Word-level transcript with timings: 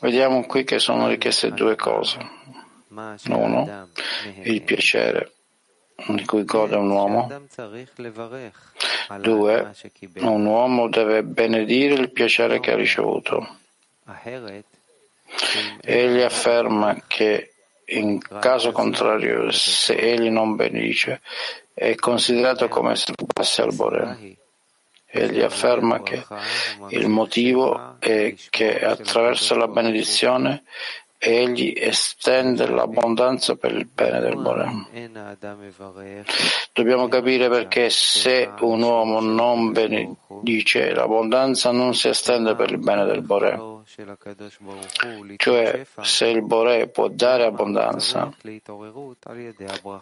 Vediamo 0.00 0.44
qui 0.44 0.64
che 0.64 0.78
sono 0.78 1.06
richieste 1.08 1.52
due 1.52 1.76
cose. 1.76 2.18
Uno, 3.28 3.88
il 4.42 4.62
piacere 4.62 5.32
di 6.08 6.24
cui 6.24 6.44
gode 6.44 6.76
un 6.76 6.90
uomo. 6.90 7.30
Due, 9.20 9.72
un 10.14 10.44
uomo 10.44 10.88
deve 10.88 11.22
benedire 11.22 11.94
il 11.94 12.10
piacere 12.10 12.60
che 12.60 12.72
ha 12.72 12.76
ricevuto. 12.76 13.58
Egli 15.80 16.20
afferma 16.20 17.02
che 17.06 17.52
in 17.84 18.20
caso 18.20 18.72
contrario, 18.72 19.50
se 19.50 19.94
egli 19.94 20.28
non 20.28 20.56
benedice, 20.56 21.20
è 21.74 21.94
considerato 21.94 22.68
come 22.68 22.96
se 22.96 23.12
rubasse 23.16 23.62
al 23.62 23.74
Bore. 23.74 24.40
Egli 25.14 25.42
afferma 25.42 26.02
che 26.02 26.24
il 26.88 27.06
motivo 27.08 27.96
è 27.98 28.34
che 28.48 28.80
attraverso 28.80 29.54
la 29.54 29.68
benedizione 29.68 30.62
egli 31.18 31.74
estende 31.76 32.66
l'abbondanza 32.66 33.54
per 33.54 33.72
il 33.72 33.86
bene 33.86 34.18
del 34.20 34.36
Bore. 34.36 34.86
Dobbiamo 36.72 37.08
capire 37.08 37.48
perché 37.50 37.90
se 37.90 38.50
un 38.60 38.82
uomo 38.82 39.20
non 39.20 39.70
benedice, 39.70 40.94
l'abbondanza 40.94 41.70
non 41.70 41.94
si 41.94 42.08
estende 42.08 42.56
per 42.56 42.70
il 42.70 42.78
bene 42.78 43.04
del 43.04 43.20
Bore. 43.20 43.60
Cioè, 45.36 45.86
se 46.00 46.26
il 46.26 46.42
Bore 46.42 46.88
può 46.88 47.08
dare 47.08 47.44
abbondanza, 47.44 48.34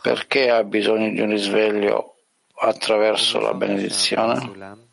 perché 0.00 0.50
ha 0.50 0.62
bisogno 0.62 1.10
di 1.10 1.20
un 1.20 1.30
risveglio 1.30 2.14
attraverso 2.54 3.40
la 3.40 3.52
benedizione? 3.52 4.88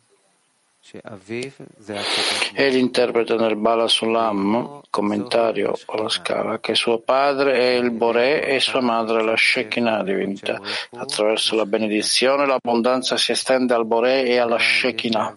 Egli 2.54 2.76
interpreta 2.76 3.36
nel 3.36 3.56
Bala 3.56 3.88
Sulam, 3.88 4.80
commentario 4.88 5.74
alla 5.86 6.08
scala, 6.08 6.60
che 6.60 6.74
suo 6.74 7.00
padre 7.00 7.58
è 7.58 7.74
il 7.74 7.90
Bore 7.90 8.46
e 8.46 8.58
sua 8.60 8.80
madre 8.80 9.22
la 9.22 9.36
Shekinah 9.36 10.02
divinità. 10.02 10.58
Attraverso 10.96 11.56
la 11.56 11.66
benedizione 11.66 12.46
l'abbondanza 12.46 13.18
si 13.18 13.32
estende 13.32 13.74
al 13.74 13.84
Bore 13.86 14.24
e 14.24 14.38
alla 14.38 14.58
Shekinah. 14.58 15.36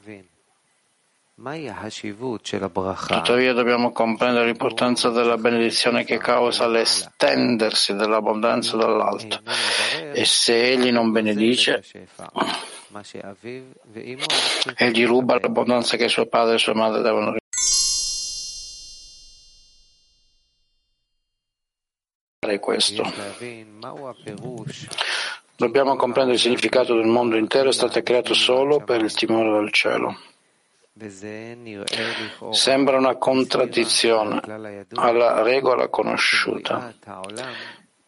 Tuttavia 3.17 3.51
dobbiamo 3.53 3.91
comprendere 3.91 4.45
l'importanza 4.45 5.09
della 5.09 5.37
benedizione 5.37 6.03
che 6.03 6.17
causa 6.17 6.67
l'estendersi 6.67 7.95
dell'abbondanza 7.95 8.77
dall'alto. 8.77 9.39
E 10.13 10.23
se 10.23 10.71
egli 10.71 10.91
non 10.91 11.11
benedice, 11.11 11.83
egli 14.75 15.05
ruba 15.05 15.39
l'abbondanza 15.39 15.97
che 15.97 16.07
suo 16.07 16.25
padre 16.25 16.55
e 16.55 16.57
sua 16.59 16.73
madre 16.73 17.01
devono 17.01 17.25
ricevere. 17.31 17.39
questo. 22.59 23.03
Dobbiamo 25.55 25.95
comprendere 25.95 26.35
il 26.35 26.41
significato 26.41 26.95
del 26.95 27.05
mondo 27.05 27.35
intero 27.35 27.69
è 27.69 27.73
stato 27.73 28.01
creato 28.01 28.33
solo 28.33 28.79
per 28.79 29.01
il 29.01 29.13
timore 29.13 29.59
del 29.59 29.71
cielo. 29.71 30.17
Sembra 32.51 32.97
una 32.97 33.15
contraddizione 33.15 34.41
alla 34.95 35.41
regola 35.41 35.87
conosciuta 35.87 36.93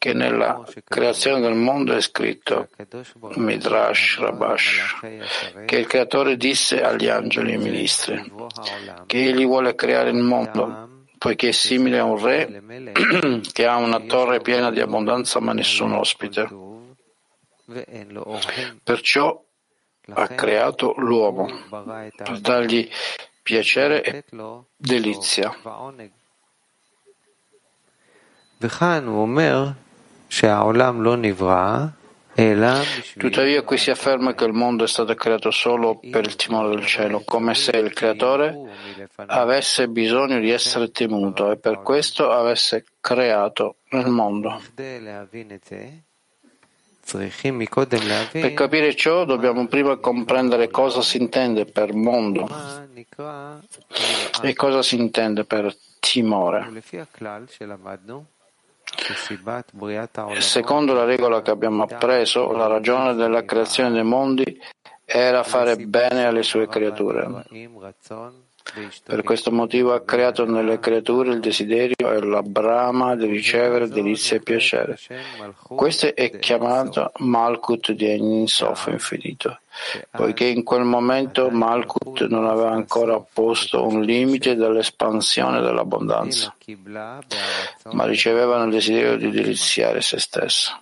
che 0.04 0.12
nella 0.12 0.62
creazione 0.84 1.40
del 1.40 1.56
mondo 1.56 1.94
è 1.94 2.02
scritto 2.02 2.68
Midrash 3.36 4.18
Rabash 4.20 5.00
che 5.66 5.78
il 5.78 5.88
creatore 5.88 6.36
disse 6.36 6.82
agli 6.82 7.08
angeli 7.08 7.54
e 7.54 7.58
ministri 7.58 8.34
che 9.06 9.28
egli 9.30 9.46
vuole 9.46 9.76
creare 9.76 10.10
il 10.10 10.18
mondo 10.18 11.06
poiché 11.18 11.48
è 11.48 11.52
simile 11.54 12.00
a 12.00 12.04
un 12.04 12.22
re 12.22 12.92
che 13.54 13.66
ha 13.66 13.78
una 13.78 14.02
torre 14.02 14.42
piena 14.42 14.72
di 14.72 14.82
abbondanza 14.82 15.40
ma 15.40 15.54
nessun 15.54 15.94
ospite. 15.94 16.50
Perciò 18.84 19.42
ha 20.10 20.28
creato 20.28 20.96
l'uomo 20.98 21.48
per 22.18 22.42
dargli 22.42 22.90
piacere 23.42 24.04
e 24.04 24.26
delizia. 24.76 25.56
Tuttavia 33.20 33.62
qui 33.62 33.78
si 33.78 33.92
afferma 33.92 34.34
che 34.34 34.46
il 34.46 34.54
mondo 34.54 34.84
è 34.84 34.88
stato 34.88 35.14
creato 35.14 35.52
solo 35.52 36.00
per 36.00 36.26
il 36.26 36.36
timore 36.36 36.70
del 36.70 36.86
cielo, 36.86 37.22
come 37.24 37.54
se 37.54 37.78
il 37.78 37.94
creatore 37.94 38.58
avesse 39.28 39.88
bisogno 39.88 40.40
di 40.40 40.50
essere 40.50 40.90
temuto 40.90 41.52
e 41.52 41.58
per 41.58 41.84
questo 41.84 42.32
avesse 42.32 42.84
creato 43.00 43.76
il 43.92 44.08
mondo. 44.08 44.60
Per 48.32 48.54
capire 48.54 48.96
ciò 48.96 49.26
dobbiamo 49.26 49.68
prima 49.68 49.98
comprendere 49.98 50.70
cosa 50.70 51.04
si 51.04 51.18
intende 51.18 51.66
per 51.66 51.94
mondo 51.94 52.50
e 54.42 54.54
cosa 54.56 54.82
si 54.82 54.96
intende 54.96 55.46
per 55.46 55.76
timore. 56.00 56.72
Secondo 60.40 60.94
la 60.94 61.04
regola 61.04 61.42
che 61.42 61.52
abbiamo 61.52 61.84
appreso, 61.84 62.52
la 62.52 62.68
ragione 62.68 63.16
della 63.16 63.44
creazione 63.44 63.92
dei 63.92 64.04
mondi 64.04 64.60
era 65.06 65.44
fare 65.44 65.76
bene 65.78 66.26
alle 66.26 66.44
sue 66.44 66.68
creature. 66.68 67.46
Per 69.04 69.24
questo 69.24 69.52
motivo 69.52 69.94
ha 69.94 70.02
creato 70.02 70.46
nelle 70.46 70.80
creature 70.80 71.32
il 71.32 71.40
desiderio 71.40 72.12
e 72.12 72.22
la 72.22 72.42
brama 72.42 73.16
di 73.16 73.28
ricevere 73.28 73.90
delizia 73.90 74.38
e 74.38 74.40
piacere. 74.40 74.98
Questo 75.68 76.16
è 76.16 76.40
chiamato 76.40 77.12
Malkut 77.18 77.92
di 77.92 78.06
Ein 78.06 78.48
Sof 78.48 78.88
infinito, 78.88 79.60
poiché 80.10 80.46
in 80.46 80.64
quel 80.64 80.86
momento 80.86 81.50
Malkut 81.50 82.26
non 82.28 82.48
aveva 82.48 82.72
ancora 82.72 83.20
posto 83.20 83.86
un 83.86 84.02
limite 84.02 84.56
dell'espansione 84.56 85.62
dell'abbondanza, 85.62 86.56
ma 87.92 88.06
riceveva 88.06 88.64
il 88.64 88.72
desiderio 88.72 89.18
di 89.18 89.30
deliziare 89.30 90.02
se 90.02 90.20
stessa. 90.20 90.82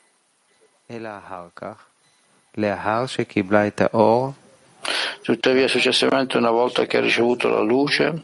Tuttavia, 5.22 5.68
successivamente, 5.68 6.38
una 6.38 6.52
volta 6.52 6.86
che 6.86 6.98
ha 6.98 7.02
ricevuto 7.02 7.48
la 7.48 7.62
luce, 7.62 8.20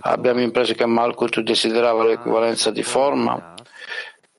abbiamo 0.00 0.40
impreso 0.40 0.74
che 0.74 0.86
Malkut 0.86 1.40
desiderava 1.40 2.04
l'equivalenza 2.04 2.70
di 2.70 2.82
forma, 2.82 3.54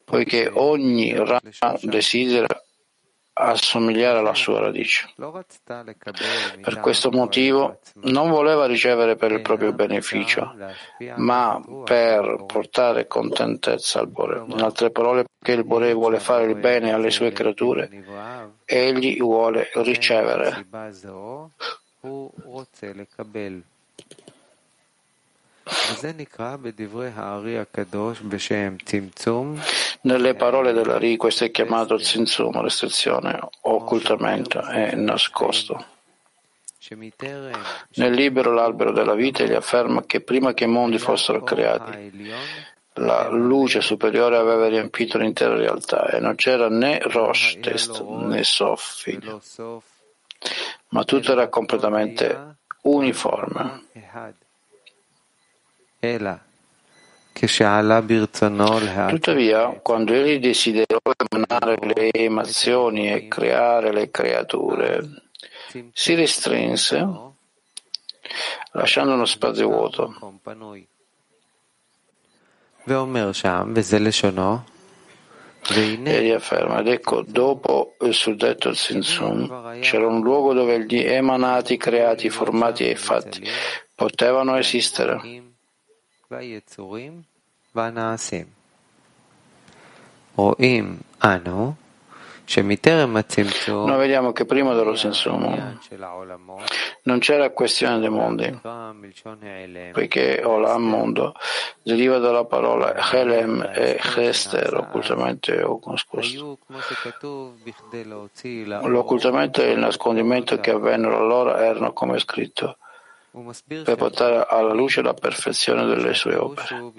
poiché 0.03 0.49
ogni 0.53 1.15
rama 1.15 1.41
desidera 1.81 2.47
assomigliare 3.37 4.19
alla 4.19 4.33
sua 4.33 4.59
radice. 4.59 5.09
Per 6.61 6.79
questo 6.81 7.11
motivo 7.11 7.79
non 8.03 8.29
voleva 8.29 8.65
ricevere 8.65 9.15
per 9.15 9.31
il 9.31 9.41
proprio 9.41 9.73
beneficio, 9.73 10.55
ma 11.15 11.61
per 11.83 12.43
portare 12.45 13.07
contentezza 13.07 13.99
al 13.99 14.07
Bore. 14.07 14.43
In 14.47 14.61
altre 14.61 14.89
parole, 14.89 15.25
perché 15.37 15.59
il 15.59 15.65
Bore 15.65 15.93
vuole 15.93 16.19
fare 16.19 16.45
il 16.45 16.55
bene 16.55 16.93
alle 16.93 17.11
sue 17.11 17.31
creature, 17.31 17.89
egli 18.65 19.17
vuole 19.19 19.69
ricevere. 19.75 20.65
Nelle 30.01 30.35
parole 30.35 30.73
dell'Ari 30.73 31.17
questo 31.17 31.45
è 31.45 31.51
chiamato 31.51 31.97
Zinzum, 31.97 32.61
restrizione, 32.61 33.39
occultamento 33.61 34.65
e 34.67 34.95
nascosto. 34.95 35.85
Nel 37.95 38.13
libro 38.13 38.53
L'albero 38.53 38.91
della 38.93 39.15
vita 39.15 39.43
egli 39.43 39.53
afferma 39.53 40.05
che 40.05 40.21
prima 40.21 40.53
che 40.53 40.63
i 40.63 40.67
mondi 40.67 40.97
fossero 40.99 41.43
creati, 41.43 42.31
la 42.93 43.29
luce 43.29 43.81
superiore 43.81 44.37
aveva 44.37 44.67
riempito 44.67 45.17
l'intera 45.17 45.55
realtà 45.55 46.09
e 46.09 46.19
non 46.19 46.35
c'era 46.35 46.69
né 46.69 46.99
Rosh, 46.99 47.57
test, 47.61 48.01
né 48.01 48.43
Sof, 48.43 49.01
figlio, 49.01 49.41
ma 50.89 51.03
tutto 51.03 51.31
era 51.31 51.49
completamente 51.49 52.57
uniforme. 52.83 53.85
Tuttavia, 59.09 59.79
quando 59.81 60.13
egli 60.13 60.39
desiderò 60.39 60.99
emanare 61.29 61.77
le 61.81 62.11
emozioni 62.11 63.11
e 63.11 63.27
creare 63.27 63.91
le 63.93 64.09
creature, 64.09 65.23
si 65.93 66.15
restrinse 66.15 67.07
lasciando 68.71 69.13
uno 69.13 69.25
spazio 69.25 69.67
vuoto. 69.67 70.15
Egli 75.69 76.31
afferma, 76.31 76.79
ed 76.79 76.87
ecco, 76.87 77.23
dopo 77.23 77.95
il 78.01 78.13
suddetto 78.13 78.73
Zinsun, 78.73 79.79
c'era 79.81 80.07
un 80.07 80.21
luogo 80.21 80.53
dove 80.53 80.85
gli 80.85 80.99
emanati, 80.99 81.75
creati, 81.75 82.29
formati 82.29 82.87
e 82.87 82.95
fatti 82.95 83.43
potevano 83.93 84.55
esistere. 84.55 85.46
Noi 93.85 93.97
vediamo 93.97 94.33
che 94.33 94.45
prima 94.45 94.73
dello 94.73 94.95
senso 94.95 95.33
umano 95.33 95.79
non 97.03 97.19
c'era 97.19 97.49
questione 97.51 97.99
dei 97.99 98.09
mondi, 98.09 98.59
poiché 99.93 100.41
Olam 100.43 100.83
mondo 100.83 101.33
deriva 101.81 102.17
dalla 102.17 102.43
parola 102.43 102.93
Helem 103.09 103.61
e 103.73 103.97
Chester, 103.97 104.75
occultamente 104.75 105.61
o 105.63 105.79
nascosto. 105.85 106.59
L'occultamento 108.83 109.61
e 109.61 109.71
il 109.71 109.79
nascondimento 109.79 110.59
che 110.59 110.71
avvennero 110.71 111.17
allora 111.17 111.63
erano 111.63 111.93
come 111.93 112.19
scritto 112.19 112.77
per 113.83 113.95
portare 113.95 114.45
alla 114.47 114.73
luce 114.73 115.01
la 115.01 115.13
perfezione 115.13 115.85
delle 115.85 116.13
sue 116.13 116.35
opere. 116.35 116.93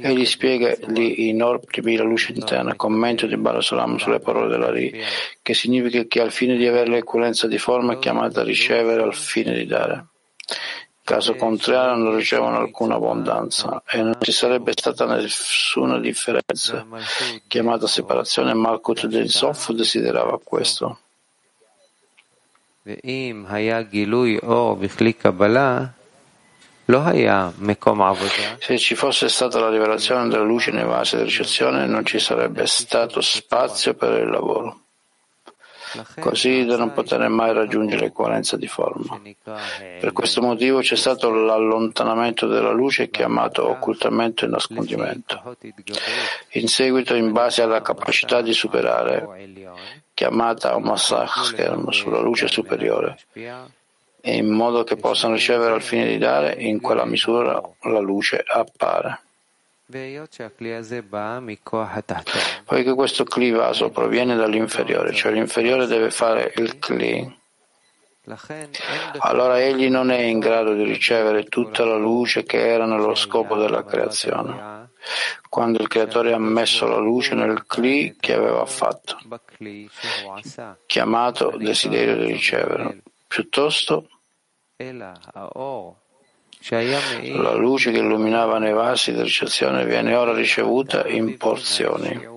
Egli 0.00 0.24
spiega 0.24 0.74
lì 0.86 1.28
in 1.28 1.42
ordini 1.42 1.96
la 1.96 2.04
luce 2.04 2.32
interna, 2.32 2.74
commento 2.74 3.26
di 3.26 3.36
Balasalam 3.36 3.96
sulle 3.96 4.20
parole 4.20 4.48
della 4.48 4.70
Ri, 4.70 5.00
che 5.42 5.54
significa 5.54 6.02
che 6.04 6.20
al 6.20 6.32
fine 6.32 6.56
di 6.56 6.66
avere 6.66 6.90
l'equivalenza 6.90 7.46
di 7.46 7.58
forma 7.58 7.94
è 7.94 7.98
chiamata 7.98 8.40
a 8.40 8.44
ricevere 8.44 9.02
al 9.02 9.14
fine 9.14 9.54
di 9.54 9.66
dare. 9.66 10.06
Caso 11.08 11.36
contrario 11.36 12.04
non 12.04 12.16
ricevono 12.16 12.58
alcuna 12.58 12.96
abbondanza 12.96 13.82
e 13.88 14.02
non 14.02 14.16
ci 14.20 14.30
sarebbe 14.30 14.72
stata 14.72 15.06
nessuna 15.06 15.98
differenza. 15.98 16.86
Chiamata 17.46 17.86
separazione, 17.86 18.52
Malkut 18.52 19.06
del 19.06 19.30
Sof 19.30 19.70
desiderava 19.70 20.38
questo. 20.38 20.98
Se 28.58 28.78
ci 28.78 28.94
fosse 28.94 29.28
stata 29.28 29.60
la 29.60 29.68
rivelazione 29.68 30.28
della 30.28 30.42
luce 30.42 30.70
nei 30.70 30.84
vasi 30.84 31.16
di 31.16 31.24
ricezione, 31.24 31.86
non 31.86 32.06
ci 32.06 32.18
sarebbe 32.18 32.66
stato 32.66 33.20
spazio 33.20 33.94
per 33.94 34.22
il 34.22 34.30
lavoro 34.30 34.87
così 36.18 36.64
da 36.64 36.76
non 36.76 36.92
poter 36.92 37.26
mai 37.28 37.52
raggiungere 37.52 38.06
l'equivalenza 38.06 38.56
di 38.56 38.66
forma. 38.66 39.20
Per 40.00 40.12
questo 40.12 40.40
motivo 40.40 40.80
c'è 40.80 40.96
stato 40.96 41.30
l'allontanamento 41.30 42.46
della 42.46 42.72
luce 42.72 43.10
chiamato 43.10 43.68
occultamento 43.68 44.44
e 44.44 44.48
nascondimento. 44.48 45.56
In 46.52 46.68
seguito, 46.68 47.14
in 47.14 47.32
base 47.32 47.62
alla 47.62 47.82
capacità 47.82 48.40
di 48.40 48.52
superare, 48.52 49.26
chiamata 50.14 50.74
Omasach 50.74 51.44
schermo 51.44 51.92
sulla 51.92 52.20
luce 52.20 52.48
superiore, 52.48 53.18
e 53.32 54.36
in 54.36 54.48
modo 54.48 54.82
che 54.84 54.96
possano 54.96 55.34
ricevere 55.34 55.74
al 55.74 55.82
fine 55.82 56.06
di 56.06 56.18
dare, 56.18 56.54
in 56.58 56.80
quella 56.80 57.04
misura 57.04 57.60
la 57.82 58.00
luce 58.00 58.42
appare. 58.46 59.20
Poiché 62.64 62.92
questo 62.92 63.24
Kli 63.24 63.50
vaso 63.52 63.88
proviene 63.88 64.36
dall'inferiore, 64.36 65.14
cioè 65.14 65.32
l'inferiore 65.32 65.86
deve 65.86 66.10
fare 66.10 66.52
il 66.56 66.78
Kli, 66.78 67.36
allora 69.20 69.58
egli 69.58 69.88
non 69.88 70.10
è 70.10 70.18
in 70.18 70.38
grado 70.38 70.74
di 70.74 70.82
ricevere 70.82 71.44
tutta 71.44 71.86
la 71.86 71.96
luce 71.96 72.42
che 72.42 72.68
era 72.68 72.84
nello 72.84 73.14
scopo 73.14 73.56
della 73.56 73.82
creazione, 73.84 74.90
quando 75.48 75.80
il 75.80 75.88
creatore 75.88 76.34
ha 76.34 76.38
messo 76.38 76.86
la 76.86 76.98
luce 76.98 77.34
nel 77.34 77.64
Kli 77.66 78.16
che 78.20 78.34
aveva 78.34 78.66
fatto, 78.66 79.16
chiamato 80.84 81.56
desiderio 81.56 82.16
di 82.16 82.26
ricevere. 82.26 83.00
Piuttosto, 83.26 84.06
la 86.68 87.54
luce 87.54 87.90
che 87.90 87.98
illuminava 87.98 88.58
nei 88.58 88.72
vasi 88.72 89.12
di 89.12 89.22
ricezione 89.22 89.84
viene 89.84 90.14
ora 90.14 90.34
ricevuta 90.34 91.06
in 91.06 91.36
porzioni, 91.36 92.36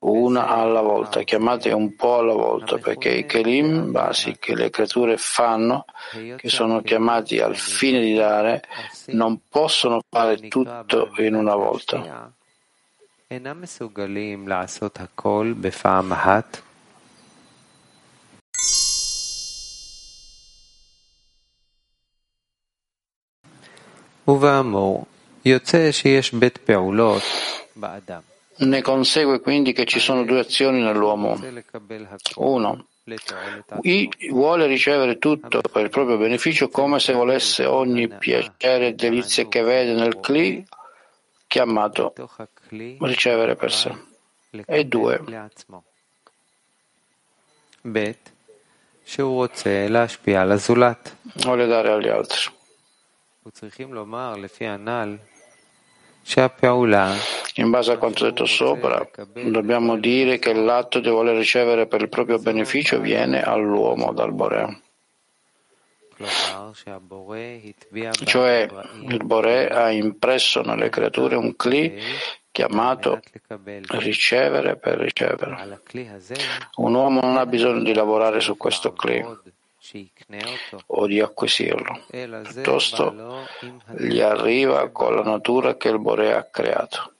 una 0.00 0.46
alla 0.46 0.80
volta, 0.80 1.22
chiamate 1.22 1.70
un 1.72 1.94
po' 1.96 2.18
alla 2.18 2.34
volta, 2.34 2.78
perché 2.78 3.10
i 3.10 3.26
kelim, 3.26 3.90
vasi 3.90 4.36
che 4.38 4.54
le 4.54 4.70
creature 4.70 5.16
fanno, 5.16 5.84
che 6.36 6.48
sono 6.48 6.80
chiamati 6.82 7.38
al 7.40 7.56
fine 7.56 8.00
di 8.00 8.14
dare, 8.14 8.62
non 9.06 9.40
possono 9.48 10.00
fare 10.08 10.48
tutto 10.48 11.10
in 11.16 11.34
una 11.34 11.54
volta. 11.54 12.32
Ne 28.58 28.82
consegue 28.82 29.40
quindi 29.40 29.72
che 29.72 29.84
ci 29.84 30.00
sono 30.00 30.24
due 30.24 30.40
azioni 30.40 30.82
nell'uomo. 30.82 31.38
Uno, 32.36 32.86
vuole 34.30 34.66
ricevere 34.66 35.18
tutto 35.18 35.60
per 35.60 35.84
il 35.84 35.90
proprio 35.90 36.16
beneficio 36.16 36.68
come 36.68 36.98
se 36.98 37.12
volesse 37.12 37.64
ogni 37.66 38.08
piacere 38.08 38.88
e 38.88 38.94
delizia 38.94 39.46
che 39.46 39.62
vede 39.62 39.92
nel 39.92 40.18
Kli 40.18 40.64
chiamato 41.46 42.12
ricevere 43.00 43.54
per 43.54 43.72
sé. 43.72 43.94
E 44.66 44.84
due, 44.86 45.22
vuole 51.34 51.66
dare 51.66 51.92
agli 51.92 52.08
altri. 52.08 52.55
In 57.54 57.70
base 57.70 57.92
a 57.92 57.98
quanto 57.98 58.24
detto 58.24 58.44
sopra, 58.44 59.08
dobbiamo 59.32 59.96
dire 59.96 60.40
che 60.40 60.52
l'atto 60.52 60.98
di 60.98 61.08
voler 61.08 61.36
ricevere 61.36 61.86
per 61.86 62.00
il 62.02 62.08
proprio 62.08 62.38
beneficio 62.40 62.98
viene 62.98 63.42
all'uomo 63.42 64.12
dal 64.12 64.32
Bore. 64.32 64.80
Cioè, 68.24 68.68
il 69.08 69.24
Bore 69.24 69.68
ha 69.68 69.90
impresso 69.90 70.62
nelle 70.62 70.88
creature 70.88 71.36
un 71.36 71.54
Kli 71.54 71.94
chiamato 72.50 73.20
ricevere 73.90 74.76
per 74.76 74.98
ricevere. 74.98 75.80
Un 76.76 76.94
uomo 76.94 77.20
non 77.20 77.36
ha 77.36 77.46
bisogno 77.46 77.84
di 77.84 77.94
lavorare 77.94 78.40
su 78.40 78.56
questo 78.56 78.92
Kli 78.92 79.24
o 80.86 81.06
di 81.06 81.20
acquisirlo, 81.20 82.00
piuttosto 82.08 83.46
gli 83.96 84.20
arriva 84.20 84.88
con 84.88 85.14
la 85.14 85.22
natura 85.22 85.76
che 85.76 85.88
il 85.88 85.98
Bore 85.98 86.34
ha 86.34 86.42
creato. 86.44 87.12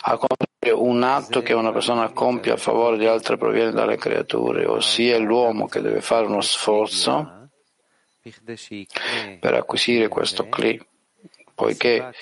Al 0.00 0.18
contrario, 0.18 0.82
un 0.82 1.02
atto 1.02 1.42
che 1.42 1.52
una 1.52 1.72
persona 1.72 2.08
compie 2.10 2.52
a 2.52 2.56
favore 2.56 2.98
di 2.98 3.06
altre 3.06 3.36
proviene 3.36 3.70
dalle 3.70 3.96
creature, 3.96 4.66
ossia 4.66 5.18
l'uomo 5.18 5.66
che 5.66 5.80
deve 5.80 6.00
fare 6.00 6.26
uno 6.26 6.40
sforzo 6.40 7.48
per 9.40 9.54
acquisire 9.54 10.08
questo 10.08 10.48
Kli 10.48 10.80
poiché 11.54 12.12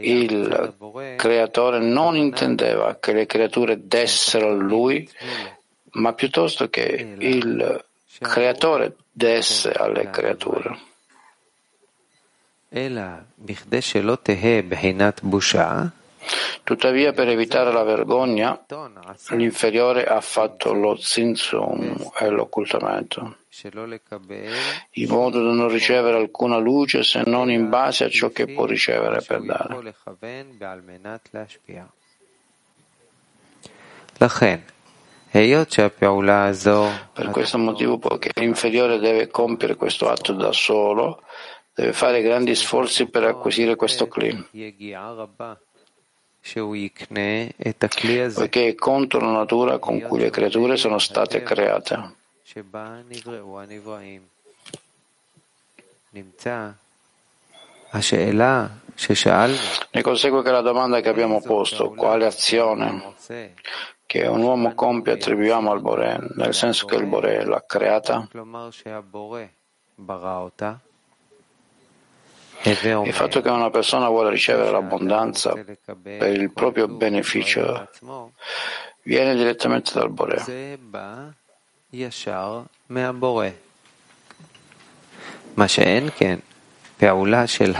il 0.00 0.74
creatore 1.16 1.78
non 1.80 2.16
intendeva 2.16 2.96
che 2.96 3.12
le 3.12 3.26
creature 3.26 3.86
dessero 3.86 4.48
a 4.48 4.54
lui, 4.54 5.08
ma 5.92 6.12
piuttosto 6.12 6.68
che 6.68 7.14
il 7.18 7.84
creatore 8.20 8.96
desse 9.10 9.72
alle 9.72 10.10
creature. 10.10 10.78
Tuttavia, 16.64 17.12
per 17.12 17.28
evitare 17.28 17.72
la 17.72 17.84
vergogna, 17.84 18.60
l'inferiore 19.28 20.04
ha 20.04 20.20
fatto 20.20 20.72
lo 20.72 20.96
zinzum 20.96 22.10
e 22.18 22.28
l'occultamento, 22.28 23.36
in 24.92 25.08
modo 25.08 25.42
da 25.42 25.52
non 25.52 25.68
ricevere 25.68 26.18
alcuna 26.18 26.58
luce 26.58 27.02
se 27.02 27.22
non 27.24 27.50
in 27.50 27.68
base 27.68 28.04
a 28.04 28.08
ciò 28.10 28.28
che 28.30 28.46
può 28.46 28.66
ricevere 28.66 29.22
per 29.22 29.42
dare. 29.42 29.74
Per 37.12 37.28
questo 37.30 37.58
motivo, 37.58 37.98
poiché 37.98 38.30
l'inferiore 38.34 38.98
deve 38.98 39.28
compiere 39.28 39.74
questo 39.74 40.08
atto 40.08 40.32
da 40.32 40.52
solo, 40.52 41.22
deve 41.74 41.92
fare 41.92 42.22
grandi 42.22 42.54
sforzi 42.54 43.06
per 43.08 43.24
acquisire 43.24 43.76
questo 43.76 44.06
clima 44.06 44.46
poiché 48.34 48.68
è 48.68 48.74
contro 48.74 49.18
la 49.20 49.32
natura 49.32 49.78
con 49.78 50.00
cui 50.00 50.20
le 50.20 50.30
creature 50.30 50.76
sono 50.76 50.98
state 50.98 51.42
create. 51.42 52.24
Ne 59.90 60.02
consegue 60.02 60.42
che 60.42 60.50
la 60.50 60.62
domanda 60.62 61.00
che 61.00 61.08
abbiamo 61.08 61.40
posto, 61.40 61.90
quale 61.90 62.26
azione 62.26 63.14
che 64.06 64.26
un 64.26 64.40
uomo 64.40 64.74
compie 64.74 65.12
attribuiamo 65.12 65.70
al 65.70 65.80
Boré, 65.80 66.18
nel 66.36 66.54
senso 66.54 66.86
che 66.86 66.96
il 66.96 67.06
Boré 67.06 67.44
l'ha 67.44 67.62
creata? 67.66 68.28
Il 72.62 73.12
fatto 73.12 73.40
che 73.42 73.48
una 73.48 73.70
persona 73.70 74.08
vuole 74.08 74.30
ricevere 74.30 74.70
l'abbondanza 74.70 75.52
per 75.52 76.32
il 76.32 76.52
proprio 76.52 76.88
beneficio 76.88 77.88
viene 79.02 79.34
direttamente 79.34 79.92
dal 79.92 80.10
Boré. 83.12 83.62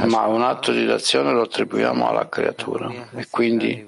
Ma 0.07 0.27
un 0.27 0.43
atto 0.43 0.73
di 0.73 0.89
azione 0.89 1.33
lo 1.33 1.43
attribuiamo 1.43 2.09
alla 2.09 2.29
creatura. 2.29 2.89
e 3.15 3.27
quindi 3.29 3.85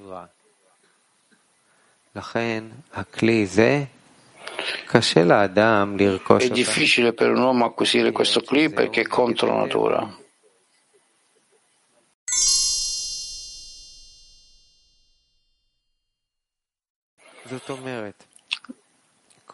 è 6.46 6.48
difficile 6.50 7.12
per 7.12 7.30
un 7.30 7.40
uomo 7.40 7.64
acquisire 7.64 8.10
questo 8.10 8.40
clip 8.40 8.74
perché 8.74 9.02
è 9.02 9.06
contro 9.06 9.56
natura. 9.56 10.16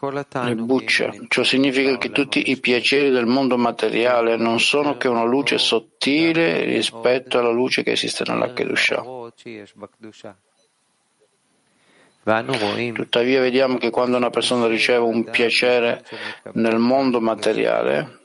Le 0.01 0.55
buccia. 0.55 1.13
Ciò 1.29 1.43
significa 1.43 1.97
che 1.97 2.11
tutti 2.11 2.51
i 2.51 2.59
piaceri 2.59 3.09
del 3.11 3.25
mondo 3.25 3.57
materiale 3.57 4.35
non 4.35 4.59
sono 4.59 4.97
che 4.97 5.07
una 5.07 5.23
luce 5.23 5.57
sottile 5.57 6.63
rispetto 6.63 7.39
alla 7.39 7.51
luce 7.51 7.81
che 7.81 7.91
esiste 7.91 8.23
nella 8.27 8.51
Kedusha. 8.53 9.03
Tuttavia 12.93 13.39
vediamo 13.39 13.77
che 13.77 13.89
quando 13.91 14.17
una 14.17 14.31
persona 14.31 14.67
riceve 14.67 15.05
un 15.05 15.23
piacere 15.23 16.03
nel 16.53 16.79
mondo 16.79 17.21
materiale, 17.21 18.19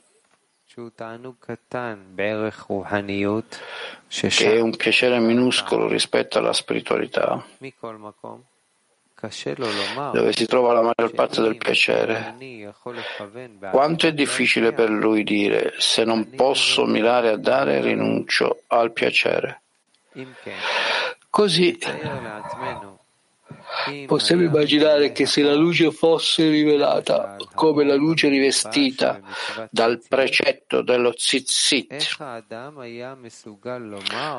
che 4.07 4.53
è 4.55 4.59
un 4.59 4.75
piacere 4.75 5.19
minuscolo 5.19 5.87
rispetto 5.87 6.39
alla 6.39 6.53
spiritualità, 6.53 7.45
dove 10.11 10.33
si 10.33 10.45
trova 10.45 10.73
la 10.73 10.81
maggior 10.81 11.11
parte 11.13 11.41
del 11.41 11.57
piacere. 11.57 12.35
Quanto 13.71 14.07
è 14.07 14.13
difficile 14.13 14.73
per 14.73 14.89
lui 14.89 15.23
dire 15.23 15.73
se 15.77 16.03
non 16.03 16.31
posso 16.31 16.85
mirare 16.85 17.29
a 17.29 17.37
dare 17.37 17.81
rinuncio 17.81 18.63
al 18.67 18.91
piacere. 18.91 19.61
Così 21.29 21.77
Possiamo 24.05 24.43
immaginare 24.43 25.11
che 25.11 25.25
se 25.25 25.41
la 25.41 25.53
luce 25.53 25.91
fosse 25.91 26.49
rivelata 26.49 27.37
come 27.55 27.85
la 27.85 27.95
luce 27.95 28.27
rivestita 28.27 29.19
dal 29.69 30.01
precetto 30.07 30.81
dello 30.81 31.13
tzitzit, 31.13 32.17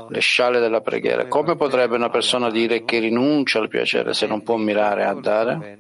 le 0.09 0.21
sciale 0.21 0.61
della 0.61 0.81
preghiera, 0.81 1.27
come 1.27 1.57
potrebbe 1.57 1.97
una 1.97 2.11
persona 2.11 2.51
dire 2.51 2.85
che 2.85 2.99
rinuncia 2.99 3.59
al 3.59 3.69
piacere 3.69 4.13
se 4.13 4.27
non 4.27 4.43
può 4.43 4.57
mirare 4.57 5.05
a 5.05 5.15
dare? 5.15 5.79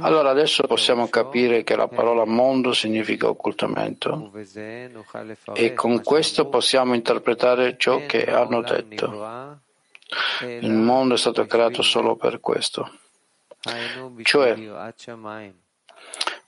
Allora 0.00 0.30
adesso 0.30 0.64
possiamo 0.64 1.08
capire 1.08 1.62
che 1.62 1.76
la 1.76 1.86
parola 1.86 2.24
mondo 2.24 2.72
significa 2.72 3.28
occultamento 3.28 4.32
e 5.54 5.74
con 5.74 6.02
questo 6.02 6.48
possiamo 6.48 6.94
interpretare 6.94 7.76
ciò 7.78 8.04
che 8.06 8.26
hanno 8.26 8.62
detto. 8.62 9.60
Il 10.60 10.72
mondo 10.72 11.14
è 11.14 11.18
stato 11.18 11.46
creato 11.46 11.82
solo 11.82 12.16
per 12.16 12.40
questo, 12.40 12.90
cioè 14.22 14.56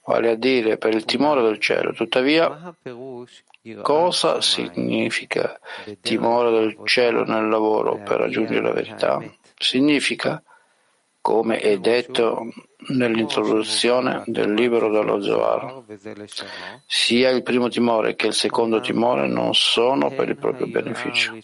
vale 0.05 0.31
a 0.31 0.35
dire 0.35 0.79
per 0.79 0.95
il 0.95 1.05
timore 1.05 1.43
del 1.43 1.59
cielo. 1.59 1.93
Tuttavia, 1.93 2.75
cosa 3.83 4.41
significa 4.41 5.61
timore 6.01 6.51
del 6.51 6.79
cielo 6.85 7.25
nel 7.25 7.49
lavoro 7.49 7.99
per 8.03 8.19
raggiungere 8.19 8.63
la 8.63 8.73
verità? 8.73 9.23
Significa 9.57 10.43
come 11.30 11.58
è 11.60 11.78
detto 11.78 12.54
nell'introduzione 12.90 14.24
del 14.28 14.54
libro 14.54 14.92
dello 14.92 15.22
Zohar. 15.22 15.84
Sia 16.86 17.30
il 17.30 17.42
primo 17.42 17.68
timore 17.68 18.16
che 18.16 18.28
il 18.28 18.34
secondo 18.34 18.80
timore 18.80 19.28
non 19.28 19.54
sono 19.54 20.12
per 20.12 20.30
il 20.30 20.38
proprio 20.38 20.68
beneficio, 20.68 21.36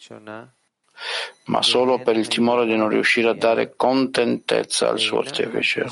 ma 1.46 1.62
solo 1.64 2.00
per 2.00 2.16
il 2.16 2.28
timore 2.28 2.66
di 2.66 2.76
non 2.76 2.90
riuscire 2.90 3.30
a 3.30 3.34
dare 3.34 3.76
contentezza 3.76 4.90
al 4.90 5.00
suo 5.00 5.20
artefice. 5.20 5.86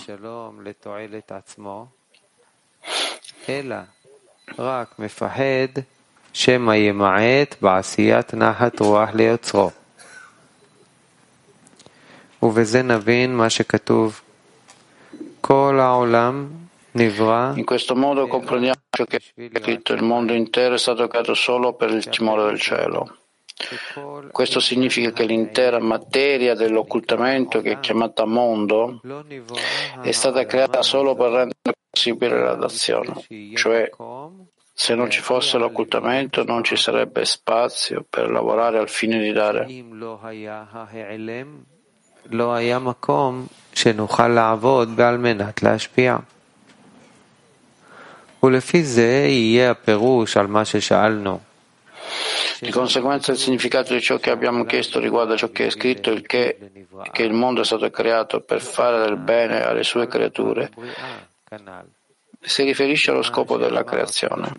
רק 4.57 4.99
מפחד 4.99 5.81
שמא 6.33 6.75
ימעט 6.75 7.55
בעשיית 7.61 8.33
נחת 8.33 8.79
רוח 8.79 9.09
ליוצרו. 9.13 9.69
In 17.56 17.64
questo 17.64 17.96
modo 17.96 18.26
comprendiamo 18.26 18.74
ciò 18.90 19.04
che 19.04 19.16
è 19.16 19.50
scritto, 19.58 19.92
il 19.92 20.02
mondo 20.02 20.32
intero 20.32 20.74
è 20.74 20.78
stato 20.78 21.06
creato 21.08 21.34
solo 21.34 21.74
per 21.74 21.90
il 21.90 22.08
timore 22.08 22.44
del 22.44 22.60
cielo. 22.60 23.16
Questo 24.30 24.60
significa 24.60 25.12
che 25.12 25.24
l'intera 25.24 25.78
materia 25.80 26.54
dell'occultamento, 26.54 27.60
che 27.60 27.72
è 27.72 27.80
chiamata 27.80 28.24
mondo, 28.24 29.00
è 30.02 30.10
stata 30.10 30.44
creata 30.44 30.82
solo 30.82 31.14
per 31.14 31.30
rendere 31.30 31.76
possibile 31.88 32.40
la 32.40 32.54
dazione, 32.54 33.24
cioè 33.54 33.90
se 34.72 34.94
non 34.94 35.08
ci 35.08 35.20
fosse 35.20 35.56
l'occultamento 35.56 36.42
non 36.44 36.64
ci 36.64 36.76
sarebbe 36.76 37.24
spazio 37.24 38.04
per 38.08 38.28
lavorare 38.28 38.78
al 38.78 38.88
fine 38.88 39.20
di 39.20 39.32
dare. 39.32 39.66
לא 42.31 42.53
היה 42.53 42.79
מקום 42.79 43.47
שנוכל 43.73 44.27
לעבוד 44.27 45.01
על 45.01 45.17
מנת 45.17 45.63
להשפיע. 45.63 46.17
ולפי 48.43 48.83
זה 48.83 49.25
יהיה 49.27 49.71
הפירוש 49.71 50.37
על 50.37 50.47
מה 50.47 50.65
ששאלנו. 50.65 51.39
Di 52.61 52.71
conseguenza 52.71 53.31
il 53.31 53.37
significato 53.37 53.93
di 53.93 54.01
ciò 54.01 54.17
che 54.17 54.31
abbiamo 54.31 54.65
chiesto 54.65 54.99
riguarda 54.99 55.37
ciò 55.37 55.49
che 55.49 55.67
è 55.67 55.69
scritto, 55.69 56.11
il 56.11 56.25
che, 56.25 56.71
che 57.11 57.23
il 57.23 57.33
mondo 57.33 57.61
è 57.61 57.65
stato 57.65 57.89
creato 57.89 58.41
per 58.41 58.61
fare 58.61 58.99
del 58.99 59.17
bene 59.17 59.61
alle 59.63 59.83
sue 59.83 60.07
creature. 60.07 60.69
Si 62.41 62.63
riferisce 62.63 63.11
allo 63.11 63.21
scopo 63.21 63.57
della 63.57 63.83
creazione, 63.83 64.51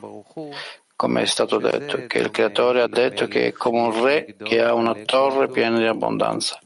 come 0.97 1.23
è 1.23 1.26
stato 1.26 1.59
detto, 1.59 2.07
che 2.07 2.19
il 2.19 2.31
creatore 2.31 2.83
ha 2.83 2.88
detto 2.88 3.26
che 3.26 3.49
è 3.49 3.52
come 3.52 3.81
un 3.81 4.02
re 4.02 4.35
che 4.43 4.62
ha 4.62 4.73
una 4.73 4.95
torre 5.05 5.49
piena 5.49 5.76
di 5.79 5.87
abbondanza. 5.87 6.59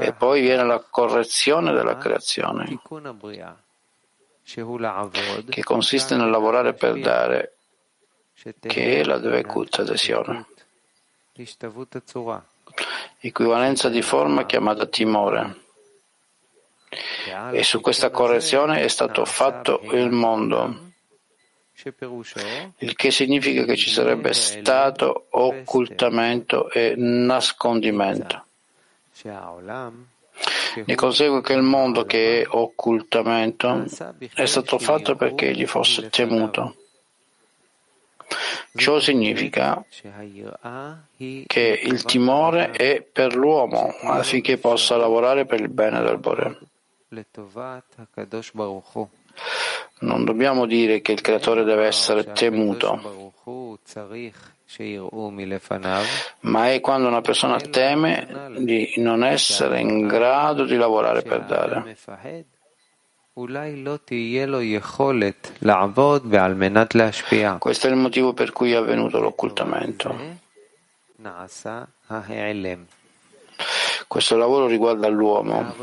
e 0.00 0.12
poi 0.12 0.40
viene 0.42 0.64
la 0.64 0.78
correzione 0.78 1.72
della 1.72 1.98
creazione, 1.98 2.80
che 5.48 5.64
consiste 5.64 6.14
nel 6.16 6.30
lavorare 6.30 6.72
per 6.74 7.00
dare, 7.00 7.56
che 8.60 9.00
è 9.00 9.04
la 9.04 9.18
Dvekut 9.18 9.80
adesione. 9.80 10.46
Equivalenza 13.18 13.88
di 13.88 14.02
forma 14.02 14.46
chiamata 14.46 14.86
timore. 14.86 15.56
E 17.52 17.64
su 17.64 17.80
questa 17.80 18.10
correzione 18.10 18.82
è 18.82 18.88
stato 18.88 19.24
fatto 19.24 19.80
il 19.92 20.10
mondo, 20.10 20.92
il 22.78 22.94
che 22.94 23.10
significa 23.10 23.64
che 23.64 23.76
ci 23.76 23.90
sarebbe 23.90 24.32
stato 24.32 25.26
occultamento 25.30 26.70
e 26.70 26.94
nascondimento. 26.96 28.46
Ne 30.84 30.94
consegue 30.94 31.40
che 31.40 31.52
il 31.54 31.62
mondo 31.62 32.04
che 32.04 32.42
è 32.42 32.46
occultamento 32.48 33.84
è 34.34 34.46
stato 34.46 34.78
fatto 34.78 35.16
perché 35.16 35.48
egli 35.48 35.66
fosse 35.66 36.08
temuto. 36.10 36.76
Ciò 38.74 39.00
significa 39.00 39.84
che 41.46 41.80
il 41.82 42.02
timore 42.04 42.70
è 42.70 43.00
per 43.02 43.34
l'uomo 43.34 43.94
affinché 44.02 44.58
possa 44.58 44.96
lavorare 44.96 45.46
per 45.46 45.60
il 45.60 45.68
bene 45.68 46.00
del 46.02 46.18
Bore. 46.18 46.58
Non 50.00 50.24
dobbiamo 50.24 50.66
dire 50.66 51.00
che 51.00 51.12
il 51.12 51.20
creatore 51.20 51.64
deve 51.64 51.86
essere 51.86 52.32
temuto, 52.32 53.32
ma 56.40 56.70
è 56.70 56.80
quando 56.80 57.08
una 57.08 57.22
persona 57.22 57.58
teme 57.58 58.28
di 58.58 58.94
non 58.98 59.24
essere 59.24 59.80
in 59.80 60.06
grado 60.06 60.64
di 60.64 60.76
lavorare 60.76 61.22
per 61.22 61.44
dare. 61.44 61.96
Questo 67.58 67.86
è 67.86 67.90
il 67.90 67.96
motivo 67.96 68.34
per 68.34 68.52
cui 68.52 68.72
è 68.72 68.76
avvenuto 68.76 69.20
l'occultamento. 69.20 70.14
Questo 74.06 74.36
lavoro 74.36 74.66
riguarda 74.66 75.08
l'uomo. 75.08 75.74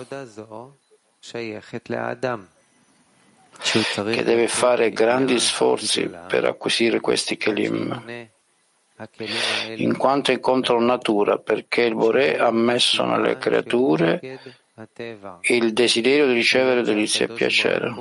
Che 4.13 4.23
deve 4.23 4.47
fare 4.47 4.91
grandi 4.91 5.39
sforzi 5.39 6.11
per 6.27 6.45
acquisire 6.45 6.99
questi 6.99 7.37
kelim, 7.37 8.29
in 9.75 9.97
quanto 9.97 10.31
incontrano 10.31 10.85
natura, 10.85 11.37
perché 11.37 11.81
il 11.81 11.95
Bore 11.95 12.37
ha 12.37 12.51
messo 12.51 13.03
nelle 13.05 13.37
creature 13.37 14.39
il 15.41 15.73
desiderio 15.73 16.27
di 16.27 16.33
ricevere 16.33 16.81
delizie 16.81 17.25
e 17.25 17.29
piacere. 17.29 17.93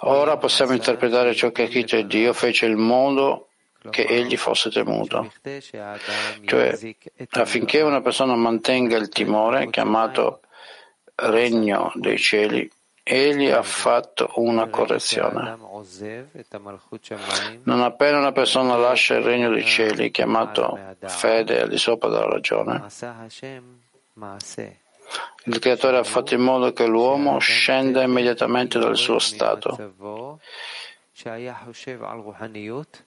Ora 0.00 0.36
possiamo 0.36 0.72
interpretare 0.72 1.34
ciò 1.34 1.50
che 1.50 1.64
è 1.64 1.68
scritto 1.68 1.96
e 1.96 2.06
Dio 2.06 2.32
fece 2.32 2.66
il 2.66 2.76
modo 2.76 3.48
che 3.90 4.02
egli 4.02 4.36
fosse 4.36 4.70
temuto, 4.70 5.30
cioè 6.44 6.96
affinché 7.32 7.82
una 7.82 8.00
persona 8.00 8.34
mantenga 8.34 8.96
il 8.96 9.08
timore 9.08 9.68
chiamato 9.68 10.40
regno 11.16 11.92
dei 11.94 12.18
cieli, 12.18 12.70
egli 13.02 13.50
ha 13.50 13.62
fatto 13.62 14.30
una 14.36 14.68
correzione. 14.68 15.58
Non 17.64 17.82
appena 17.82 18.18
una 18.18 18.32
persona 18.32 18.76
lascia 18.76 19.16
il 19.16 19.22
regno 19.22 19.50
dei 19.50 19.64
cieli, 19.66 20.10
chiamato 20.10 20.78
fede 21.00 21.60
al 21.60 21.68
di 21.68 21.76
sopra 21.76 22.08
della 22.08 22.28
ragione, 22.28 22.86
il 25.44 25.58
Creatore 25.58 25.98
ha 25.98 26.04
fatto 26.04 26.34
in 26.34 26.40
modo 26.40 26.72
che 26.72 26.86
l'uomo 26.86 27.38
scenda 27.38 28.02
immediatamente 28.02 28.78
dal 28.78 28.96
suo 28.96 29.18
stato 29.18 29.92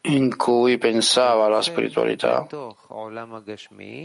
in 0.01 0.35
cui 0.37 0.77
pensava 0.77 1.45
alla 1.45 1.61
spiritualità, 1.61 2.47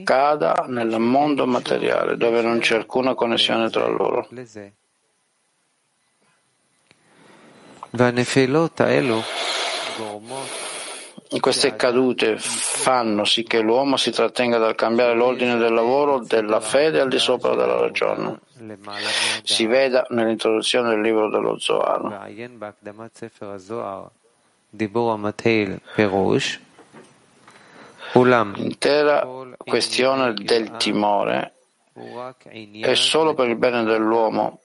cada 0.04 0.64
nel 0.66 0.98
mondo 0.98 1.46
materiale 1.46 2.16
dove 2.16 2.42
non 2.42 2.58
c'è 2.58 2.76
alcuna 2.76 3.14
connessione 3.14 3.70
tra 3.70 3.86
loro. 3.86 4.26
Queste 11.40 11.76
cadute 11.76 12.36
fanno 12.38 13.24
sì 13.24 13.42
che 13.42 13.60
l'uomo 13.60 13.96
si 13.96 14.10
trattenga 14.10 14.58
dal 14.58 14.74
cambiare 14.74 15.14
l'ordine 15.14 15.56
del 15.56 15.72
lavoro 15.72 16.18
della 16.18 16.60
fede 16.60 17.00
al 17.00 17.08
di 17.08 17.18
sopra 17.18 17.54
della 17.54 17.80
ragione. 17.80 18.38
Si 19.42 19.66
veda 19.66 20.06
nell'introduzione 20.10 20.90
del 20.90 21.00
libro 21.00 21.30
dello 21.30 21.58
Zohar. 21.58 22.30
L'intera 28.54 29.26
questione 29.56 30.34
del 30.34 30.76
timore 30.76 31.54
è 32.80 32.94
solo 32.94 33.34
per 33.34 33.48
il 33.48 33.56
bene 33.56 33.84
dell'uomo 33.84 34.61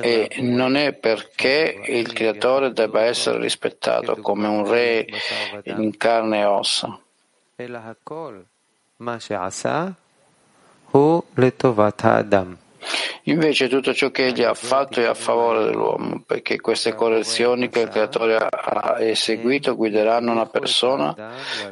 e 0.00 0.36
non 0.40 0.74
è 0.76 0.94
perché 0.94 1.82
il 1.86 2.12
creatore 2.14 2.72
debba 2.72 3.02
essere 3.02 3.38
rispettato 3.38 4.16
come 4.16 4.48
un 4.48 4.66
re 4.66 5.06
in 5.64 5.96
carne 5.98 6.40
e 6.40 6.44
ossa. 6.44 6.98
Invece 13.24 13.68
tutto 13.68 13.92
ciò 13.92 14.10
che 14.10 14.26
egli 14.28 14.42
ha 14.42 14.54
fatto 14.54 15.00
è 15.00 15.04
a 15.04 15.12
favore 15.12 15.64
dell'uomo, 15.64 16.22
perché 16.24 16.58
queste 16.58 16.94
correzioni 16.94 17.68
che 17.68 17.80
il 17.80 17.88
creatore 17.88 18.36
ha 18.36 18.96
eseguito 18.98 19.76
guideranno 19.76 20.32
una 20.32 20.46
persona 20.46 21.14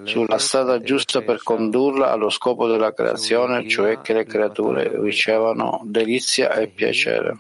sulla 0.03 0.39
strada 0.39 0.83
giusta 0.83 1.23
per 1.23 1.43
condurla 1.43 2.11
allo 2.11 2.29
scopo 2.29 2.67
della 2.67 2.93
creazione, 2.93 3.67
cioè 3.67 4.03
che 4.03 4.13
le 4.13 4.27
creature 4.27 5.01
ricevano 5.01 5.81
delizia 5.85 6.53
e 6.53 6.67
piacere. 6.67 7.39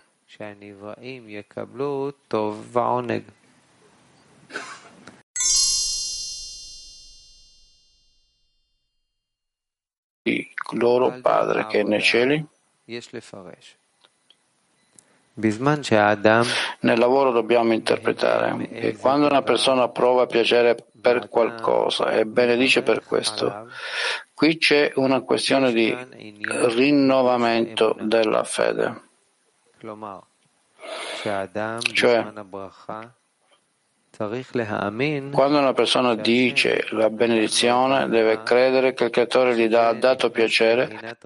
Il 10.25 10.49
loro 10.72 11.20
Padre 11.22 11.66
che 11.66 11.81
è 11.81 11.83
nei 11.85 12.03
cieli. 12.03 12.44
Nel 16.81 16.99
lavoro 16.99 17.31
dobbiamo 17.31 17.72
interpretare. 17.72 18.68
che 18.68 18.96
quando 18.96 19.27
una 19.27 19.42
persona 19.42 19.88
prova 19.88 20.27
piacere 20.27 20.77
per 21.01 21.29
qualcosa 21.29 22.11
e 22.11 22.25
benedice 22.27 22.83
per 22.83 23.05
questo, 23.05 23.68
qui 24.35 24.59
c'è 24.59 24.92
una 24.96 25.20
questione 25.20 25.72
di 25.72 25.94
rinnovamento 26.75 27.96
della 28.01 28.44
fede. 28.44 29.05
Cioè, 31.92 32.22
quando 35.31 35.59
una 35.59 35.75
persona 35.75 36.14
dice 36.14 36.87
la 36.92 37.11
benedizione, 37.11 38.09
deve 38.09 38.42
credere 38.42 38.94
che 38.94 39.05
il 39.05 39.11
Creatore 39.11 39.55
gli 39.55 39.75
ha 39.75 39.92
dato 39.92 40.31
piacere, 40.31 41.16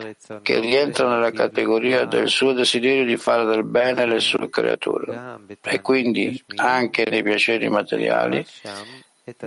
che 0.42 0.58
rientra 0.58 1.08
nella 1.08 1.30
categoria 1.30 2.04
del 2.04 2.28
suo 2.28 2.52
desiderio 2.52 3.04
di 3.04 3.16
fare 3.16 3.44
del 3.44 3.62
bene 3.62 4.02
alle 4.02 4.18
sue 4.18 4.50
creature. 4.50 5.38
E 5.62 5.80
quindi 5.80 6.42
anche 6.56 7.06
nei 7.08 7.22
piaceri 7.22 7.68
materiali 7.68 8.44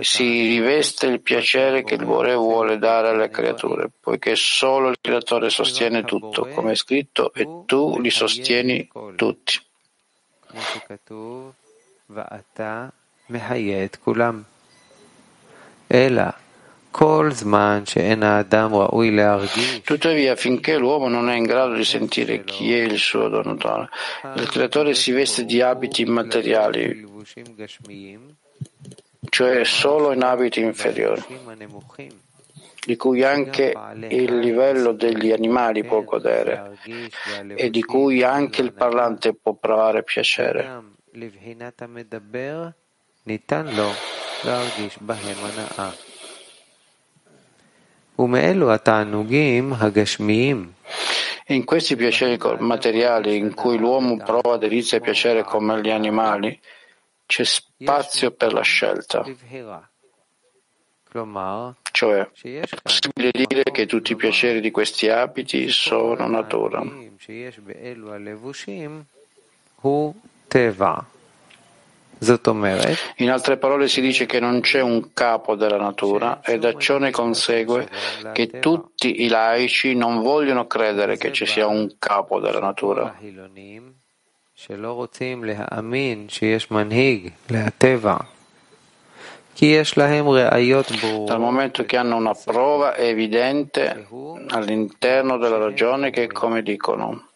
si 0.00 0.46
riveste 0.46 1.06
il 1.06 1.20
piacere 1.20 1.82
che 1.84 1.94
il 1.94 2.04
Bore 2.04 2.34
vuole 2.34 2.78
dare 2.78 3.08
alle 3.08 3.30
creature, 3.30 3.90
poiché 4.00 4.34
solo 4.36 4.88
il 4.88 4.98
Creatore 5.00 5.50
sostiene 5.50 6.04
tutto, 6.04 6.46
come 6.46 6.72
è 6.72 6.76
scritto, 6.76 7.32
e 7.32 7.46
tu 7.66 7.98
li 7.98 8.10
sostieni 8.10 8.88
tutti. 9.16 9.60
Tuttavia, 19.82 20.36
finché 20.36 20.76
l'uomo 20.76 21.08
non 21.08 21.28
è 21.28 21.34
in 21.34 21.42
grado 21.42 21.74
di 21.74 21.84
sentire 21.84 22.44
chi 22.44 22.72
è 22.72 22.82
il 22.82 22.98
suo 22.98 23.28
donatore, 23.28 23.88
il 24.36 24.48
creatore 24.48 24.94
si 24.94 25.10
veste 25.10 25.44
di 25.44 25.60
abiti 25.60 26.02
immateriali 26.02 27.04
cioè 29.28 29.64
solo 29.64 30.12
in 30.12 30.22
abiti 30.22 30.60
inferiori, 30.60 31.22
di 32.84 32.96
cui 32.96 33.22
anche 33.22 33.74
il 34.08 34.38
livello 34.38 34.92
degli 34.92 35.32
animali 35.32 35.84
può 35.84 36.02
godere 36.02 36.78
e 37.54 37.70
di 37.70 37.82
cui 37.82 38.22
anche 38.22 38.62
il 38.62 38.72
parlante 38.72 39.34
può 39.34 39.54
provare 39.54 40.02
piacere. 40.02 40.82
In 51.46 51.64
questi 51.64 51.96
piaceri 51.96 52.38
materiali 52.58 53.36
in 53.36 53.54
cui 53.54 53.76
l'uomo 53.76 54.16
prova 54.16 54.56
delizia 54.56 54.98
e 54.98 55.00
piacere 55.00 55.42
come 55.42 55.80
gli 55.80 55.90
animali, 55.90 56.58
c'è 57.26 57.44
spazio 57.44 58.30
per 58.32 58.52
la 58.52 58.62
scelta. 58.62 59.24
Cioè, 61.92 62.28
è 62.42 62.66
possibile 62.82 63.30
dire 63.32 63.62
che 63.62 63.86
tutti 63.86 64.12
i 64.12 64.16
piaceri 64.16 64.60
di 64.60 64.72
questi 64.72 65.08
abiti 65.08 65.68
sono 65.68 66.26
natura. 66.26 66.82
In 73.16 73.30
altre 73.30 73.58
parole 73.58 73.86
si 73.86 74.00
dice 74.00 74.26
che 74.26 74.40
non 74.40 74.60
c'è 74.60 74.80
un 74.80 75.12
capo 75.12 75.54
della 75.56 75.76
natura 75.76 76.40
e 76.42 76.58
da 76.58 76.74
ciò 76.76 76.98
ne 76.98 77.10
consegue 77.10 77.88
che 78.32 78.58
tutti 78.60 79.22
i 79.22 79.28
laici 79.28 79.94
non 79.94 80.22
vogliono 80.22 80.66
credere 80.66 81.16
che 81.16 81.32
ci 81.32 81.44
sia 81.46 81.66
un 81.66 81.96
capo 81.98 82.40
della 82.40 82.60
natura. 82.60 83.16
Dal 91.25 91.39
momento 91.39 91.85
che 91.85 91.97
hanno 91.97 92.15
una 92.15 92.33
prova 92.33 92.95
evidente 92.97 94.07
all'interno 94.47 95.37
della 95.37 95.57
ragione 95.57 96.11
che, 96.11 96.27
come 96.27 96.61
dicono, 96.61 97.27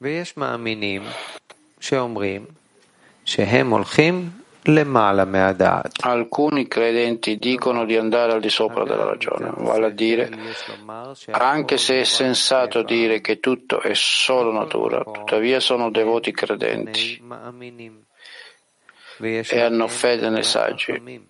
ויש 0.00 0.36
מאמינים 0.36 1.02
שאומרים 1.80 2.44
שהם 3.24 3.70
הולכים 3.70 4.14
למעלה 4.14 4.30
מהדעת. 4.30 4.37
Alcuni 6.01 6.67
credenti 6.67 7.37
dicono 7.37 7.85
di 7.85 7.95
andare 7.95 8.33
al 8.33 8.41
di 8.41 8.49
sopra 8.49 8.83
della 8.83 9.05
ragione, 9.05 9.51
vale 9.55 9.85
a 9.85 9.89
dire, 9.89 10.29
anche 11.31 11.77
se 11.77 12.01
è 12.01 12.03
sensato 12.03 12.83
dire 12.83 13.21
che 13.21 13.39
tutto 13.39 13.81
è 13.81 13.93
solo 13.93 14.51
natura, 14.51 15.03
tuttavia 15.03 15.59
sono 15.59 15.89
devoti 15.89 16.31
credenti 16.31 17.21
e 19.21 19.61
hanno 19.61 19.87
fede 19.87 20.29
nei 20.29 20.43
saggi 20.43 21.27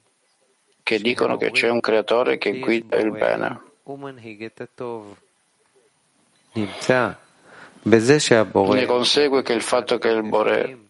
che 0.82 1.00
dicono 1.00 1.38
che 1.38 1.52
c'è 1.52 1.70
un 1.70 1.82
creatore 1.82 2.40
che 2.40 2.58
guida 2.58 2.98
il 2.98 3.12
bene. 3.12 3.62
Ne 8.74 8.86
consegue 8.86 9.44
che 9.44 9.54
il 9.54 9.62
fatto 9.62 9.98
che 10.00 10.10
il 10.10 10.24
Bore 10.24 10.89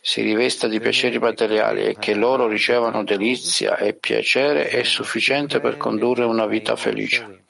si 0.00 0.22
rivesta 0.22 0.68
di 0.68 0.80
piaceri 0.80 1.18
materiali 1.18 1.84
e 1.84 1.96
che 1.98 2.14
loro 2.14 2.46
ricevano 2.46 3.04
delizia 3.04 3.76
e 3.76 3.94
piacere 3.94 4.68
è 4.68 4.82
sufficiente 4.82 5.60
per 5.60 5.76
condurre 5.76 6.24
una 6.24 6.46
vita 6.46 6.76
felice. 6.76 7.42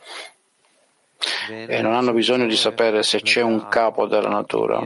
E 1.49 1.81
non 1.81 1.95
hanno 1.95 2.12
bisogno 2.12 2.47
di 2.47 2.57
sapere 2.57 3.03
se 3.03 3.21
c'è 3.21 3.40
un 3.40 3.69
capo 3.69 4.07
della 4.07 4.29
natura, 4.29 4.85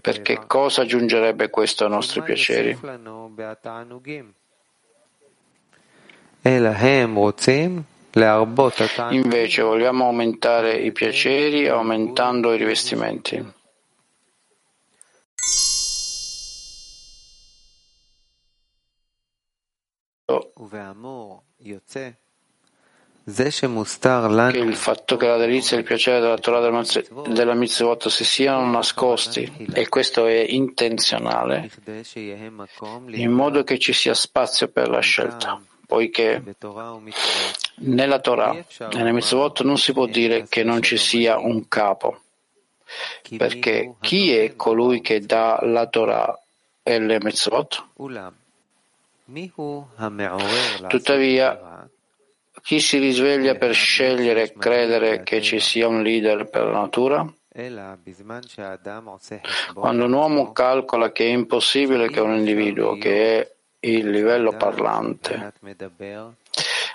perché 0.00 0.44
cosa 0.46 0.82
aggiungerebbe 0.82 1.50
questo 1.50 1.84
ai 1.84 1.90
nostri 1.90 2.22
piaceri? 2.22 2.78
Invece 9.10 9.62
vogliamo 9.62 10.06
aumentare 10.06 10.76
i 10.76 10.92
piaceri 10.92 11.68
aumentando 11.68 12.52
i 12.54 12.56
rivestimenti. 12.56 13.56
Che 24.52 24.58
il 24.58 24.76
fatto 24.76 25.16
che 25.16 25.26
la 25.26 25.36
delizia 25.36 25.76
e 25.76 25.80
il 25.80 25.86
piacere 25.86 26.20
della 26.20 26.38
Torah 26.38 26.60
della 26.60 27.54
mitzvot 27.54 28.08
si 28.08 28.24
siano 28.24 28.70
nascosti, 28.70 29.66
e 29.72 29.88
questo 29.88 30.26
è 30.26 30.44
intenzionale, 30.48 31.70
in 33.12 33.30
modo 33.30 33.64
che 33.64 33.78
ci 33.78 33.92
sia 33.92 34.14
spazio 34.14 34.68
per 34.68 34.88
la 34.88 35.00
scelta, 35.00 35.60
poiché 35.86 36.42
nella 37.76 38.18
Torah 38.20 38.54
e 38.54 38.96
nelle 38.96 39.12
mitzvot 39.12 39.62
non 39.62 39.76
si 39.76 39.92
può 39.92 40.06
dire 40.06 40.46
che 40.48 40.62
non 40.62 40.82
ci 40.82 40.96
sia 40.96 41.38
un 41.38 41.68
capo, 41.68 42.20
perché 43.36 43.94
chi 44.00 44.32
è 44.32 44.56
colui 44.56 45.02
che 45.02 45.20
dà 45.20 45.58
la 45.62 45.86
Torah 45.86 46.38
e 46.82 46.98
le 46.98 47.18
mitzvot? 47.20 47.84
Tuttavia, 50.88 51.88
chi 52.62 52.80
si 52.80 52.98
risveglia 52.98 53.54
per 53.56 53.74
scegliere 53.74 54.42
e 54.42 54.52
credere 54.56 55.22
che 55.22 55.42
ci 55.42 55.60
sia 55.60 55.86
un 55.86 56.02
leader 56.02 56.48
per 56.48 56.64
la 56.64 56.80
natura? 56.80 57.30
Quando 59.74 60.04
un 60.04 60.12
uomo 60.12 60.52
calcola 60.52 61.12
che 61.12 61.24
è 61.24 61.28
impossibile 61.28 62.08
che 62.08 62.20
un 62.20 62.36
individuo 62.36 62.96
che 62.96 63.40
è 63.40 63.52
il 63.80 64.08
livello 64.10 64.56
parlante, 64.56 65.52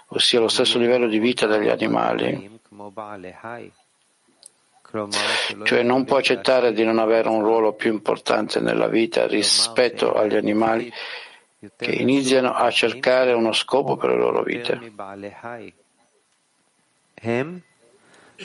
ossia 0.08 0.40
lo 0.40 0.48
stesso 0.48 0.80
livello 0.80 1.08
di 1.08 1.20
vita 1.20 1.46
degli 1.48 1.70
animali, 1.70 2.60
cioè 5.64 5.82
non 5.84 6.06
può 6.06 6.18
accettare 6.18 6.72
di 6.72 6.84
non 6.84 7.00
avere 7.00 7.28
un 7.30 7.42
ruolo 7.42 7.74
più 7.74 7.92
importante 7.92 8.60
nella 8.60 8.88
vita 8.88 9.28
rispetto 9.28 10.14
agli 10.14 10.36
animali, 10.36 10.92
che 11.77 11.91
iniziano 11.91 12.53
a 12.55 12.71
cercare 12.71 13.33
uno 13.33 13.53
scopo 13.53 13.97
per 13.97 14.11
le 14.11 14.17
loro 14.17 14.43
vite. 14.43 14.79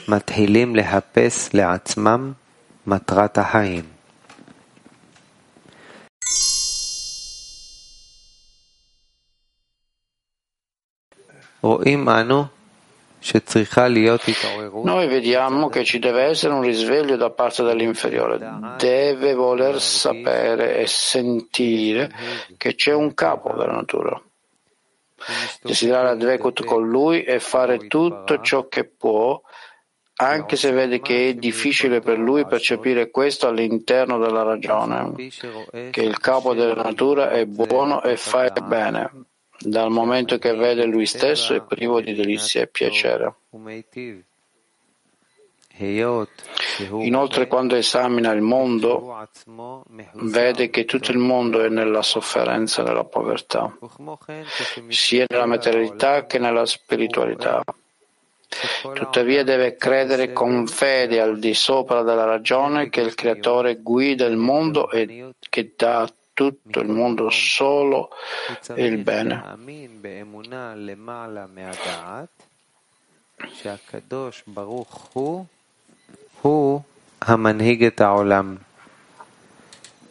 מתחילים 0.08 0.76
לחפש 0.76 1.54
לעצמם 1.54 2.32
מטרת 2.86 3.38
החיים. 3.38 3.84
רואים 11.60 12.08
אנו 12.08 12.44
noi 14.83 15.07
vediamo 15.07 15.69
che 15.69 15.83
ci 15.83 15.99
deve 15.99 16.23
essere 16.23 16.53
un 16.53 16.61
risveglio 16.61 17.15
da 17.15 17.29
parte 17.29 17.63
dell'inferiore, 17.63 18.39
deve 18.77 19.33
voler 19.33 19.79
sapere 19.79 20.77
e 20.77 20.87
sentire 20.87 22.11
che 22.57 22.75
c'è 22.75 22.93
un 22.93 23.13
capo 23.13 23.53
della 23.55 23.73
natura. 23.73 24.19
Desiderare 25.61 26.09
Advekut 26.09 26.63
con 26.63 26.87
lui 26.87 27.23
e 27.23 27.39
fare 27.39 27.87
tutto 27.87 28.39
ciò 28.41 28.67
che 28.67 28.85
può, 28.85 29.39
anche 30.15 30.55
se 30.55 30.71
vede 30.71 30.99
che 30.99 31.29
è 31.29 31.33
difficile 31.33 31.99
per 31.99 32.17
lui 32.17 32.45
percepire 32.45 33.11
questo 33.11 33.47
all'interno 33.47 34.17
della 34.17 34.43
ragione, 34.43 35.13
che 35.91 36.01
il 36.01 36.17
capo 36.19 36.53
della 36.53 36.81
natura 36.81 37.31
è 37.31 37.45
buono 37.45 38.01
e 38.01 38.17
fa 38.17 38.49
bene 38.49 39.27
dal 39.59 39.89
momento 39.89 40.37
che 40.37 40.53
vede 40.53 40.85
lui 40.85 41.05
stesso 41.05 41.53
è 41.53 41.61
privo 41.61 42.01
di 42.01 42.13
delizia 42.13 42.61
e 42.61 42.67
piacere. 42.67 43.35
Inoltre, 46.89 47.47
quando 47.47 47.75
esamina 47.75 48.31
il 48.31 48.41
mondo, 48.41 49.27
vede 50.13 50.69
che 50.69 50.83
tutto 50.85 51.11
il 51.11 51.17
mondo 51.17 51.61
è 51.61 51.69
nella 51.69 52.01
sofferenza 52.01 52.81
e 52.81 52.85
nella 52.85 53.05
povertà, 53.05 53.77
sia 54.89 55.25
nella 55.27 55.45
materialità 55.45 56.25
che 56.25 56.37
nella 56.37 56.65
spiritualità. 56.65 57.63
Tuttavia 58.93 59.43
deve 59.43 59.75
credere 59.75 60.33
con 60.33 60.65
fede 60.67 61.21
al 61.21 61.37
di 61.37 61.53
sopra 61.53 62.01
della 62.01 62.25
ragione 62.25 62.89
che 62.89 63.01
il 63.01 63.13
Creatore 63.13 63.77
guida 63.77 64.25
il 64.25 64.37
mondo 64.37 64.89
e 64.89 65.33
che 65.49 65.73
dà 65.77 66.11
tutto 66.38 66.80
il 66.80 66.88
mondo 66.88 67.30
solo 67.30 68.10
il 68.76 68.96
bene. 68.98 69.42
הוא 76.40 76.80
המנהיג 77.22 77.84
את 77.84 78.00
העולם, 78.00 78.56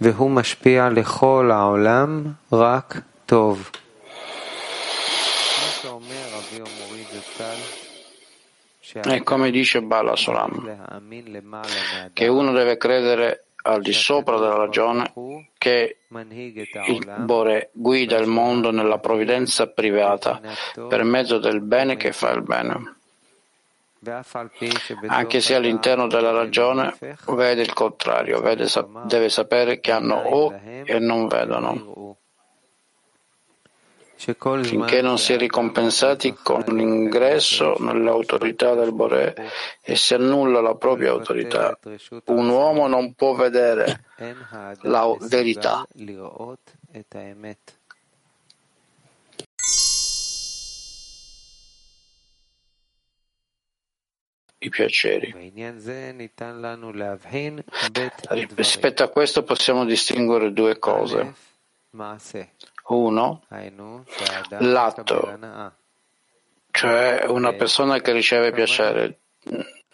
והוא 0.02 0.32
משפיע 0.32 0.90
לכל 0.90 1.52
העולם 1.54 2.24
רק 2.54 3.00
טוב. 3.26 3.72
E 9.06 9.24
come 9.24 9.50
dice 9.50 9.82
Bala 9.82 10.16
Solam, 10.16 10.54
che 12.14 12.28
uno 12.28 12.52
deve 12.54 12.78
credere 12.78 13.46
al 13.63 13.83
di 13.83 13.93
sopra 13.93 14.39
della 14.39 14.57
ragione 14.57 15.13
che 15.59 15.99
il 16.87 17.15
Bore 17.19 17.71
guida 17.73 18.17
il 18.19 18.27
mondo 18.27 18.71
nella 18.71 18.99
provvidenza 18.99 19.67
privata 19.67 20.41
per 20.89 21.03
mezzo 21.05 21.39
del 21.39 21.61
bene 21.61 21.97
che 21.97 22.13
fa 22.13 22.31
il 22.31 22.43
bene. 22.43 22.97
Anche 25.09 25.41
se 25.41 25.55
all'interno 25.57 26.07
della 26.07 26.31
ragione 26.31 26.97
vede 27.27 27.63
il 27.63 27.73
contrario, 27.73 28.41
vede, 28.41 28.69
deve 29.05 29.29
sapere 29.29 29.81
che 29.81 29.91
hanno 29.91 30.37
occhi 30.37 30.83
e 30.85 30.99
non 31.01 31.27
vedono 31.27 32.17
finché 34.19 35.01
non 35.01 35.17
si 35.17 35.33
è 35.33 35.39
ricompensati 35.39 36.35
con 36.43 36.65
l'ingresso 36.67 37.77
nell'autorità 37.79 38.75
del 38.75 38.93
Boré 38.93 39.35
e 39.81 39.95
si 39.95 40.15
annulla 40.15 40.61
la 40.61 40.75
propria 40.75 41.11
autorità. 41.11 41.79
Un 42.27 42.49
uomo 42.49 42.89
non 42.89 43.15
può 43.15 43.35
vedere 43.35 44.05
la 44.83 45.17
verità. 45.21 45.87
I 54.61 54.69
piaceri. 54.71 55.53
Rispetto 58.57 59.03
a 59.05 59.09
questo 59.09 59.45
possiamo 59.45 59.85
distinguere 59.85 60.53
due 60.53 60.81
cose. 60.81 61.35
Uno, 62.89 63.43
l'atto, 64.59 65.39
cioè 66.71 67.25
una 67.29 67.53
persona 67.53 68.01
che 68.01 68.13
riceve 68.13 68.53
piacere. 68.53 69.19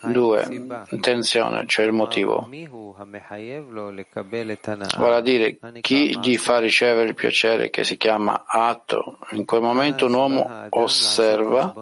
Due, 0.04 0.44
intenzione, 0.90 1.64
cioè 1.66 1.86
il 1.86 1.92
motivo. 1.92 2.46
Vale 4.98 5.16
a 5.16 5.20
dire, 5.22 5.58
chi 5.80 6.18
gli 6.20 6.36
fa 6.36 6.58
ricevere 6.58 7.08
il 7.08 7.14
piacere, 7.14 7.70
che 7.70 7.84
si 7.84 7.96
chiama 7.96 8.44
atto, 8.46 9.18
in 9.30 9.46
quel 9.46 9.62
momento 9.62 10.04
un 10.04 10.12
uomo 10.12 10.66
osserva 10.68 11.72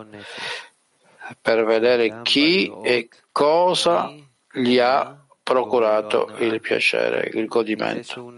per 1.40 1.64
vedere 1.64 2.22
chi 2.22 2.72
e 2.82 3.08
cosa 3.32 4.12
gli 4.52 4.78
ha 4.78 5.18
procurato 5.42 6.30
il 6.38 6.60
piacere, 6.60 7.28
il 7.32 7.46
godimento. 7.46 8.32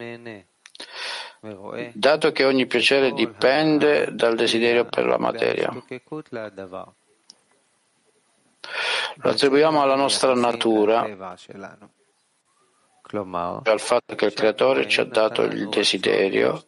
Dato 1.93 2.33
che 2.33 2.45
ogni 2.45 2.67
piacere 2.67 3.13
dipende 3.13 4.15
dal 4.15 4.35
desiderio 4.35 4.87
per 4.87 5.05
la 5.05 5.19
materia, 5.19 5.71
lo 9.17 9.31
attribuiamo 9.31 9.83
alla 9.83 9.95
nostra 9.95 10.35
natura, 10.35 11.03
al 13.13 13.81
fatto 13.81 14.15
che 14.15 14.25
il 14.25 14.33
Creatore 14.33 14.89
ci 14.89 15.01
ha 15.01 15.05
dato 15.05 15.43
il 15.43 15.69
desiderio 15.69 16.65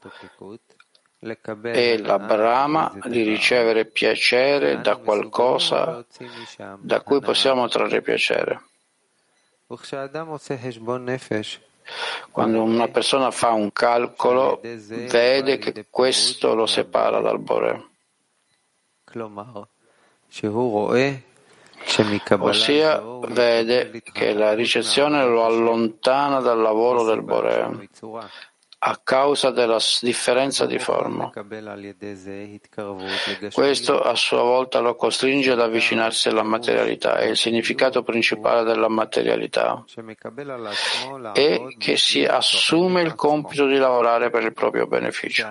e 1.63 1.99
la 1.99 2.19
brama 2.19 2.99
di 3.07 3.23
ricevere 3.23 3.87
piacere 3.87 4.83
da 4.83 4.97
qualcosa 4.97 6.05
da 6.81 7.01
cui 7.01 7.21
possiamo 7.21 7.67
trarre 7.69 8.03
piacere. 8.03 8.63
Quando 12.31 12.63
una 12.63 12.89
persona 12.89 13.31
fa 13.31 13.53
un 13.53 13.73
calcolo, 13.73 14.61
vede 14.63 15.59
che 15.59 15.87
questo 15.91 16.55
lo 16.55 16.67
separa 16.67 17.21
dal 17.21 17.39
Bore. 17.39 17.89
Ossia, 22.51 23.01
vede 23.29 24.03
che 24.13 24.33
la 24.33 24.55
ricezione 24.55 25.25
lo 25.25 25.45
allontana 25.45 26.41
dal 26.41 26.61
lavoro 26.61 27.05
del 27.05 27.23
Bore 27.23 27.89
a 28.89 29.01
causa 29.03 29.51
della 29.51 29.79
differenza 30.01 30.65
di 30.65 30.79
forma. 30.79 31.33
Questo 33.53 34.01
a 34.01 34.15
sua 34.15 34.43
volta 34.43 34.79
lo 34.79 34.95
costringe 34.95 35.51
ad 35.51 35.61
avvicinarsi 35.61 36.29
alla 36.29 36.45
materialità 36.45 37.19
e 37.19 37.31
il 37.31 37.37
significato 37.37 38.05
principale 38.05 38.63
della 38.63 38.89
materialità 38.89 39.85
è 41.33 41.67
che 41.79 41.97
si 41.97 42.25
assume 42.25 43.03
il 43.03 43.17
compito 43.17 43.67
di 43.67 43.77
lavorare 43.77 44.31
per 44.31 44.45
il 44.45 44.53
proprio 44.53 44.87
beneficio. 44.87 45.45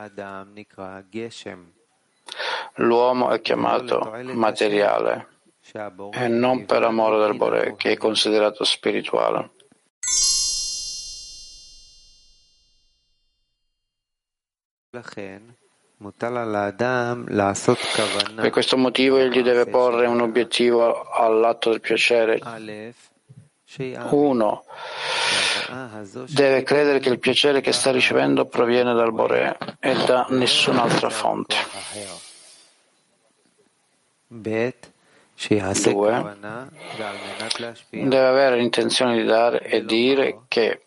L'uomo 2.76 3.32
è 3.32 3.41
chiamato 3.41 4.13
materiale 4.32 5.28
e 6.13 6.28
non 6.30 6.65
per 6.65 6.84
amore 6.84 7.17
del 7.19 7.36
Bore, 7.36 7.76
che 7.76 7.91
è 7.91 7.98
considerato 7.98 8.63
spirituale. 8.63 9.52
Per 18.36 18.49
questo 18.49 18.77
motivo 18.77 19.17
egli 19.17 19.41
deve 19.41 19.65
porre 19.65 20.08
un 20.08 20.21
obiettivo 20.21 21.03
all'atto 21.03 21.69
del 21.69 21.79
piacere. 21.79 22.39
Uno 24.10 24.63
deve 26.27 26.63
credere 26.63 26.99
che 26.99 27.10
il 27.10 27.19
piacere 27.19 27.62
che 27.62 27.71
sta 27.71 27.91
ricevendo 27.91 28.45
proviene 28.45 28.93
dal 28.93 29.12
Bore 29.12 29.58
e 29.79 29.95
da 30.05 30.27
nessun'altra 30.29 31.10
fonte. 31.10 31.55
Due, 35.91 36.38
deve 37.89 38.27
avere 38.27 38.58
l'intenzione 38.58 39.17
di 39.17 39.25
dare 39.25 39.60
e 39.62 39.84
dire 39.84 40.41
che 40.47 40.85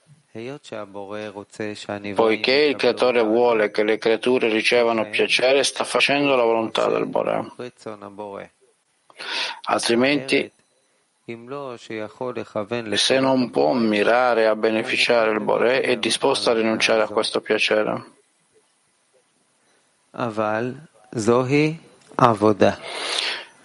Poiché 2.14 2.52
il 2.52 2.76
Creatore 2.76 3.22
vuole 3.22 3.70
che 3.70 3.82
le 3.82 3.96
creature 3.96 4.48
ricevano 4.48 5.08
piacere, 5.08 5.64
sta 5.64 5.84
facendo 5.84 6.36
la 6.36 6.42
volontà 6.42 6.86
del 6.88 7.06
Bore. 7.06 7.52
Altrimenti, 9.62 10.50
se 12.96 13.20
non 13.20 13.50
può 13.50 13.72
mirare 13.72 14.46
a 14.46 14.54
beneficiare 14.54 15.32
il 15.32 15.40
Bore, 15.40 15.80
è 15.80 15.96
disposto 15.96 16.50
a 16.50 16.54
rinunciare 16.54 17.02
a 17.02 17.08
questo 17.08 17.40
piacere. 17.40 18.04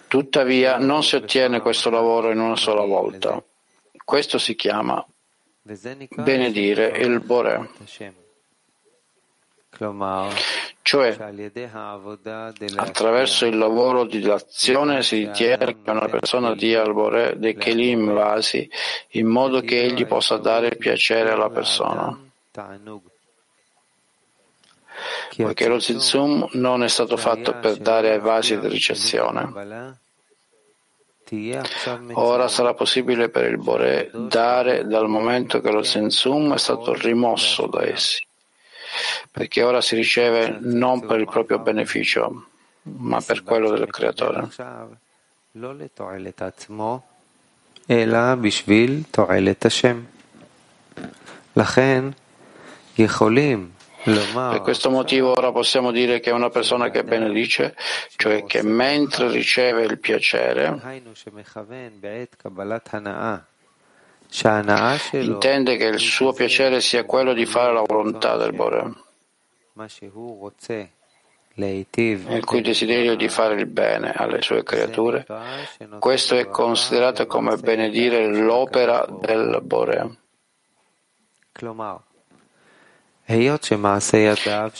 Tuttavia, 0.08 0.78
non 0.78 1.02
si 1.02 1.16
ottiene 1.16 1.60
questo 1.60 1.90
lavoro 1.90 2.30
in 2.30 2.40
una 2.40 2.56
sola 2.56 2.84
volta. 2.84 3.42
Questo 4.04 4.38
si 4.38 4.54
chiama 4.54 5.04
benedire 6.16 6.88
il 6.98 7.20
Bore. 7.20 7.70
Cioè, 10.82 11.16
attraverso 12.76 13.46
il 13.46 13.56
lavoro 13.56 14.04
di 14.04 14.22
azione 14.28 15.02
si 15.02 15.24
ritiene 15.24 15.82
che 15.82 15.90
una 15.90 16.06
persona 16.08 16.54
dia 16.54 16.82
al 16.82 16.92
Bore 16.92 17.38
dei 17.38 17.56
Kelim 17.56 18.12
vasi 18.12 18.70
in 19.12 19.26
modo 19.26 19.62
che 19.62 19.82
egli 19.82 20.04
possa 20.04 20.36
dare 20.36 20.76
piacere 20.76 21.30
alla 21.30 21.48
persona. 21.48 22.14
Poiché 25.34 25.66
lo 25.66 25.80
Zizum 25.80 26.46
non 26.52 26.84
è 26.84 26.88
stato 26.88 27.16
fatto 27.16 27.58
per 27.58 27.78
dare 27.78 28.12
ai 28.12 28.20
vasi 28.20 28.58
di 28.58 28.68
ricezione. 28.68 30.02
Ora 32.13 32.47
sarà 32.47 32.73
possibile 32.73 33.29
per 33.29 33.45
il 33.45 33.59
Bore 33.59 34.09
dare 34.13 34.85
dal 34.85 35.07
momento 35.07 35.61
che 35.61 35.71
lo 35.71 35.83
Sensum 35.83 36.53
è 36.53 36.57
stato 36.57 36.93
rimosso 36.93 37.67
da 37.67 37.85
essi, 37.85 38.25
perché 39.31 39.61
ora 39.61 39.79
si 39.79 39.95
riceve 39.95 40.57
non 40.59 41.05
per 41.05 41.19
il 41.19 41.27
proprio 41.27 41.59
beneficio, 41.59 42.47
ma 42.81 43.21
per 43.21 43.43
quello 43.43 43.69
del 43.69 43.89
Creatore. 43.89 44.47
לכן 51.55 52.09
יכולים 52.97 53.71
per 54.04 54.60
questo 54.60 54.90
motivo 54.90 55.32
ora 55.36 55.50
possiamo 55.50 55.90
dire 55.90 56.20
che 56.20 56.30
una 56.30 56.50
persona 56.50 56.90
che 56.90 57.04
benedice, 57.04 57.74
cioè 58.16 58.44
che 58.44 58.62
mentre 58.62 59.30
riceve 59.30 59.84
il 59.84 59.98
piacere, 59.98 60.78
intende 65.12 65.76
che 65.76 65.86
il 65.86 65.98
suo 65.98 66.32
piacere 66.32 66.80
sia 66.80 67.04
quello 67.04 67.32
di 67.32 67.46
fare 67.46 67.72
la 67.72 67.82
volontà 67.86 68.36
del 68.36 68.52
Bore, 68.52 68.92
il 72.34 72.44
cui 72.44 72.60
desiderio 72.60 73.14
di 73.14 73.28
fare 73.28 73.54
il 73.54 73.66
bene 73.66 74.12
alle 74.12 74.42
sue 74.42 74.64
creature, 74.64 75.24
questo 76.00 76.34
è 76.36 76.46
considerato 76.48 77.26
come 77.26 77.56
benedire 77.56 78.26
l'opera 78.26 79.06
del 79.20 79.60
Bore. 79.62 80.16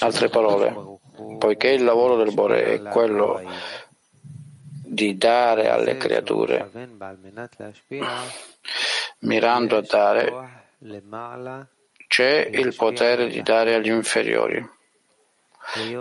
Altre 0.00 0.28
parole, 0.28 0.98
poiché 1.38 1.68
il 1.68 1.82
lavoro 1.84 2.16
del 2.16 2.34
Bore 2.34 2.74
è 2.74 2.82
quello 2.82 3.40
di 4.84 5.16
dare 5.16 5.70
alle 5.70 5.96
creature, 5.96 6.70
mirando 9.20 9.76
a 9.78 9.80
dare, 9.80 10.32
c'è 12.06 12.48
il 12.52 12.74
potere 12.76 13.28
di 13.28 13.42
dare 13.42 13.74
agli 13.74 13.88
inferiori, 13.90 14.64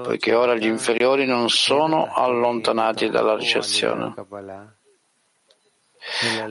poiché 0.03 0.33
ora 0.33 0.53
gli 0.55 0.65
inferiori 0.65 1.25
non 1.25 1.49
sono 1.49 2.13
allontanati 2.13 3.09
dalla 3.09 3.35
ricezione. 3.35 4.13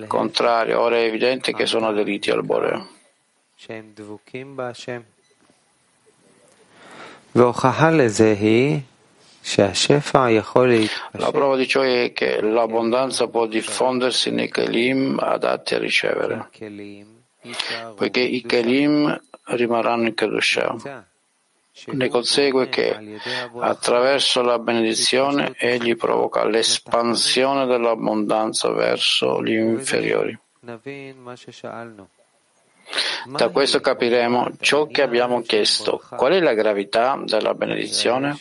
Contrario, 0.07 0.81
ora 0.81 0.97
è 0.97 1.05
evidente 1.05 1.53
che 1.53 1.67
sono 1.67 1.89
aderiti 1.89 2.31
al 2.31 2.43
Bore. 2.43 2.87
La 11.13 11.31
prova 11.31 11.57
di 11.57 11.67
ciò 11.67 11.81
è 11.81 12.13
che 12.13 12.43
l'abbondanza 12.43 13.27
può 13.29 13.47
diffondersi 13.47 14.31
nei 14.31 14.51
Kelim 14.51 15.19
adatti 15.19 15.75
a 15.75 15.79
ricevere, 15.79 16.51
poiché 17.97 18.21
i 18.21 18.43
Kelim 18.43 19.19
rimarranno 19.45 20.09
in 20.09 20.15
Kedusha. 20.15 21.07
Ne 21.87 22.09
consegue 22.09 22.69
che 22.69 23.19
attraverso 23.61 24.43
la 24.43 24.59
benedizione 24.59 25.55
egli 25.57 25.97
provoca 25.97 26.45
l'espansione 26.45 27.65
dell'abbondanza 27.65 28.71
verso 28.71 29.43
gli 29.43 29.55
inferiori. 29.55 30.39
Da 33.27 33.49
questo 33.51 33.81
capiremo 33.81 34.53
ciò 34.61 34.87
che 34.87 35.03
abbiamo 35.03 35.43
chiesto. 35.43 36.03
Qual 36.17 36.33
è 36.33 36.41
la 36.41 36.55
gravità 36.55 37.21
della 37.25 37.55
benedizione? 37.55 38.39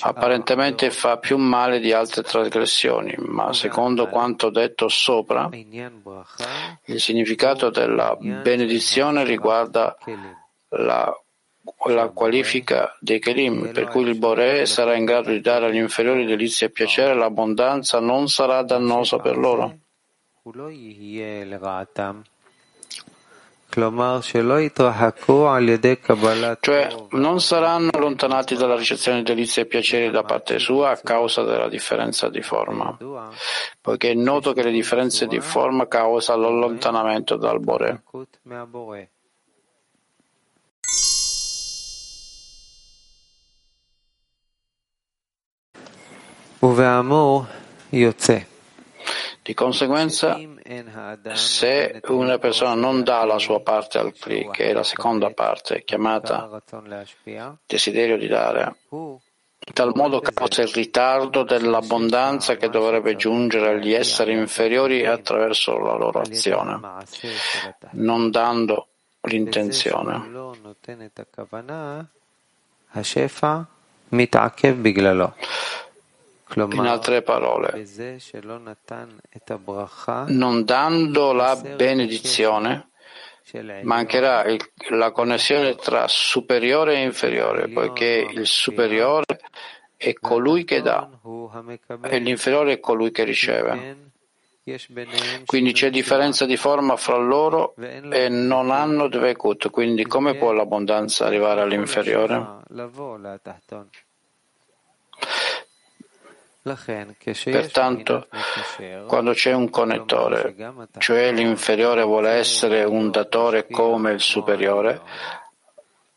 Apparentemente 0.00 0.90
fa 0.90 1.18
più 1.18 1.36
male 1.36 1.80
di 1.80 1.92
altre 1.92 2.22
trasgressioni, 2.22 3.14
ma 3.18 3.52
secondo 3.52 4.08
quanto 4.08 4.50
detto 4.50 4.88
sopra, 4.88 5.48
il 5.52 7.00
significato 7.00 7.70
della 7.70 8.16
benedizione 8.18 9.24
riguarda 9.24 9.96
la 10.70 11.16
la 11.86 12.08
qualifica 12.08 12.94
dei 13.00 13.18
Kelim, 13.18 13.72
per 13.72 13.88
cui 13.88 14.06
il 14.06 14.18
Bore 14.18 14.66
sarà 14.66 14.94
in 14.96 15.04
grado 15.04 15.30
di 15.30 15.40
dare 15.40 15.66
agli 15.66 15.76
inferiori 15.76 16.26
delizie 16.26 16.66
e 16.66 16.70
piacere, 16.70 17.14
l'abbondanza 17.14 18.00
non 18.00 18.28
sarà 18.28 18.62
dannosa 18.62 19.18
per 19.18 19.36
loro. 19.36 19.78
Cioè 26.60 26.94
non 27.12 27.40
saranno 27.40 27.88
allontanati 27.90 28.54
dalla 28.54 28.76
ricezione 28.76 29.18
di 29.18 29.24
delizie 29.24 29.62
e 29.62 29.66
piaceri 29.66 30.10
da 30.10 30.22
parte 30.22 30.58
sua 30.58 30.90
a 30.90 30.96
causa 30.98 31.44
della 31.44 31.68
differenza 31.68 32.28
di 32.28 32.42
forma, 32.42 32.94
poiché 33.80 34.10
è 34.10 34.14
noto 34.14 34.52
che 34.52 34.62
le 34.62 34.70
differenze 34.70 35.26
di 35.26 35.40
forma 35.40 35.88
causano 35.88 36.42
l'allontanamento 36.42 37.36
dal 37.36 37.60
Bore. 37.60 38.02
Di 49.44 49.52
conseguenza, 49.52 50.40
se 51.34 52.00
una 52.06 52.38
persona 52.38 52.72
non 52.72 53.02
dà 53.02 53.26
la 53.26 53.38
sua 53.38 53.60
parte 53.60 53.98
al 53.98 54.14
Kli, 54.14 54.48
che 54.50 54.70
è 54.70 54.72
la 54.72 54.82
seconda 54.82 55.30
parte, 55.32 55.84
chiamata 55.84 56.62
desiderio 57.66 58.16
di 58.16 58.26
dare, 58.26 58.76
in 58.88 59.72
tal 59.74 59.92
modo 59.94 60.20
causa 60.20 60.62
il 60.62 60.68
ritardo 60.68 61.42
dell'abbondanza 61.42 62.56
che 62.56 62.70
dovrebbe 62.70 63.16
giungere 63.16 63.72
agli 63.72 63.92
esseri 63.92 64.32
inferiori 64.32 65.04
attraverso 65.04 65.76
la 65.76 65.94
loro 65.94 66.20
azione, 66.20 66.80
non 67.90 68.30
dando 68.30 68.86
l'intenzione. 69.24 70.22
In 76.56 76.86
altre 76.86 77.22
parole, 77.22 77.86
non 80.28 80.64
dando 80.64 81.32
la 81.32 81.56
benedizione, 81.56 82.88
mancherà 83.82 84.44
il, 84.44 84.60
la 84.90 85.10
connessione 85.10 85.74
tra 85.76 86.06
superiore 86.06 86.96
e 86.96 87.02
inferiore, 87.02 87.68
poiché 87.68 88.28
il 88.30 88.46
superiore 88.46 89.24
è 89.96 90.12
colui 90.14 90.64
che 90.64 90.82
dà 90.82 91.08
e 92.02 92.18
l'inferiore 92.18 92.72
è 92.74 92.80
colui 92.80 93.10
che 93.10 93.24
riceve. 93.24 94.12
Quindi 95.44 95.72
c'è 95.72 95.90
differenza 95.90 96.46
di 96.46 96.56
forma 96.56 96.96
fra 96.96 97.16
loro 97.16 97.74
e 97.76 98.28
non 98.28 98.70
hanno 98.70 99.08
dvekut, 99.08 99.70
quindi 99.70 100.06
come 100.06 100.36
può 100.36 100.52
l'abbondanza 100.52 101.26
arrivare 101.26 101.60
all'inferiore? 101.62 102.62
Pertanto, 107.50 108.26
quando 109.06 109.32
c'è 109.32 109.52
un 109.52 109.68
connettore, 109.68 110.54
cioè 110.96 111.30
l'inferiore 111.30 112.02
vuole 112.02 112.30
essere 112.30 112.84
un 112.84 113.10
datore 113.10 113.66
come 113.68 114.12
il 114.12 114.20
superiore, 114.20 115.02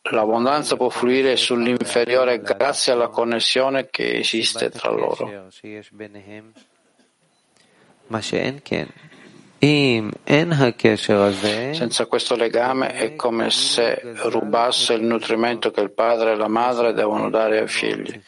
l'abbondanza 0.04 0.78
può 0.78 0.88
fluire 0.88 1.36
sull'inferiore 1.36 2.40
grazie 2.42 2.94
alla 2.94 3.10
connessione 3.10 3.90
che 3.90 4.20
esiste 4.20 4.70
tra 4.70 4.90
loro. 4.90 5.50
Senza 11.74 12.06
questo 12.06 12.36
legame 12.36 12.94
è 12.94 13.16
come 13.16 13.50
se 13.50 14.00
rubasse 14.04 14.94
il 14.94 15.04
nutrimento 15.04 15.72
che 15.72 15.82
il 15.82 15.92
padre 15.92 16.34
e 16.34 16.36
la 16.36 16.48
madre 16.48 16.94
devono 16.94 17.30
dare 17.30 17.60
ai 17.60 17.68
figli. 17.68 18.22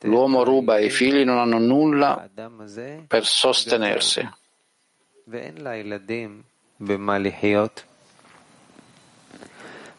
L'uomo 0.00 0.44
ruba 0.44 0.76
e 0.76 0.86
i 0.86 0.90
figli 0.90 1.24
non 1.24 1.38
hanno 1.38 1.58
nulla 1.58 2.28
per 3.06 3.24
sostenersi. 3.24 4.28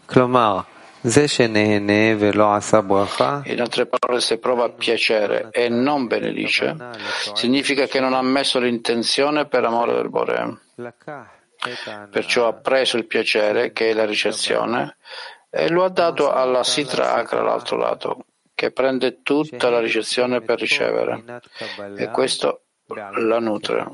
Clomar, 0.06 0.65
in 3.45 3.61
altre 3.61 3.85
parole, 3.85 4.19
se 4.21 4.39
prova 4.39 4.69
piacere 4.69 5.49
e 5.51 5.69
non 5.69 6.07
benedice, 6.07 6.75
significa 7.33 7.85
che 7.85 7.99
non 7.99 8.13
ha 8.13 8.21
messo 8.21 8.59
l'intenzione 8.59 9.45
per 9.45 9.65
amore 9.65 9.93
del 9.93 10.09
Bore. 10.09 10.61
Perciò 12.09 12.47
ha 12.47 12.53
preso 12.53 12.97
il 12.97 13.05
piacere, 13.05 13.71
che 13.71 13.89
è 13.89 13.93
la 13.93 14.05
ricezione, 14.05 14.97
e 15.49 15.69
lo 15.69 15.83
ha 15.83 15.89
dato 15.89 16.31
alla 16.31 16.63
Sitra 16.63 17.13
Akra 17.13 17.39
all'altro 17.39 17.77
lato, 17.77 18.25
che 18.53 18.71
prende 18.71 19.21
tutta 19.21 19.69
la 19.69 19.79
ricezione 19.79 20.41
per 20.41 20.59
ricevere, 20.59 21.23
e 21.97 22.09
questo 22.09 22.61
la 22.87 23.39
nutre. 23.39 23.91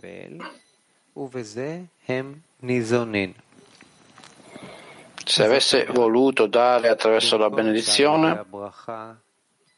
Se 5.25 5.43
avesse 5.43 5.85
voluto 5.85 6.47
dare 6.47 6.89
attraverso 6.89 7.37
la 7.37 7.49
benedizione, 7.49 8.45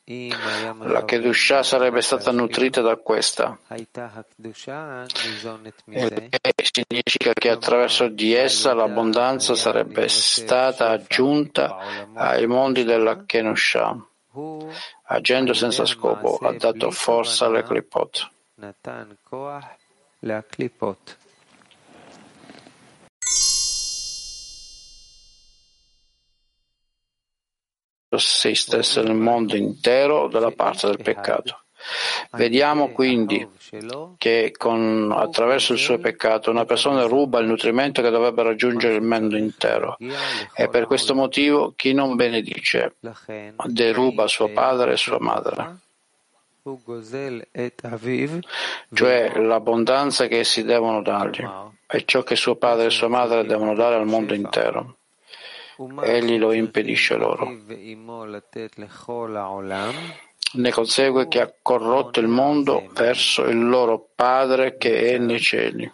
la 0.06 1.06
Kedusha 1.06 1.64
sarebbe 1.64 2.02
stata 2.02 2.32
nutrita 2.32 2.82
da 2.82 2.98
questa. 2.98 3.58
Che 3.68 3.88
significa 6.72 7.34
che 7.34 7.50
attraverso 7.50 8.10
di 8.10 8.34
essa 8.34 8.74
l'abbondanza 8.74 9.56
sarebbe 9.56 10.10
stata 10.10 10.90
aggiunta 10.90 11.78
ai 12.16 12.46
mondi 12.48 12.84
della 12.84 13.24
Kenusha. 13.26 13.96
Agendo 15.04 15.54
senza 15.54 15.86
scopo, 15.86 16.38
ha 16.38 16.52
dato 16.54 16.92
forza 16.92 17.46
alle 17.46 17.64
clipot. 17.64 18.30
Se 28.18 28.56
stesso 28.56 29.02
nel 29.02 29.16
mondo 29.16 29.56
intero 29.56 30.28
dalla 30.28 30.52
parte 30.52 30.88
del 30.88 31.02
peccato. 31.02 31.64
Vediamo 32.32 32.90
quindi 32.90 33.46
che 34.18 34.54
con, 34.58 35.14
attraverso 35.16 35.74
il 35.74 35.80
suo 35.80 35.98
peccato 35.98 36.50
una 36.50 36.66
persona 36.66 37.04
ruba 37.04 37.40
il 37.40 37.48
nutrimento 37.48 38.02
che 38.02 38.10
dovrebbe 38.10 38.44
raggiungere 38.44 38.96
il 38.96 39.02
mondo 39.02 39.38
intero. 39.38 39.98
E 40.56 40.70
per 40.70 40.86
questo 40.86 41.14
motivo 41.14 41.74
chi 41.76 41.94
non 41.94 42.16
benedice 42.16 42.96
deruba 43.66 44.28
suo 44.28 44.50
padre 44.50 44.94
e 44.94 44.98
sua 44.98 45.20
madre. 45.20 45.78
Cioè 48.94 49.38
l'abbondanza 49.40 50.28
che 50.28 50.40
essi 50.40 50.64
devono 50.64 51.02
dargli 51.02 51.46
e 51.86 52.04
ciò 52.06 52.24
che 52.24 52.38
suo 52.38 52.56
padre 52.56 52.86
e 52.86 52.90
sua 52.90 53.10
madre 53.10 53.46
devono 53.46 53.76
dare 53.76 53.96
al 53.96 54.06
mondo 54.06 54.34
intero 54.34 54.98
egli 56.02 56.38
lo 56.38 56.54
impedisce 56.54 57.16
loro. 57.16 57.48
Ne 60.56 60.72
consegue 60.72 61.28
che 61.28 61.42
ha 61.42 61.52
corrotto 61.62 62.20
il 62.20 62.28
mondo 62.28 62.90
verso 62.94 63.44
il 63.46 63.68
loro 63.68 64.10
Padre 64.16 64.78
che 64.78 65.14
è 65.14 65.18
nei 65.18 65.40
cieli. 65.40 65.92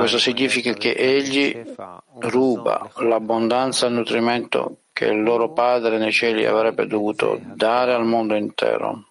Questo 0.00 0.18
significa 0.18 0.72
che 0.72 0.92
egli 0.92 1.64
ruba 2.18 2.90
l'abbondanza 2.96 3.86
e 3.86 3.88
il 3.88 3.94
nutrimento 3.94 4.78
che 4.92 5.06
il 5.06 5.22
loro 5.22 5.52
padre 5.52 5.96
nei 5.98 6.10
cieli 6.10 6.44
avrebbe 6.44 6.86
dovuto 6.86 7.38
dare 7.40 7.94
al 7.94 8.04
mondo 8.04 8.34
intero. 8.34 9.07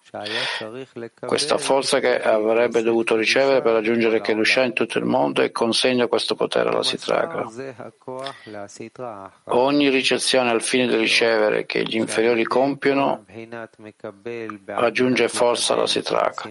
Questa 1.26 1.58
forza 1.58 2.00
che 2.00 2.22
avrebbe 2.22 2.82
dovuto 2.82 3.14
ricevere 3.14 3.60
per 3.60 3.72
raggiungere 3.72 4.20
Kedusha 4.20 4.62
in 4.62 4.72
tutto 4.72 4.98
il 4.98 5.04
mondo 5.04 5.42
e 5.42 5.50
consegna 5.50 6.06
questo 6.06 6.34
potere 6.34 6.70
alla 6.70 6.82
Sitragra. 6.82 7.46
Ogni 9.44 9.88
ricezione 9.90 10.50
al 10.50 10.62
fine 10.62 10.86
di 10.86 10.96
ricevere 10.96 11.66
che 11.66 11.82
gli 11.82 11.96
inferiori 11.96 12.44
compiono 12.44 13.24
raggiunge 14.66 15.28
forza 15.28 15.74
alla 15.74 15.86
Sitragra 15.86 16.50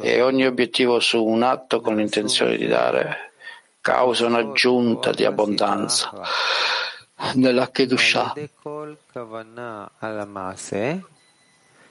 e 0.00 0.20
ogni 0.20 0.46
obiettivo 0.46 1.00
su 1.00 1.24
un 1.24 1.42
atto 1.42 1.80
con 1.80 1.96
l'intenzione 1.96 2.56
di 2.56 2.66
dare 2.66 3.32
causa 3.80 4.26
un'aggiunta 4.26 5.12
di 5.12 5.24
abbondanza 5.24 6.12
nella 7.34 7.70
Kedusha. 7.70 8.34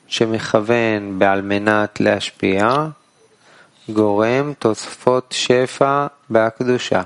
שמכוון 0.07 1.19
בעל 1.19 1.43
מנת 1.43 2.01
להשפיע, 2.01 2.75
גורם 3.89 4.53
תוספות 4.59 5.35
שפע 5.37 6.07
בהקדושה. 6.31 7.03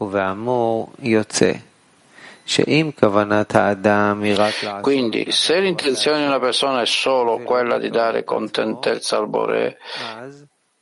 ובאמור 0.00 0.92
יוצא 1.02 1.52
Quindi, 4.80 5.30
se 5.30 5.60
l'intenzione 5.60 6.20
di 6.20 6.24
una 6.24 6.38
persona 6.38 6.80
è 6.80 6.86
solo 6.86 7.40
quella 7.40 7.76
di 7.76 7.90
dare 7.90 8.24
contentezza 8.24 9.18
al 9.18 9.28
Bore, 9.28 9.76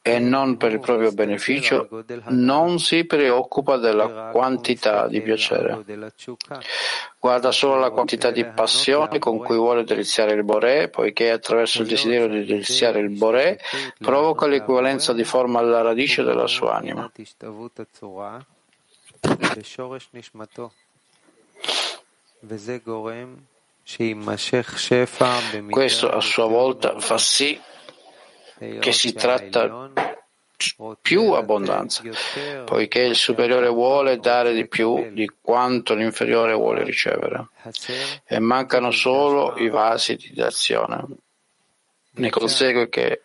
e 0.03 0.17
non 0.17 0.57
per 0.57 0.71
il 0.71 0.79
proprio 0.79 1.11
beneficio, 1.11 1.87
non 2.29 2.79
si 2.79 3.05
preoccupa 3.05 3.77
della 3.77 4.29
quantità 4.31 5.07
di 5.07 5.21
piacere. 5.21 5.85
Guarda 7.19 7.51
solo 7.51 7.77
la 7.77 7.91
quantità 7.91 8.31
di 8.31 8.43
passione 8.43 9.19
con 9.19 9.37
cui 9.37 9.57
vuole 9.57 9.83
deliziare 9.83 10.33
il 10.33 10.43
Boré, 10.43 10.89
poiché 10.89 11.29
attraverso 11.29 11.83
il 11.83 11.87
desiderio 11.87 12.27
di 12.27 12.45
deliziare 12.45 12.99
il 12.99 13.09
Boré 13.09 13.59
provoca 13.99 14.47
l'equivalenza 14.47 15.13
di 15.13 15.23
forma 15.23 15.59
alla 15.59 15.81
radice 15.81 16.23
della 16.23 16.47
sua 16.47 16.75
anima. 16.75 17.11
Questo 25.69 26.09
a 26.09 26.21
sua 26.21 26.47
volta 26.47 26.99
fa 26.99 27.19
sì 27.19 27.59
che 28.79 28.91
si 28.91 29.13
tratta 29.13 29.91
più 31.01 31.31
abbondanza, 31.31 32.03
poiché 32.65 32.99
il 32.99 33.15
superiore 33.15 33.67
vuole 33.67 34.17
dare 34.17 34.53
di 34.53 34.67
più 34.67 35.11
di 35.11 35.29
quanto 35.41 35.95
l'inferiore 35.95 36.53
vuole 36.53 36.83
ricevere. 36.83 37.47
e 38.25 38.39
mancano 38.39 38.91
solo 38.91 39.57
i 39.57 39.69
vasi 39.69 40.15
di 40.15 40.31
d'azione. 40.33 41.05
Ne 42.13 42.29
consegue 42.29 42.89
che 42.89 43.21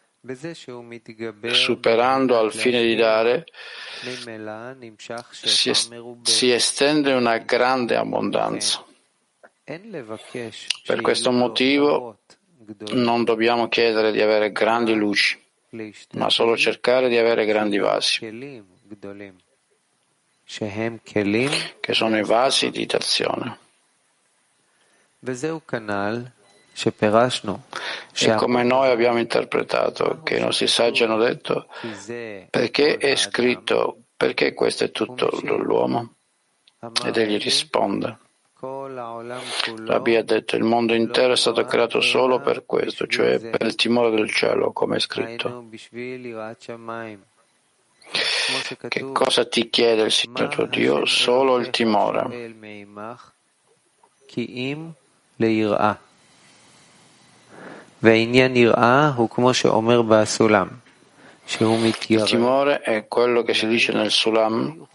superando 1.52 2.38
al 2.38 2.52
fine 2.52 2.82
di 2.82 2.94
dare 2.96 3.44
si, 5.30 5.70
est- 5.70 6.22
si 6.22 6.50
estende 6.50 7.12
una 7.12 7.38
grande 7.38 7.96
abbondanza. 7.96 8.84
Per 10.84 11.00
questo 11.00 11.30
motivo 11.32 12.18
non 12.92 13.24
dobbiamo 13.24 13.68
chiedere 13.68 14.12
di 14.12 14.20
avere 14.20 14.52
grandi 14.52 14.94
luci, 14.94 15.40
ma 16.12 16.30
solo 16.30 16.56
cercare 16.56 17.08
di 17.08 17.16
avere 17.16 17.44
grandi 17.44 17.78
vasi, 17.78 18.20
che 21.80 21.94
sono 21.94 22.18
i 22.18 22.24
vasi 22.24 22.70
di 22.70 22.86
d'azione. 22.86 23.58
E 28.12 28.34
come 28.36 28.62
noi 28.62 28.90
abbiamo 28.90 29.18
interpretato, 29.18 30.20
che 30.22 30.36
i 30.36 30.40
nostri 30.40 30.66
saggi 30.66 31.04
hanno 31.04 31.16
detto, 31.18 31.66
perché 32.50 32.96
è 32.98 33.16
scritto, 33.16 34.02
perché 34.16 34.52
questo 34.54 34.84
è 34.84 34.90
tutto 34.90 35.30
l'uomo? 35.42 36.14
Ed 37.04 37.16
egli 37.16 37.38
risponde. 37.38 38.18
Rabbi 39.86 40.16
ha 40.16 40.22
detto 40.22 40.56
il 40.56 40.62
mondo 40.62 40.94
intero 40.94 41.32
è 41.32 41.36
stato 41.36 41.64
creato 41.64 42.00
solo 42.00 42.40
per 42.40 42.64
questo, 42.66 43.06
cioè 43.06 43.38
per 43.38 43.62
il 43.62 43.74
timore 43.74 44.10
del 44.10 44.30
cielo, 44.30 44.72
come 44.72 44.96
è 44.96 45.00
scritto. 45.00 45.68
Che 48.88 49.12
cosa 49.12 49.46
ti 49.46 49.68
chiede 49.68 50.02
il 50.02 50.12
Signore 50.12 50.48
tuo 50.48 50.66
Dio? 50.66 51.04
Solo 51.06 51.58
il 51.58 51.70
timore. 51.70 52.54
Il 62.22 62.22
timore 62.24 62.80
è 62.80 63.06
quello 63.08 63.42
che 63.42 63.54
si 63.54 63.66
dice 63.66 63.92
nel 63.92 64.10
Sulam 64.10 64.86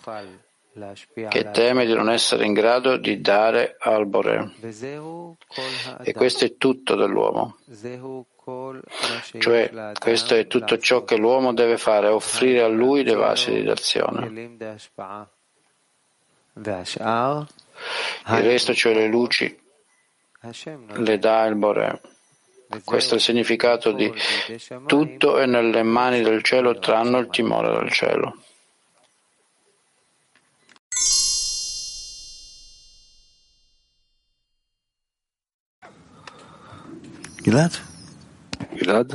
che 1.28 1.52
teme 1.52 1.86
di 1.86 1.94
non 1.94 2.10
essere 2.10 2.46
in 2.46 2.54
grado 2.54 2.96
di 2.96 3.20
dare 3.20 3.76
al 3.78 4.06
Bore. 4.06 4.54
E 6.04 6.14
questo 6.14 6.46
è 6.46 6.56
tutto 6.58 6.96
dell'uomo. 6.96 7.58
Cioè, 9.38 9.94
questo 10.00 10.36
è 10.36 10.48
tutto 10.48 10.78
ciò 10.78 11.04
che 11.04 11.18
l'uomo 11.18 11.54
deve 11.54 11.78
fare, 11.78 12.08
offrire 12.08 12.62
a 12.62 12.68
lui 12.68 13.04
dei 13.04 13.16
vasi 13.16 13.52
di 13.52 13.64
d'azione. 13.64 14.58
Il 18.28 18.44
resto, 18.44 18.74
cioè 18.74 18.94
le 18.94 19.08
luci, 19.08 19.60
le 20.96 21.20
dà 21.20 21.46
il 21.46 21.56
Bore. 21.56 22.02
Questo 22.86 23.16
è 23.16 23.18
il 23.18 23.24
significato 23.24 23.92
di 23.92 24.12
tutto 24.86 25.38
è 25.38 25.46
nelle 25.46 25.84
mani 25.84 26.22
del 26.22 26.42
cielo 26.42 26.80
tranne 26.80 27.20
il 27.20 27.28
timore 27.28 27.78
del 27.78 27.92
cielo. 27.92 28.38
גלעד? 37.43 37.71
גלעד? 38.77 39.14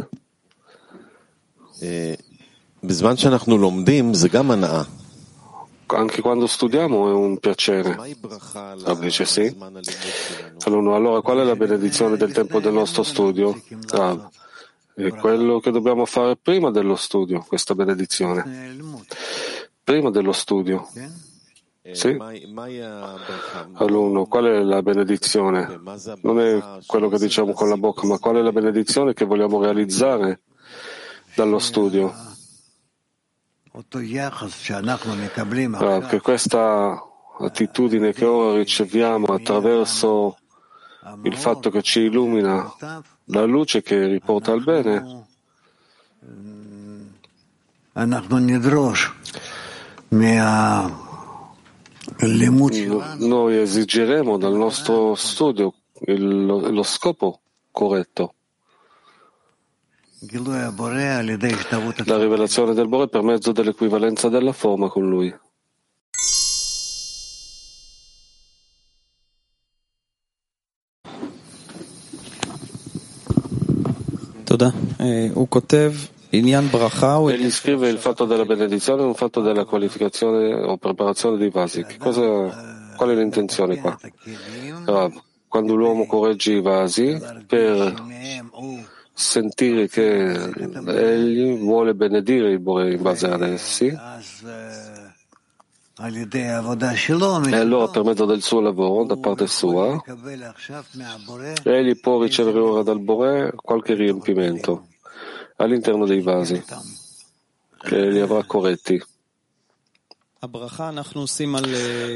בזמן 2.83 3.17
שאנחנו 3.17 3.57
לומדים 3.57 4.13
זה 4.13 4.29
גם 4.29 4.51
הנאה. 4.51 4.83
Anche 5.93 6.21
quando 6.21 6.47
studiamo 6.47 7.09
è 7.09 7.13
un 7.13 7.37
piacere. 7.37 7.97
Rabbi 8.85 9.05
dice 9.07 9.25
sì. 9.25 9.53
Allora, 10.63 11.21
qual 11.21 11.39
è 11.39 11.43
la 11.43 11.57
benedizione 11.57 12.15
del 12.15 12.31
tempo 12.31 12.61
del 12.61 12.71
nostro 12.71 13.03
studio? 13.03 13.61
Ah, 13.89 14.29
è 14.95 15.09
quello 15.09 15.59
che 15.59 15.71
dobbiamo 15.71 16.05
fare 16.05 16.37
prima 16.37 16.71
dello 16.71 16.95
studio, 16.95 17.43
questa 17.45 17.75
benedizione. 17.75 18.39
Prima 19.83 20.09
dello 20.11 20.31
studio. 20.31 20.87
Sì? 21.92 22.16
All'uno, 23.74 24.26
qual 24.26 24.44
è 24.44 24.62
la 24.62 24.82
benedizione? 24.82 25.80
Non 26.22 26.40
è 26.40 26.62
quello 26.86 27.08
che 27.08 27.18
diciamo 27.18 27.52
con 27.52 27.68
la 27.68 27.76
bocca, 27.76 28.06
ma 28.06 28.18
qual 28.18 28.36
è 28.36 28.40
la 28.40 28.52
benedizione 28.52 29.14
che 29.14 29.24
vogliamo 29.24 29.60
realizzare 29.62 30.40
dallo 31.34 31.58
studio? 31.58 32.12
Ah, 35.78 36.00
che 36.06 36.20
questa 36.20 37.02
attitudine 37.38 38.12
che 38.12 38.24
ora 38.24 38.56
riceviamo 38.56 39.26
attraverso 39.26 40.38
il 41.22 41.36
fatto 41.36 41.70
che 41.70 41.82
ci 41.82 42.00
illumina 42.00 42.74
la 43.26 43.44
luce 43.44 43.82
che 43.82 44.06
riporta 44.06 44.52
al 44.52 44.62
bene, 44.64 45.26
noi 53.17 53.57
esigeremo 53.57 54.37
dal 54.37 54.53
nostro 54.53 55.15
studio 55.15 55.73
il, 56.07 56.45
lo 56.45 56.83
scopo 56.83 57.41
corretto. 57.71 58.33
La 62.05 62.17
rivelazione 62.17 62.73
del 62.73 62.87
Bore 62.87 63.07
per 63.07 63.21
mezzo 63.23 63.51
dell'equivalenza 63.51 64.29
della 64.29 64.53
forma 64.53 64.87
con 64.89 65.09
lui. 65.09 65.33
תודה. 74.51 74.69
הוא 75.33 75.47
כותב 75.47 75.93
Egli 77.34 77.50
scrive 77.50 77.88
il 77.88 77.98
fatto 77.98 78.24
della 78.24 78.44
benedizione 78.44 79.02
è 79.02 79.04
un 79.04 79.14
fatto 79.14 79.40
della 79.40 79.64
qualificazione 79.64 80.52
o 80.54 80.76
preparazione 80.76 81.36
dei 81.38 81.50
vasi. 81.50 81.84
Cosa, 81.98 82.92
qual 82.96 83.10
è 83.10 83.14
l'intenzione 83.14 83.78
qua? 83.78 83.98
Quando 85.48 85.74
l'uomo 85.74 86.06
corregge 86.06 86.52
i 86.52 86.60
vasi 86.60 87.18
per 87.46 87.94
sentire 89.12 89.88
che 89.88 90.32
egli 90.86 91.58
vuole 91.58 91.94
benedire 91.94 92.50
il 92.50 92.60
Bore 92.60 92.92
in 92.92 93.02
base 93.02 93.26
ad 93.26 93.42
essi, 93.42 93.86
e 97.48 97.56
allora 97.56 97.88
per 97.88 98.04
mezzo 98.04 98.26
del 98.26 98.42
suo 98.42 98.60
lavoro, 98.60 99.04
da 99.04 99.16
parte 99.16 99.46
sua, 99.46 100.02
egli 101.62 101.98
può 101.98 102.20
ricevere 102.20 102.58
ora 102.58 102.82
dal 102.82 103.00
Bore 103.00 103.54
qualche 103.56 103.94
riempimento 103.94 104.88
all'interno 105.56 106.06
dei 106.06 106.20
vasi 106.20 106.62
che 107.78 108.10
li 108.10 108.20
avrà 108.20 108.42
corretti. 108.44 109.02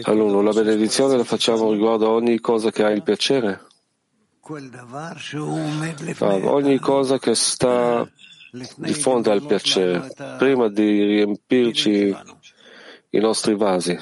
Allora, 0.02 0.42
la 0.42 0.52
benedizione 0.52 1.16
la 1.16 1.24
facciamo 1.24 1.72
riguardo 1.72 2.06
a 2.06 2.10
ogni 2.10 2.38
cosa 2.38 2.70
che 2.70 2.84
ha 2.84 2.90
il 2.90 3.02
piacere, 3.02 3.60
a 6.18 6.52
ogni 6.52 6.78
cosa 6.78 7.18
che 7.18 7.34
sta 7.34 8.08
di 8.76 8.94
fronte 8.94 9.30
al 9.30 9.44
piacere, 9.44 10.12
prima 10.38 10.68
di 10.68 11.04
riempirci 11.04 12.16
i 13.10 13.18
nostri 13.18 13.56
vasi. 13.56 13.98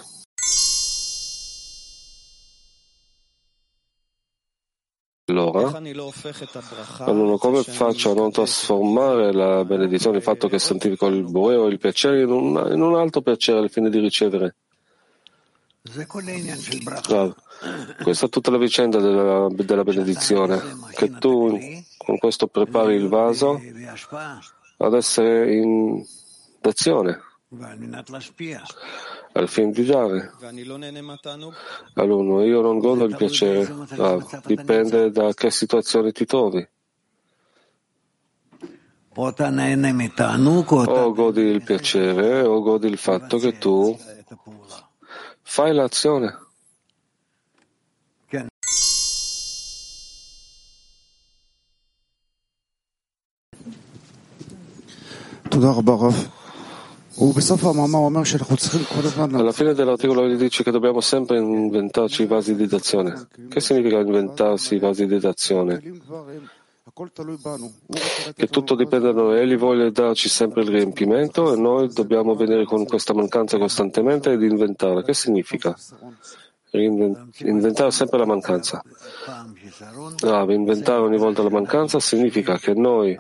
Allora, 5.59 7.11
allora, 7.11 7.38
come 7.38 7.62
faccio 7.62 8.11
a 8.11 8.14
non 8.14 8.30
trasformare 8.30 9.32
la 9.32 9.64
benedizione, 9.64 10.18
il 10.18 10.22
fatto 10.22 10.48
che 10.48 10.59
santifico 10.59 11.06
il 11.06 11.24
Bore 11.24 11.56
o 11.56 11.66
il 11.66 11.78
piacere 11.78 12.22
in 12.22 12.30
un, 12.30 12.70
in 12.72 12.80
un 12.80 12.96
altro 12.96 13.20
piacere 13.20 13.59
al 13.59 13.70
fine 13.70 13.90
di 13.90 13.98
ricevere? 13.98 14.54
Questa 18.02 18.26
è 18.26 18.28
tutta 18.28 18.50
la 18.50 18.59
vicenda 18.59 18.98
della, 18.98 19.48
della 19.50 19.84
benedizione, 19.84 20.61
che 20.94 21.11
tu 21.18 21.59
con 21.96 22.18
questo 22.18 22.46
prepari 22.46 22.94
il 22.94 23.09
vaso 23.09 23.61
ad 24.78 24.94
essere 24.94 25.54
in, 25.54 26.04
d'azione 26.61 27.22
al 29.39 29.49
fine 29.49 29.70
di 29.70 29.84
dare. 29.84 30.32
All'uno, 31.95 32.43
io 32.43 32.61
non 32.61 32.78
godo 32.78 33.05
il 33.05 33.16
piacere. 33.16 33.72
Ah, 33.97 34.18
dipende 34.45 35.11
da 35.11 35.32
che 35.32 35.51
situazione 35.51 36.12
ti 36.12 36.24
trovi. 36.24 36.66
O 40.93 41.12
godi 41.12 41.41
il 41.41 41.62
piacere 41.62 42.43
o 42.43 42.61
godi 42.61 42.86
il 42.89 42.99
fatto 42.99 43.39
che 43.39 43.59
tu 43.59 43.97
fai 45.43 45.72
l'azione. 45.72 46.47
Alla 59.32 59.52
fine 59.52 59.74
dell'articolo 59.74 60.24
egli 60.24 60.36
dice 60.36 60.62
che 60.62 60.70
dobbiamo 60.70 61.00
sempre 61.00 61.38
inventarci 61.38 62.22
i 62.22 62.26
vasi 62.26 62.54
di 62.54 62.68
dazione. 62.68 63.26
Che 63.48 63.60
significa 63.60 63.98
inventarsi 63.98 64.76
i 64.76 64.78
vasi 64.78 65.06
di 65.06 65.18
dazione? 65.18 65.80
Che 68.34 68.46
tutto 68.46 68.76
dipende 68.76 69.12
da 69.12 69.20
noi. 69.20 69.40
Egli 69.40 69.56
vuole 69.56 69.90
darci 69.90 70.28
sempre 70.28 70.62
il 70.62 70.68
riempimento 70.68 71.52
e 71.52 71.56
noi 71.56 71.92
dobbiamo 71.92 72.36
venire 72.36 72.64
con 72.64 72.84
questa 72.86 73.14
mancanza 73.14 73.58
costantemente 73.58 74.30
ed 74.30 74.42
inventarla. 74.42 75.02
Che 75.02 75.14
significa? 75.14 75.76
Inventare 76.70 77.90
sempre 77.90 78.18
la 78.18 78.26
mancanza. 78.26 78.80
Ah, 80.20 80.44
inventare 80.52 81.00
ogni 81.00 81.18
volta 81.18 81.42
la 81.42 81.50
mancanza 81.50 81.98
significa 81.98 82.58
che 82.58 82.74
noi 82.74 83.18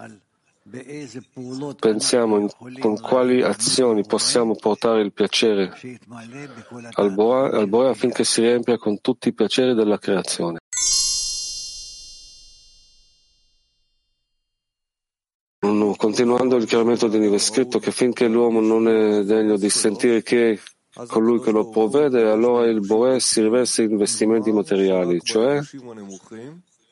Pensiamo 1.78 2.38
in, 2.38 2.48
con 2.78 3.00
quali 3.00 3.42
azioni 3.42 4.04
possiamo 4.04 4.54
portare 4.54 5.02
il 5.02 5.12
piacere 5.12 5.72
al 6.92 7.14
Boa, 7.14 7.90
affinché 7.90 8.24
si 8.24 8.42
riempia 8.42 8.76
con 8.76 9.00
tutti 9.00 9.28
i 9.28 9.34
piaceri 9.34 9.74
della 9.74 9.98
creazione. 9.98 10.58
Continuando 15.96 16.56
il 16.56 16.66
chiarimento 16.66 17.08
di 17.08 17.18
Nive 17.18 17.36
è 17.36 17.38
scritto 17.40 17.78
che 17.78 17.90
finché 17.90 18.28
l'uomo 18.28 18.60
non 18.60 18.88
è 18.88 19.24
degno 19.24 19.56
di 19.56 19.68
sentire 19.68 20.22
che 20.22 20.60
colui 21.08 21.40
che 21.40 21.50
lo 21.50 21.68
provvede, 21.68 22.22
allora 22.28 22.66
il 22.66 22.80
Boe 22.80 23.20
si 23.20 23.42
riveste 23.42 23.82
in 23.82 23.96
vestimenti 23.96 24.52
materiali, 24.52 25.20
cioè 25.22 25.60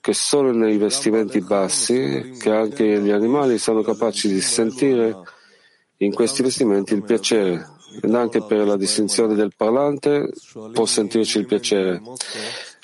che 0.06 0.14
solo 0.14 0.52
nei 0.52 0.76
vestimenti 0.76 1.40
bassi, 1.40 2.36
che 2.38 2.52
anche 2.52 3.00
gli 3.00 3.10
animali 3.10 3.58
sono 3.58 3.82
capaci 3.82 4.28
di 4.28 4.40
sentire 4.40 5.16
in 5.96 6.14
questi 6.14 6.44
vestimenti 6.44 6.94
il 6.94 7.02
piacere. 7.02 7.70
Ed 8.00 8.14
anche 8.14 8.40
per 8.40 8.68
la 8.68 8.76
distinzione 8.76 9.34
del 9.34 9.52
parlante 9.56 10.30
può 10.72 10.86
sentirci 10.86 11.38
il 11.38 11.46
piacere. 11.46 12.00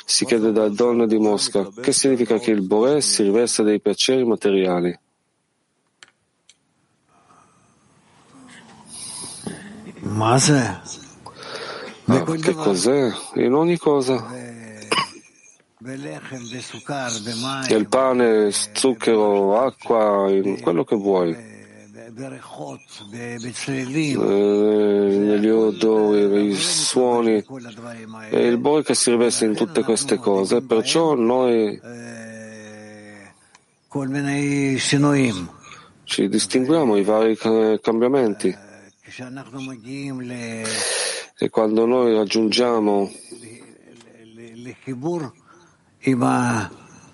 Si 0.05 0.25
chiede 0.25 0.51
da 0.51 0.69
donna 0.69 1.07
di 1.07 1.17
Mosca, 1.17 1.69
che 1.81 1.93
significa 1.93 2.41
che 2.41 2.51
il 2.51 2.63
Boré 2.63 3.01
si 3.01 3.23
riveste 3.23 3.63
dei 3.63 3.81
piaceri 3.81 4.25
materiali? 4.25 4.99
Ma 10.07 10.33
ah, 10.33 10.83
che 12.41 12.53
cos'è? 12.53 13.13
In 13.35 13.55
ogni 13.55 13.79
cosa. 13.79 14.62
Il 17.69 17.87
pane, 17.89 18.53
zucchero, 18.53 19.61
acqua, 19.61 20.31
quello 20.61 20.85
che 20.85 20.95
vuoi. 20.95 21.37
Eh, 24.13 25.17
negli 25.19 25.49
odori, 25.49 26.27
nei 26.29 26.55
suoni. 26.55 27.45
E 28.31 28.47
il 28.47 28.59
Bore 28.59 28.85
che 28.85 28.95
si 28.95 29.11
riveste 29.11 29.45
in 29.47 29.57
tutte 29.57 29.83
queste 29.83 30.19
cose, 30.19 30.63
perciò 30.63 31.15
noi 31.15 31.81
ci 36.05 36.29
distinguiamo 36.29 36.97
i 36.97 37.03
vari 37.03 37.37
cambiamenti. 37.81 38.57
E 41.39 41.51
quando 41.51 41.87
noi 41.87 42.15
raggiungiamo 42.15 43.11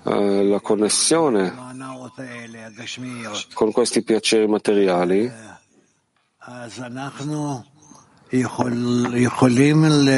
la 0.03 0.61
connessione 0.63 1.55
con 3.53 3.73
questi 3.73 4.03
piaceri 4.03 4.47
materiali, 4.47 5.31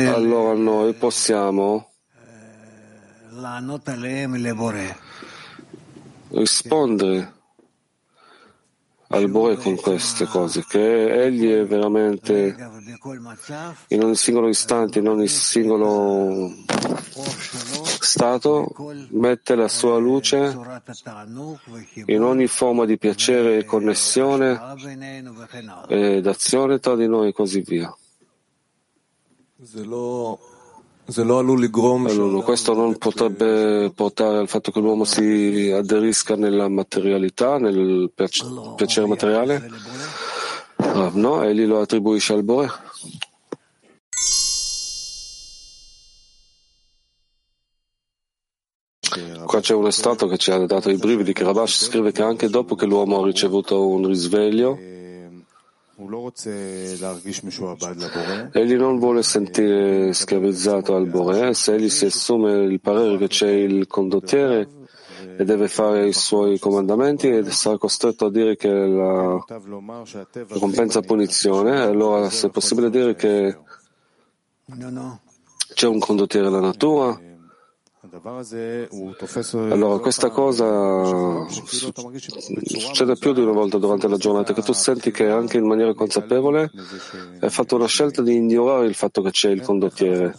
allora 0.07 0.55
noi 0.55 0.93
possiamo 0.95 1.91
rispondere 6.29 7.40
al 9.13 9.29
Bore 9.29 9.57
con 9.57 9.75
queste 9.75 10.27
cose, 10.27 10.65
che 10.69 11.25
Egli 11.25 11.51
è 11.51 11.67
veramente 11.67 12.57
in 13.89 14.05
ogni 14.05 14.15
singolo 14.15 14.49
istante, 14.49 15.01
in 15.01 15.09
ogni 15.09 15.27
singolo 15.27 16.53
stato, 18.01 18.73
mette 19.11 19.57
la 19.57 19.67
sua 19.67 19.99
luce 19.99 20.57
in 22.07 22.23
ogni 22.23 22.47
forma 22.47 22.85
di 22.85 22.99
piacere 22.99 23.59
e 23.59 23.65
connessione 23.65 24.61
ed 25.89 26.27
azione 26.27 26.79
tra 26.79 26.95
di 26.95 27.09
noi 27.09 27.29
e 27.29 27.33
così 27.33 27.63
via. 27.63 27.93
Allora, 32.11 32.43
questo 32.43 32.73
non 32.73 32.97
potrebbe 32.97 33.91
portare 33.93 34.39
al 34.39 34.49
fatto 34.49 34.71
che 34.71 34.79
l'uomo 34.79 35.05
si 35.05 35.73
aderisca 35.75 36.37
nella 36.37 36.69
materialità, 36.69 37.59
nel 37.59 38.13
piacere 38.15 39.07
materiale? 39.07 39.69
Ah, 40.77 41.11
no, 41.13 41.43
egli 41.43 41.65
lo 41.65 41.81
attribuisce 41.81 42.33
al 42.33 42.45
Bore. 42.45 42.71
Qua 49.47 49.59
c'è 49.59 49.75
un 49.75 49.89
estratto 49.89 50.29
che 50.29 50.39
ci 50.39 50.53
ha 50.53 50.65
dato 50.65 50.91
i 50.91 50.97
brividi 50.97 51.33
che 51.33 51.43
Rabash 51.43 51.87
scrive 51.87 52.13
che 52.13 52.23
anche 52.23 52.49
dopo 52.49 52.77
che 52.77 52.87
l'uomo 52.87 53.21
ha 53.21 53.27
ricevuto 53.27 53.85
un 53.89 54.07
risveglio, 54.07 54.79
Egli 58.53 58.75
non 58.75 58.99
vuole 58.99 59.23
sentire 59.23 60.13
schiavizzato 60.13 60.95
al 60.95 61.07
Bore, 61.07 61.55
se 61.55 61.75
egli 61.75 61.89
si 61.89 62.07
assume 62.07 62.53
il 62.65 62.81
parere 62.81 63.17
che 63.19 63.29
c'è 63.29 63.51
il 63.51 63.87
condottiere 63.87 64.69
e 65.37 65.45
deve 65.45 65.69
fare 65.69 66.09
i 66.09 66.13
suoi 66.13 66.59
comandamenti 66.59 67.29
e 67.29 67.51
sarà 67.51 67.79
costretto 67.79 68.27
a 68.27 68.31
dire 68.31 68.57
che 68.57 68.69
la 68.69 69.45
compensa 70.59 71.01
punizione, 71.01 71.81
allora 71.81 72.29
se 72.31 72.49
è 72.49 72.51
possibile 72.51 72.91
dire 72.91 73.15
che 73.15 73.57
c'è 75.75 75.87
un 75.87 75.99
condottiere 75.99 76.49
della 76.49 76.61
natura, 76.61 77.19
allora, 79.73 79.99
questa 80.01 80.31
cosa 80.31 81.47
succede 81.49 83.17
più 83.17 83.33
di 83.33 83.41
una 83.41 83.53
volta 83.53 83.79
durante 83.79 84.09
la 84.09 84.17
giornata, 84.17 84.53
che 84.53 84.63
tu 84.63 84.73
senti 84.73 85.13
che 85.13 85.29
anche 85.29 85.59
in 85.59 85.67
maniera 85.67 85.95
consapevole 85.95 86.71
hai 87.41 87.51
fatto 87.51 87.77
una 87.77 87.87
scelta 87.87 88.23
di 88.23 88.35
ignorare 88.35 88.87
il 88.87 88.95
fatto 88.95 89.23
che 89.23 89.31
c'è 89.31 89.51
il 89.51 89.63
condottiere. 89.63 90.35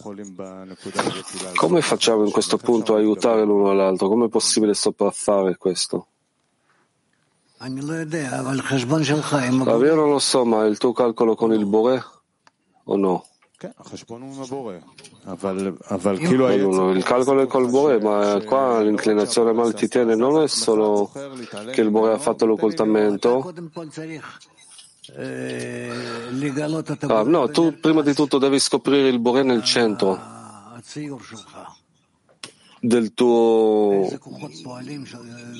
Come 1.56 1.80
facciamo 1.80 2.24
in 2.24 2.30
questo 2.30 2.58
punto 2.58 2.94
a 2.94 2.98
aiutare 2.98 3.44
l'uno 3.44 3.70
all'altro? 3.70 4.08
Come 4.08 4.26
è 4.26 4.28
possibile 4.28 4.74
sopraffare 4.74 5.56
questo? 5.56 6.08
Allora, 9.70 9.86
io 9.86 9.94
non 9.94 10.10
lo 10.10 10.18
so, 10.18 10.44
ma 10.44 10.64
il 10.66 10.78
tuo 10.78 10.92
calcolo 10.92 11.34
con 11.34 11.52
il 11.52 11.64
Bore 11.64 12.04
o 12.84 12.96
no? 12.96 13.26
Il 16.94 17.02
calcolo 17.04 17.42
è 17.42 17.46
col 17.46 17.70
Bore, 17.70 18.00
ma 18.00 18.40
qua 18.44 18.80
l'inclinazione 18.80 19.52
mal 19.52 19.72
ti 19.74 19.88
tiene 19.88 20.14
non 20.14 20.42
è 20.42 20.48
solo 20.48 21.10
che 21.70 21.80
il 21.80 21.90
Bore 21.90 22.12
ha 22.14 22.18
fatto 22.18 22.46
l'occultamento. 22.46 23.52
Ah, 27.08 27.22
no, 27.22 27.50
tu 27.50 27.78
prima 27.78 28.02
di 28.02 28.14
tutto 28.14 28.38
devi 28.38 28.58
scoprire 28.58 29.08
il 29.08 29.18
Bore 29.18 29.42
nel 29.42 29.62
centro 29.62 30.40
del 32.84 33.14
tuo, 33.14 34.08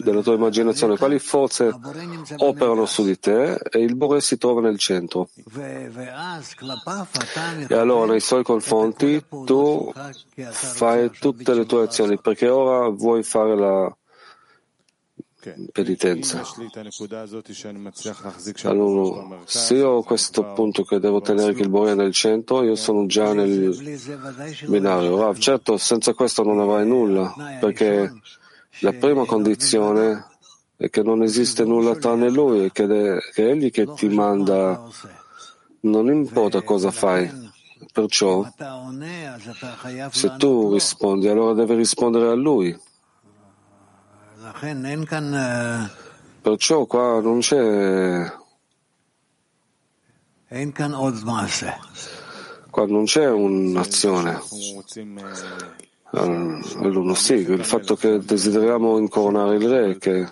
della 0.02 0.22
tua 0.22 0.34
immaginazione, 0.34 0.96
quali 0.96 1.20
forze 1.20 1.72
operano 2.38 2.84
su 2.84 3.04
di 3.04 3.16
te 3.16 3.54
e 3.54 3.78
il 3.78 3.94
Bore 3.94 4.20
si 4.20 4.36
trova 4.38 4.60
nel 4.60 4.76
centro. 4.76 5.28
E 7.68 7.74
allora 7.74 8.10
nei 8.10 8.18
suoi 8.18 8.42
confronti 8.42 9.24
tu 9.44 9.92
fai 10.50 11.10
tutte 11.10 11.54
le 11.54 11.64
tue 11.64 11.84
azioni 11.84 12.18
perché 12.18 12.48
ora 12.48 12.88
vuoi 12.88 13.22
fare 13.22 13.56
la, 13.56 13.96
penitenza. 15.72 16.42
Allora, 18.64 19.38
se 19.44 19.74
io 19.74 19.88
ho 19.90 20.02
questo 20.02 20.52
punto 20.52 20.84
che 20.84 21.00
devo 21.00 21.20
tenere 21.20 21.54
che 21.54 21.62
il 21.62 21.70
è 21.70 21.94
nel 21.94 22.12
centro, 22.12 22.62
io 22.62 22.76
sono 22.76 23.06
già 23.06 23.32
nel 23.32 23.76
binario. 24.66 25.18
Rav, 25.18 25.36
certo, 25.38 25.76
senza 25.76 26.12
questo 26.14 26.42
non 26.44 26.60
avrai 26.60 26.86
nulla, 26.86 27.34
perché 27.60 28.12
la 28.80 28.92
prima 28.92 29.24
condizione 29.24 30.26
è 30.76 30.88
che 30.90 31.02
non 31.02 31.22
esiste 31.22 31.64
nulla 31.64 31.96
tranne 31.96 32.30
lui, 32.30 32.66
è, 32.66 32.72
che 32.72 32.84
è 32.86 33.40
egli 33.40 33.70
che 33.70 33.86
ti 33.94 34.08
manda, 34.08 34.88
non 35.80 36.06
importa 36.08 36.62
cosa 36.62 36.90
fai. 36.90 37.50
Perciò, 37.92 38.48
se 40.10 40.34
tu 40.38 40.72
rispondi, 40.72 41.28
allora 41.28 41.52
devi 41.52 41.74
rispondere 41.74 42.28
a 42.28 42.34
lui. 42.34 42.90
Perciò 46.42 46.86
qua 46.86 47.20
non 47.20 47.40
c'è 47.40 48.30
qua 52.72 52.86
non 52.86 53.04
c'è 53.04 53.28
un'azione. 53.28 54.40
Allora 56.10 57.14
sì, 57.14 57.34
il 57.34 57.64
fatto 57.64 57.96
che 57.96 58.18
desideriamo 58.18 58.98
incoronare 58.98 59.56
il 59.56 59.68
re, 59.68 59.98
che 59.98 60.30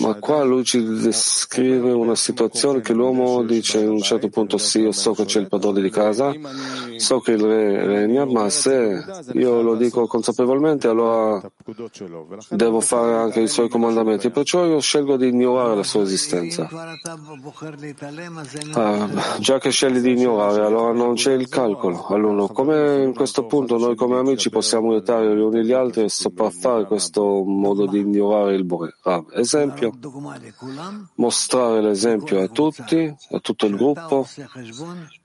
ma 0.00 0.14
qua 0.14 0.42
lui 0.42 0.64
ci 0.64 0.82
descrive 0.82 1.92
una 1.92 2.14
situazione 2.14 2.80
che 2.80 2.92
l'uomo 2.92 3.42
dice 3.42 3.84
a 3.84 3.88
un 3.88 4.00
certo 4.00 4.28
punto 4.28 4.58
sì, 4.58 4.80
io 4.80 4.92
so 4.92 5.12
che 5.12 5.24
c'è 5.24 5.40
il 5.40 5.48
padrone 5.48 5.80
di 5.80 5.90
casa, 5.90 6.32
so 6.96 7.20
che 7.20 7.32
il 7.32 7.42
re 7.42 7.86
regna, 7.86 8.24
ma 8.24 8.48
se 8.50 9.04
io 9.34 9.62
lo 9.62 9.76
dico 9.76 10.06
consapevolmente 10.06 10.88
allora 10.88 11.40
devo 12.50 12.80
fare 12.80 13.14
anche 13.14 13.40
i 13.40 13.48
suoi 13.48 13.68
comandamenti, 13.68 14.30
perciò 14.30 14.64
io 14.66 14.80
scelgo 14.80 15.16
di 15.16 15.28
ignorare 15.28 15.76
la 15.76 15.82
sua 15.82 16.02
esistenza. 16.02 16.68
Ah, 18.72 19.08
già 19.38 19.58
che 19.58 19.70
scegli 19.70 20.00
di 20.00 20.12
ignorare, 20.12 20.64
allora 20.64 20.92
non 20.92 21.14
c'è 21.14 21.32
il 21.32 21.48
calcolo. 21.48 22.06
Allora, 22.08 22.46
come 22.48 23.02
in 23.02 23.14
questo 23.14 23.46
punto 23.46 23.78
noi 23.78 23.94
come 23.94 24.18
amici 24.18 24.50
possiamo 24.50 24.90
aiutare 24.90 25.34
gli 25.34 25.40
uni 25.40 25.64
gli 25.64 25.72
altri 25.72 26.04
e 26.04 26.08
sopraffare 26.08 26.86
questo 26.86 27.22
modo 27.44 27.86
di 27.86 28.00
ignorare 28.00 28.23
migliorare 28.24 28.54
il 28.54 28.64
Bore. 28.64 28.96
Rav. 29.02 29.26
Esempio, 29.32 29.92
mostrare 31.16 31.82
l'esempio 31.82 32.42
a 32.42 32.48
tutti, 32.48 33.14
a 33.30 33.38
tutto 33.40 33.66
il 33.66 33.76
gruppo, 33.76 34.26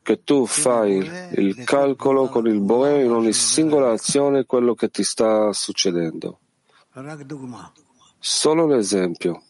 che 0.02 0.24
tu 0.24 0.46
fai 0.46 1.10
il 1.34 1.64
calcolo 1.64 2.28
con 2.28 2.48
il 2.48 2.60
Bore 2.60 3.04
in 3.04 3.12
ogni 3.12 3.34
singola 3.34 3.92
azione 3.92 4.46
quello 4.46 4.74
che 4.74 4.90
ti 4.90 5.04
sta 5.04 5.52
succedendo. 5.54 6.40
Solo 8.20 8.68
l'esempio. 8.68 9.44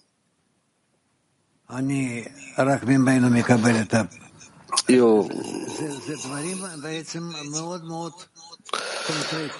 Io 4.87 5.27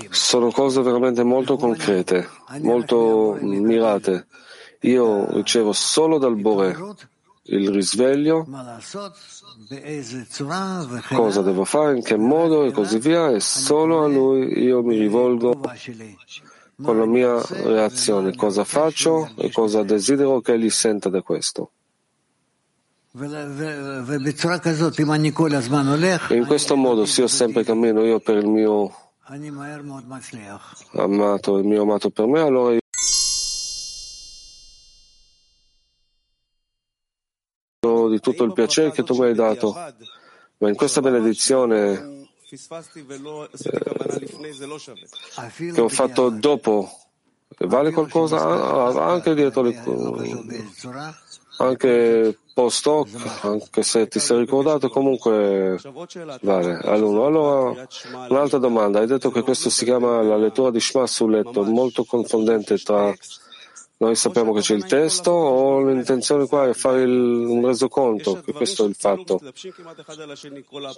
sono 0.09 0.51
cose 0.51 0.81
veramente 0.81 1.23
molto 1.23 1.57
concrete, 1.57 2.27
molto 2.61 3.37
mirate. 3.41 4.27
Io 4.81 5.31
ricevo 5.31 5.73
solo 5.73 6.17
dal 6.17 6.35
Bore 6.35 6.77
il 7.43 7.69
risveglio, 7.69 8.45
cosa 11.13 11.41
devo 11.41 11.65
fare, 11.65 11.97
in 11.97 12.03
che 12.03 12.17
modo? 12.17 12.63
E 12.65 12.71
così 12.71 12.99
via, 12.99 13.29
e 13.29 13.39
solo 13.39 14.03
a 14.03 14.07
lui 14.07 14.61
io 14.61 14.83
mi 14.83 14.97
rivolgo 14.97 15.59
con 16.81 16.97
la 16.97 17.05
mia 17.05 17.41
reazione, 17.63 18.35
cosa 18.35 18.63
faccio? 18.63 19.31
E 19.35 19.51
cosa 19.51 19.83
desidero 19.83 20.39
che 20.41 20.53
egli 20.53 20.69
senta 20.69 21.09
da 21.09 21.21
questo. 21.21 21.71
In 26.29 26.45
questo 26.45 26.75
modo, 26.75 27.05
se 27.05 27.21
io 27.21 27.27
sempre 27.27 27.63
cammino 27.63 28.03
io 28.03 28.19
per 28.19 28.37
il 28.37 28.47
mio 28.47 28.93
amato, 30.93 31.57
il 31.57 31.65
mio 31.65 31.81
amato 31.81 32.11
per 32.11 32.27
me, 32.27 32.39
allora 32.39 32.73
io 32.73 32.79
di 38.09 38.19
tutto 38.19 38.43
il 38.43 38.53
piacere 38.53 38.91
che 38.91 39.01
tu 39.01 39.17
mi 39.17 39.25
hai 39.25 39.33
dato. 39.33 39.73
Ma 40.57 40.69
in 40.69 40.75
questa 40.75 41.01
benedizione 41.01 42.27
eh, 42.47 42.61
che 45.73 45.81
ho 45.81 45.89
fatto 45.89 46.29
dopo, 46.29 46.89
vale 47.57 47.91
qualcosa? 47.91 48.37
Anche 49.03 49.33
dietro 49.33 49.63
le 49.63 49.73
anche 51.59 52.39
post 52.59 52.85
hoc, 52.87 53.07
anche 53.43 53.83
se 53.83 54.09
ti 54.09 54.19
sei 54.19 54.39
ricordato, 54.39 54.89
comunque 54.89 55.79
vale. 56.41 56.77
Allora, 56.83 57.25
allora, 57.25 57.87
un'altra 58.27 58.57
domanda. 58.57 58.99
Hai 58.99 59.07
detto 59.07 59.31
che 59.31 59.43
questo 59.43 59.69
si 59.69 59.85
chiama 59.85 60.21
la 60.21 60.35
lettura 60.35 60.69
di 60.69 60.81
Shema 60.81 61.07
sul 61.07 61.31
letto, 61.31 61.63
molto 61.63 62.03
confondente 62.03 62.77
tra 62.77 63.15
noi 64.01 64.15
sappiamo 64.15 64.53
che 64.53 64.61
c'è 64.61 64.75
il 64.75 64.85
testo 64.85 65.29
o 65.31 65.83
l'intenzione 65.83 66.47
qua 66.47 66.69
è 66.69 66.73
fare 66.73 67.01
il, 67.01 67.09
un 67.09 67.65
resoconto, 67.65 68.39
che 68.41 68.53
questo 68.53 68.85
è 68.85 68.87
il 68.87 68.95
fatto. 68.95 69.41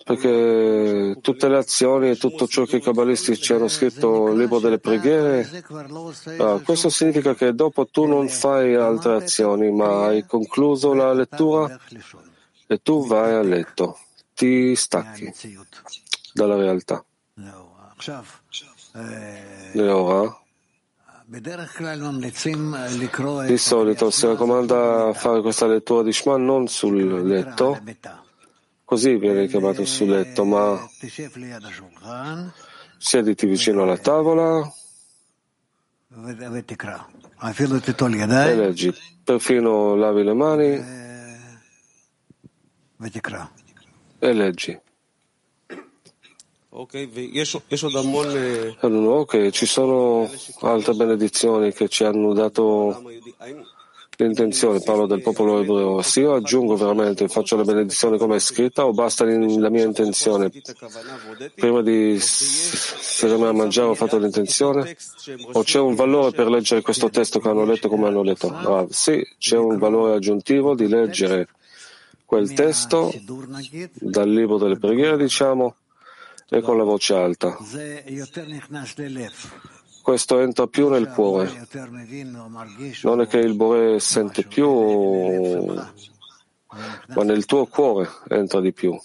Perché 0.04 1.18
tutte 1.20 1.49
le 1.49 1.58
azioni 1.58 2.12
e 2.12 2.16
tutto 2.18 2.45
ciò 2.47 2.64
che 2.66 2.76
i 2.78 2.82
cabalisti 2.82 3.36
ci 3.38 3.54
hanno 3.54 3.70
scritto 3.70 4.28
nel 4.28 4.38
libro 4.38 4.60
delle 4.60 4.78
preghiere, 4.78 5.64
ah, 6.38 6.62
questo 6.64 6.89
significa 6.89 7.34
che 7.34 7.56
dopo 7.56 7.88
tu 7.88 8.06
non 8.06 8.30
fai 8.30 8.76
altre 8.76 9.16
azioni, 9.16 9.72
ma 9.72 10.06
hai 10.06 10.24
concluso 10.28 10.93
la 10.93 11.12
lettura 11.12 11.76
e 12.68 12.82
tu 12.84 13.08
vai 13.08 13.34
a 13.34 13.41
letto, 13.41 13.97
ti 14.36 14.76
stacchi 14.76 15.34
dalla 16.34 16.56
realtà. 16.56 17.04
E 19.74 19.89
ora 19.89 20.40
di 23.47 23.57
solito 23.57 24.09
si 24.11 24.25
raccomanda 24.25 25.07
a 25.07 25.13
fare 25.13 25.39
questa 25.39 25.65
lettura 25.65 26.03
di 26.03 26.11
Shema 26.11 26.36
non 26.36 26.67
sul 26.67 27.25
letto, 27.25 27.82
così 28.84 29.15
viene 29.15 29.47
chiamato 29.47 29.86
sul 29.86 30.09
letto, 30.09 30.43
ma 30.43 30.77
siediti 32.97 33.45
vicino 33.45 33.84
alla 33.84 33.97
tavola 33.97 34.69
e 38.51 38.55
leggi, 38.55 38.93
perfino 39.23 39.95
lavi 39.95 40.23
le 40.23 40.34
mani 40.34 40.84
e 44.19 44.34
leggi. 44.34 44.77
Ok, 46.74 47.07
ci 49.49 49.65
sono 49.65 50.30
altre 50.61 50.93
benedizioni 50.93 51.74
che 51.74 51.89
ci 51.89 52.05
hanno 52.05 52.34
dato 52.34 53.03
l'intenzione, 54.15 54.80
parlo 54.80 55.05
del 55.05 55.22
popolo 55.22 55.59
ebreo. 55.59 56.01
Se 56.01 56.22
io 56.22 56.34
aggiungo 56.34 56.78
veramente, 56.78 57.28
faccio 57.28 57.57
la 57.57 57.65
benedizione 57.65 58.17
come 58.17 58.38
è 58.38 58.39
scritta 58.39 58.86
o 58.86 58.93
basta 58.93 59.26
la 59.26 59.69
mia 59.69 59.84
intenzione? 59.84 60.49
Prima 61.55 61.82
di 61.82 62.17
sedermi 62.22 63.47
a 63.47 63.51
mangiare 63.51 63.89
ho 63.89 63.95
fatto 63.95 64.17
l'intenzione? 64.17 64.95
O 65.51 65.63
c'è 65.63 65.80
un 65.80 65.95
valore 65.95 66.32
per 66.32 66.47
leggere 66.47 66.82
questo 66.82 67.09
testo 67.09 67.39
che 67.39 67.49
hanno 67.49 67.65
letto 67.65 67.89
come 67.89 68.07
hanno 68.07 68.24
letto? 68.24 68.47
Ah, 68.47 68.86
sì, 68.89 69.22
c'è 69.38 69.57
un 69.57 69.78
valore 69.78 70.13
aggiuntivo 70.13 70.74
di 70.74 70.88
leggere 70.88 71.49
quel 72.24 72.53
testo 72.53 73.11
dal 73.95 74.30
libro 74.30 74.57
delle 74.57 74.78
preghiere, 74.78 75.17
diciamo, 75.17 75.76
e 76.54 76.60
con 76.60 76.76
la 76.78 76.84
voce 76.84 77.14
alta. 77.14 77.58
Questo 80.02 80.39
entra 80.41 80.68
più 80.68 80.89
nel 80.89 81.08
cuore. 81.08 81.66
Non 83.04 83.22
è 83.22 83.28
che 83.28 83.38
il 83.38 83.56
Bore 83.56 84.02
sente 84.02 84.43
più, 84.43 84.68
ma 87.16 87.24
nel 87.24 87.45
tuo 87.45 87.68
cuore 87.68 88.10
entra 88.28 88.60
di 88.60 88.74
più. 88.74 88.99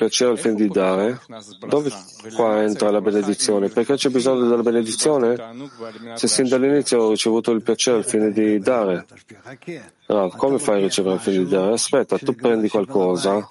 Piacere 0.00 0.30
al 0.30 0.38
fin 0.38 0.54
di 0.54 0.66
dare, 0.68 1.20
dove 1.68 1.90
qua 2.34 2.62
entra 2.62 2.90
la 2.90 3.02
benedizione? 3.02 3.68
Perché 3.68 3.96
c'è 3.96 4.08
bisogno 4.08 4.48
della 4.48 4.62
benedizione? 4.62 5.36
Se 6.14 6.26
sin 6.26 6.48
dall'inizio 6.48 7.02
ho 7.02 7.10
ricevuto 7.10 7.50
il 7.50 7.60
piacere 7.60 7.98
al 7.98 8.06
fine 8.06 8.30
di 8.30 8.58
dare, 8.60 9.04
allora, 10.06 10.34
come 10.34 10.58
fai 10.58 10.80
a 10.80 10.84
ricevere 10.84 11.16
al 11.16 11.20
fine 11.20 11.38
di 11.44 11.48
dare? 11.48 11.74
Aspetta, 11.74 12.16
tu 12.16 12.34
prendi 12.34 12.70
qualcosa 12.70 13.46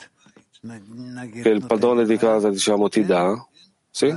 che 0.60 1.50
il 1.50 1.64
padrone 1.68 2.06
di 2.06 2.18
casa, 2.18 2.50
diciamo, 2.50 2.90
ti 2.90 3.06
dà, 3.06 3.32
sì? 3.92 4.08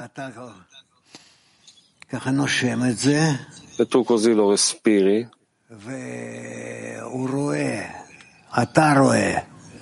E 3.77 3.87
tu 3.87 4.05
così 4.05 4.33
lo 4.33 4.49
respiri 4.51 5.29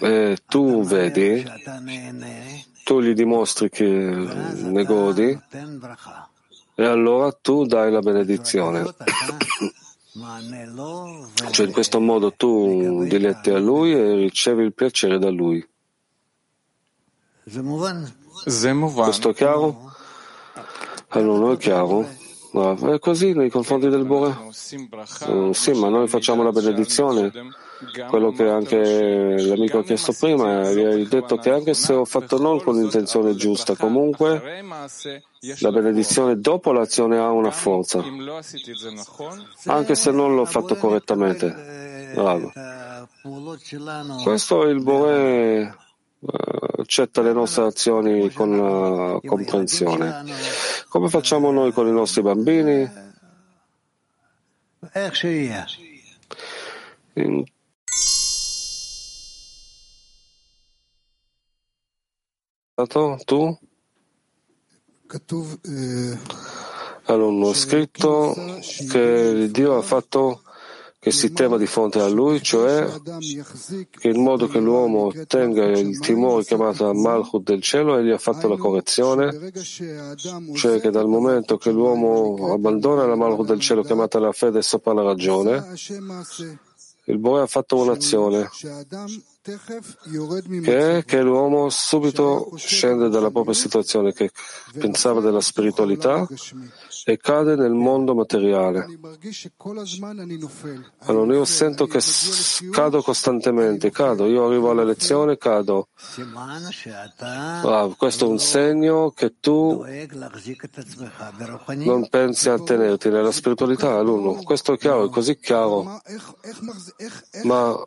e 0.00 0.38
tu 0.46 0.82
vedi, 0.82 1.44
tu 2.84 3.00
gli 3.00 3.12
dimostri 3.12 3.68
che 3.70 3.84
ne 3.86 4.84
godi 4.84 5.38
e 6.74 6.84
allora 6.84 7.30
tu 7.32 7.66
dai 7.66 7.90
la 7.90 8.00
benedizione. 8.00 8.94
Cioè 11.52 11.66
in 11.66 11.72
questo 11.72 12.00
modo 12.00 12.32
tu 12.32 13.04
diletti 13.04 13.50
a 13.50 13.58
lui 13.58 13.92
e 13.92 14.16
ricevi 14.16 14.64
il 14.64 14.74
piacere 14.74 15.18
da 15.18 15.30
lui. 15.30 15.64
Questo 19.04 19.30
è 19.30 19.34
chiaro? 19.34 19.92
Allora, 21.08 21.38
non 21.38 21.52
è 21.52 21.56
chiaro? 21.58 22.06
È 22.92 22.98
così 22.98 23.32
nei 23.34 23.50
confronti 23.50 23.88
del 23.88 24.04
Bore? 24.04 24.36
Sì, 25.52 25.72
ma 25.72 25.88
noi 25.88 26.08
facciamo 26.08 26.42
la 26.42 26.50
benedizione. 26.50 27.30
Quello 28.08 28.32
che 28.32 28.48
anche 28.48 29.42
l'amico 29.42 29.78
ha 29.78 29.82
chiesto 29.82 30.12
prima, 30.12 30.70
gli 30.70 30.80
hai 30.80 31.08
detto 31.08 31.36
che 31.36 31.50
anche 31.50 31.72
se 31.72 31.94
ho 31.94 32.04
fatto 32.04 32.38
non 32.38 32.62
con 32.62 32.76
l'intenzione 32.76 33.34
giusta, 33.34 33.74
comunque 33.74 34.62
la 35.60 35.70
benedizione 35.70 36.38
dopo 36.38 36.72
l'azione 36.72 37.18
ha 37.18 37.30
una 37.30 37.50
forza, 37.50 38.04
anche 39.64 39.94
se 39.94 40.10
non 40.10 40.34
l'ho 40.34 40.44
fatto 40.44 40.76
correttamente. 40.76 42.10
Bravo. 42.14 42.52
Questo 44.22 44.66
è 44.66 44.70
il 44.70 44.82
Bore 44.82 45.76
eh, 46.22 46.80
accetta 46.80 47.22
le 47.22 47.32
nostre 47.32 47.64
azioni 47.64 48.30
con 48.30 49.20
comprensione. 49.24 50.24
Come 50.88 51.08
facciamo 51.08 51.50
noi 51.50 51.72
con 51.72 51.86
i 51.86 51.92
nostri 51.92 52.20
bambini? 52.20 52.90
In... 57.14 57.44
Tu? 62.86 63.58
Allora, 67.04 67.46
ho 67.46 67.54
scritto 67.54 68.34
che 68.88 69.48
Dio 69.50 69.76
ha 69.76 69.82
fatto 69.82 70.42
che 71.00 71.12
si 71.12 71.32
tema 71.32 71.56
di 71.56 71.64
fronte 71.64 71.98
a 71.98 72.08
lui, 72.08 72.42
cioè 72.42 72.86
che 73.88 74.08
il 74.08 74.18
modo 74.18 74.46
che 74.48 74.60
l'uomo 74.60 75.06
ottenga 75.06 75.64
il 75.64 75.98
timore 75.98 76.44
chiamato 76.44 76.92
Malchut 76.92 77.42
del 77.42 77.62
cielo, 77.62 77.96
egli 77.96 78.10
ha 78.10 78.18
fatto 78.18 78.48
la 78.48 78.58
correzione, 78.58 79.50
cioè 80.54 80.78
che 80.78 80.90
dal 80.90 81.08
momento 81.08 81.56
che 81.56 81.70
l'uomo 81.70 82.52
abbandona 82.52 83.06
la 83.06 83.16
Malchut 83.16 83.46
del 83.46 83.60
cielo 83.60 83.82
chiamata 83.82 84.18
la 84.18 84.32
fede 84.32 84.60
sopra 84.60 84.92
la 84.92 85.02
ragione, 85.02 85.72
il 87.04 87.18
Bore 87.18 87.42
ha 87.42 87.46
fatto 87.46 87.78
un'azione 87.78 88.50
che 89.42 90.98
è? 90.98 91.04
Che 91.04 91.22
l'uomo 91.22 91.70
subito 91.70 92.52
scende 92.56 93.08
dalla 93.08 93.30
propria 93.30 93.54
situazione 93.54 94.12
che 94.12 94.30
pensava 94.78 95.20
della 95.20 95.40
spiritualità 95.40 96.26
e 97.04 97.16
cade 97.16 97.56
nel 97.56 97.72
mondo 97.72 98.14
materiale. 98.14 98.86
Allora 100.98 101.34
io 101.34 101.44
sento 101.44 101.86
che 101.86 102.00
cado 102.70 103.02
costantemente, 103.02 103.90
cado, 103.90 104.26
io 104.26 104.46
arrivo 104.46 104.70
alla 104.70 104.84
lezione, 104.84 105.36
cado. 105.36 105.88
Ah, 107.18 107.94
questo 107.96 108.26
è 108.26 108.28
un 108.28 108.38
segno 108.38 109.10
che 109.10 109.34
tu 109.40 109.84
non 111.76 112.08
pensi 112.08 112.48
a 112.48 112.58
tenerti 112.58 113.08
nella 113.08 113.32
spiritualità, 113.32 113.96
alunno. 113.96 114.42
Questo 114.42 114.74
è 114.74 114.78
chiaro, 114.78 115.06
è 115.06 115.10
così 115.10 115.38
chiaro. 115.38 116.00
Ma 117.44 117.84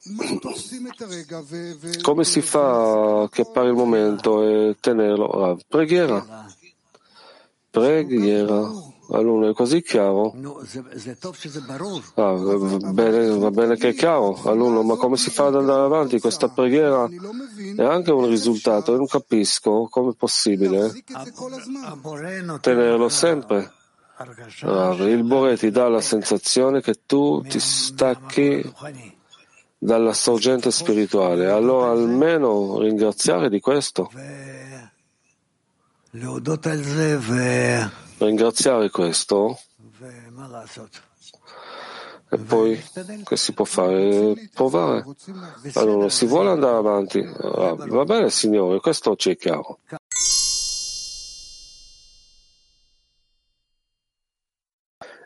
come 2.01 2.23
si 2.23 2.41
fa 2.41 3.27
che 3.31 3.41
appare 3.41 3.67
il 3.69 3.75
momento 3.75 4.43
e 4.43 4.77
tenerlo? 4.79 5.25
Ah, 5.25 5.57
preghiera. 5.67 6.45
Preghiera. 7.69 8.91
Allora 9.11 9.49
è 9.49 9.53
così 9.53 9.81
chiaro? 9.81 10.33
Ah, 12.15 12.31
va, 12.31 12.91
bene, 12.91 13.37
va 13.37 13.51
bene 13.51 13.75
che 13.75 13.89
è 13.89 13.93
chiaro, 13.93 14.39
allora, 14.43 14.81
ma 14.81 14.95
come 14.95 15.17
si 15.17 15.29
fa 15.29 15.47
ad 15.47 15.55
andare 15.55 15.81
avanti? 15.81 16.19
Questa 16.19 16.47
preghiera 16.47 17.07
è 17.75 17.83
anche 17.83 18.11
un 18.11 18.27
risultato, 18.27 18.91
io 18.91 18.97
non 18.97 19.07
capisco 19.07 19.87
come 19.89 20.11
è 20.11 20.15
possibile 20.15 20.91
tenerlo 22.61 23.09
sempre. 23.09 23.71
Ah, 24.61 24.93
il 24.99 25.23
Bore 25.23 25.57
ti 25.57 25.69
dà 25.69 25.89
la 25.89 26.01
sensazione 26.01 26.81
che 26.81 27.01
tu 27.05 27.41
ti 27.41 27.59
stacchi 27.59 28.73
dalla 29.77 30.13
sorgente 30.13 30.71
spirituale, 30.71 31.49
allora 31.49 31.91
almeno 31.91 32.79
ringraziare 32.79 33.49
di 33.49 33.59
questo 33.59 34.09
ringraziare 38.25 38.89
questo 38.89 39.57
e 42.33 42.37
poi 42.39 42.83
che 43.23 43.37
si 43.37 43.53
può 43.53 43.63
fare? 43.63 44.49
Provare. 44.53 45.05
Allora, 45.75 46.09
si 46.09 46.25
vuole 46.25 46.49
andare 46.49 46.77
avanti. 46.77 47.21
Va 47.21 48.03
bene, 48.05 48.31
Signore, 48.31 48.79
questo 48.79 49.15
ci 49.15 49.29
è 49.29 49.37
chiaro. 49.37 49.79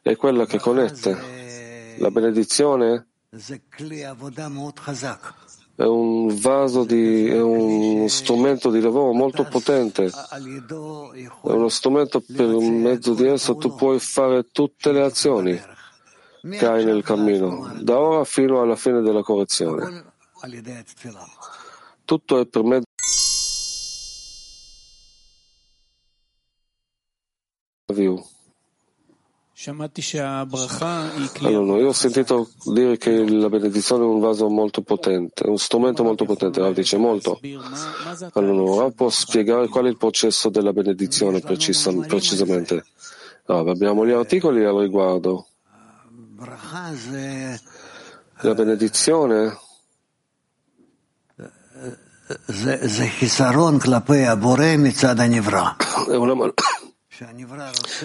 È 0.01 0.15
quella 0.15 0.45
che 0.45 0.59
connette 0.59 1.95
la 1.99 2.11
benedizione 2.11 3.07
è 5.77 5.83
un 5.83 6.35
vaso 6.39 6.85
di, 6.85 7.27
è 7.27 7.39
uno 7.39 8.07
strumento 8.07 8.71
di 8.71 8.81
lavoro 8.81 9.13
molto 9.13 9.43
potente, 9.43 10.05
è 10.05 11.51
uno 11.51 11.69
strumento 11.69 12.19
per 12.19 12.47
mezzo 12.47 13.13
di 13.13 13.27
esso 13.27 13.57
tu 13.57 13.75
puoi 13.75 13.99
fare 13.99 14.47
tutte 14.51 14.91
le 14.91 15.03
azioni 15.03 15.61
che 16.49 16.65
hai 16.65 16.83
nel 16.83 17.03
cammino, 17.03 17.75
da 17.79 17.99
ora 17.99 18.23
fino 18.23 18.59
alla 18.59 18.75
fine 18.75 19.01
della 19.01 19.21
correzione. 19.21 20.13
Tutto 22.05 22.39
è 22.39 22.47
per 22.47 22.63
mezzo 22.63 22.85
view. 27.93 28.36
Allora, 31.47 31.81
io 31.81 31.87
ho 31.87 31.91
sentito 31.91 32.47
dire 32.65 32.95
che 32.97 33.27
la 33.27 33.49
benedizione 33.49 34.03
è 34.03 34.07
un 34.07 34.19
vaso 34.19 34.47
molto 34.49 34.83
potente, 34.83 35.47
un 35.47 35.57
strumento 35.57 36.03
molto 36.03 36.25
potente. 36.25 36.59
Rav 36.59 36.75
dice 36.75 36.97
molto. 36.97 37.39
Allora, 38.33 38.83
Rav 38.83 38.93
può 38.93 39.09
spiegare 39.09 39.67
qual 39.67 39.85
è 39.85 39.87
il 39.87 39.97
processo 39.97 40.49
della 40.49 40.73
benedizione 40.73 41.39
precisa, 41.39 41.91
precisamente. 41.91 42.85
Rav, 43.45 43.67
abbiamo 43.67 44.05
gli 44.05 44.11
articoli 44.11 44.63
al 44.63 44.75
riguardo. 44.75 45.47
La 48.41 48.53
benedizione 48.53 49.57
è 56.11 56.15
una, 56.15 56.53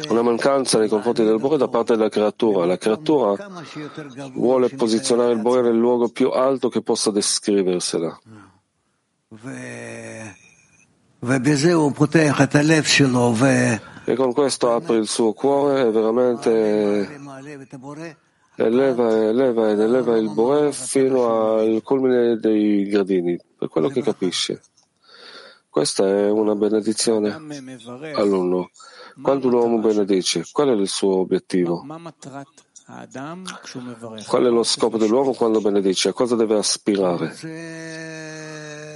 una 0.08 0.22
mancanza 0.22 0.78
nei 0.78 0.88
confronti 0.88 1.22
del 1.22 1.38
Bore 1.38 1.56
da 1.56 1.68
parte 1.68 1.96
della 1.96 2.08
creatura. 2.08 2.64
La 2.64 2.78
creatura 2.78 3.34
vuole 4.32 4.68
posizionare 4.70 5.32
il 5.32 5.40
Bore 5.40 5.62
nel 5.62 5.76
luogo 5.76 6.08
più 6.08 6.30
alto 6.30 6.68
che 6.68 6.82
possa 6.82 7.10
descriversela. 7.10 8.18
E 14.04 14.14
con 14.16 14.32
questo 14.32 14.72
apre 14.72 14.96
il 14.96 15.06
suo 15.06 15.32
cuore 15.32 15.82
e 15.82 15.90
veramente 15.90 17.20
eleva, 18.56 19.28
eleva 19.28 19.70
ed 19.70 19.80
eleva 19.80 20.16
il 20.16 20.30
Bore 20.30 20.72
fino 20.72 21.54
al 21.58 21.80
culmine 21.82 22.36
dei 22.36 22.84
gradini, 22.86 23.38
per 23.56 23.68
quello 23.68 23.88
che 23.88 24.02
capisce. 24.02 24.60
Questa 25.68 26.06
è 26.06 26.28
una 26.28 26.54
benedizione 26.54 27.30
all'uno. 28.14 28.70
Quando 29.20 29.48
l'uomo 29.48 29.78
benedice, 29.78 30.44
qual 30.52 30.68
è 30.68 30.72
il 30.72 30.88
suo 30.88 31.18
obiettivo? 31.18 31.84
Qual 34.26 34.44
è 34.44 34.48
lo 34.48 34.62
scopo 34.62 34.96
dell'uomo 34.98 35.32
quando 35.32 35.60
benedice? 35.60 36.08
A 36.08 36.12
cosa 36.12 36.36
deve 36.36 36.56
aspirare? 36.56 37.34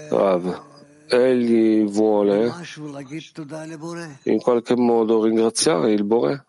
Rav, 0.09 0.63
egli 1.09 1.85
vuole 1.85 2.53
in 4.25 4.41
qualche 4.41 4.77
modo 4.77 5.23
ringraziare 5.25 5.93
il 5.93 6.05
Bore? 6.05 6.47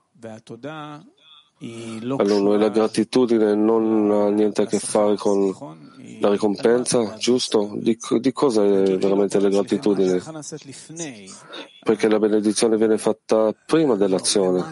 Allora, 2.17 2.57
la 2.57 2.69
gratitudine 2.69 3.55
non 3.55 4.11
ha 4.11 4.29
niente 4.29 4.61
a 4.61 4.65
che 4.67 4.77
fare 4.79 5.15
con 5.15 5.51
la 6.19 6.29
ricompensa, 6.29 7.15
giusto? 7.15 7.71
Di, 7.75 7.97
di 8.19 8.31
cosa 8.31 8.63
è 8.63 8.97
veramente 8.97 9.39
la 9.39 9.49
gratitudine? 9.49 10.21
Perché 11.83 12.09
la 12.09 12.19
benedizione 12.19 12.77
viene 12.77 12.97
fatta 12.99 13.55
prima 13.65 13.95
dell'azione. 13.95 14.65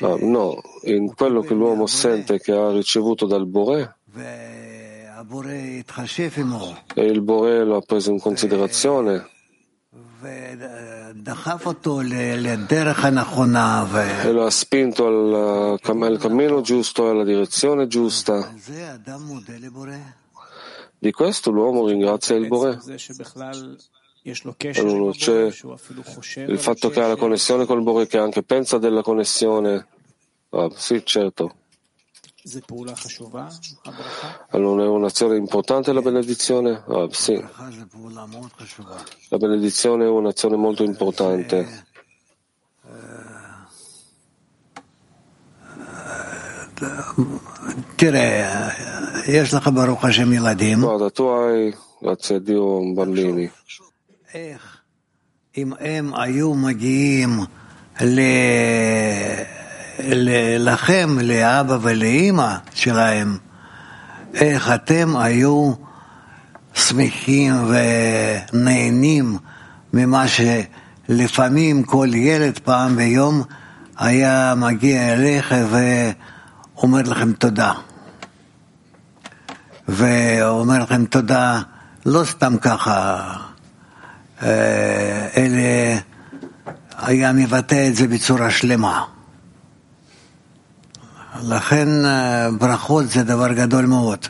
Ah, 0.00 0.16
no, 0.20 0.60
in 0.82 1.14
quello 1.14 1.42
che 1.42 1.54
l'uomo 1.54 1.86
sente 1.86 2.40
che 2.40 2.52
ha 2.52 2.70
ricevuto 2.72 3.26
dal 3.26 3.46
Bore 3.46 3.98
e 6.94 7.04
il 7.04 7.22
Bore 7.22 7.64
lo 7.64 7.76
ha 7.76 7.80
preso 7.80 8.10
in 8.10 8.20
considerazione 8.20 9.28
e 14.22 14.32
lo 14.32 14.44
ha 14.44 14.50
spinto 14.50 15.06
al, 15.06 15.78
al 15.82 16.18
cammino 16.18 16.60
giusto, 16.60 17.08
alla 17.08 17.24
direzione 17.24 17.86
giusta. 17.86 18.52
Di 20.98 21.12
questo 21.12 21.50
l'uomo 21.50 21.86
ringrazia 21.86 22.36
il 22.36 22.46
Bore. 22.46 22.78
C'è 25.12 25.52
il 26.46 26.58
fatto 26.58 26.88
che 26.90 27.00
ha 27.00 27.06
la 27.06 27.16
connessione 27.16 27.64
con 27.66 27.78
il 27.78 27.84
Bore, 27.84 28.06
che 28.06 28.18
anche 28.18 28.42
pensa 28.42 28.78
della 28.78 29.02
connessione. 29.02 29.86
Ah, 30.50 30.70
sì, 30.74 31.04
certo. 31.04 31.54
Allora 34.49 34.83
è 34.83 34.87
un'azione 34.87 35.37
importante 35.37 35.93
la 35.93 36.01
benedizione? 36.01 36.83
Ah, 36.87 37.07
sì. 37.11 37.43
La 39.29 39.37
benedizione 39.37 40.05
è 40.05 40.09
un'azione 40.09 40.55
molto 40.55 40.83
importante. 40.83 41.85
Guarda, 50.77 51.09
tu 51.11 51.23
hai, 51.23 51.75
grazie 51.99 52.35
a 52.35 52.39
Dio, 52.39 52.93
bambini. 52.93 53.51
אם 55.57 55.73
הם 55.79 56.13
היו 56.15 56.53
מגיעים 56.53 57.29
לכם, 60.58 61.18
לאבא 61.22 61.78
ולאימא 61.82 62.54
שלהם, 62.74 63.36
איך 64.34 64.70
אתם 64.74 65.16
היו 65.16 65.72
שמחים 66.74 67.54
ונהנים 68.52 69.38
ממה 69.92 70.24
שלפעמים 70.28 71.82
כל 71.82 72.08
ילד 72.14 72.58
פעם 72.58 72.96
ביום 72.96 73.42
היה 73.98 74.54
מגיע 74.56 75.12
אליך 75.12 75.54
ואומר 75.70 77.02
לכם 77.02 77.32
תודה. 77.32 77.72
ואומר 79.88 80.82
לכם 80.82 81.04
תודה 81.04 81.60
לא 82.06 82.24
סתם 82.24 82.56
ככה, 82.60 83.32
אלא 85.36 85.96
היה 86.98 87.32
מבטא 87.32 87.88
את 87.88 87.96
זה 87.96 88.08
בצורה 88.08 88.50
שלמה. 88.50 89.04
לכן 91.43 91.87
ברכות 92.59 93.07
זה 93.07 93.23
דבר 93.23 93.53
גדול 93.53 93.85
מאוד. 93.85 94.25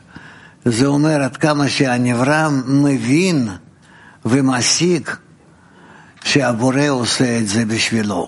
זה 0.65 0.85
אומר 0.85 1.21
עד 1.21 1.37
כמה 1.37 1.69
שהנברא 1.69 2.49
מבין 2.67 3.47
ומעסיק 4.25 5.17
שהבורא 6.23 6.87
עושה 6.89 7.39
את 7.39 7.47
זה 7.47 7.65
בשבילו. 7.65 8.27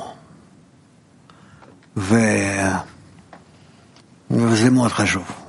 ו... 1.98 2.16
וזה 4.32 4.70
מאוד 4.70 4.92
חשוב. 4.92 5.44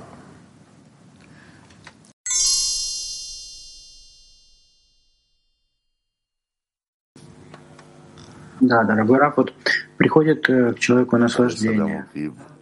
Да, 8.61 8.83
дорогой 8.83 9.19
Рапот, 9.19 9.53
приходит 9.97 10.47
к 10.47 10.79
человеку 10.79 11.17
наслаждение. 11.17 12.05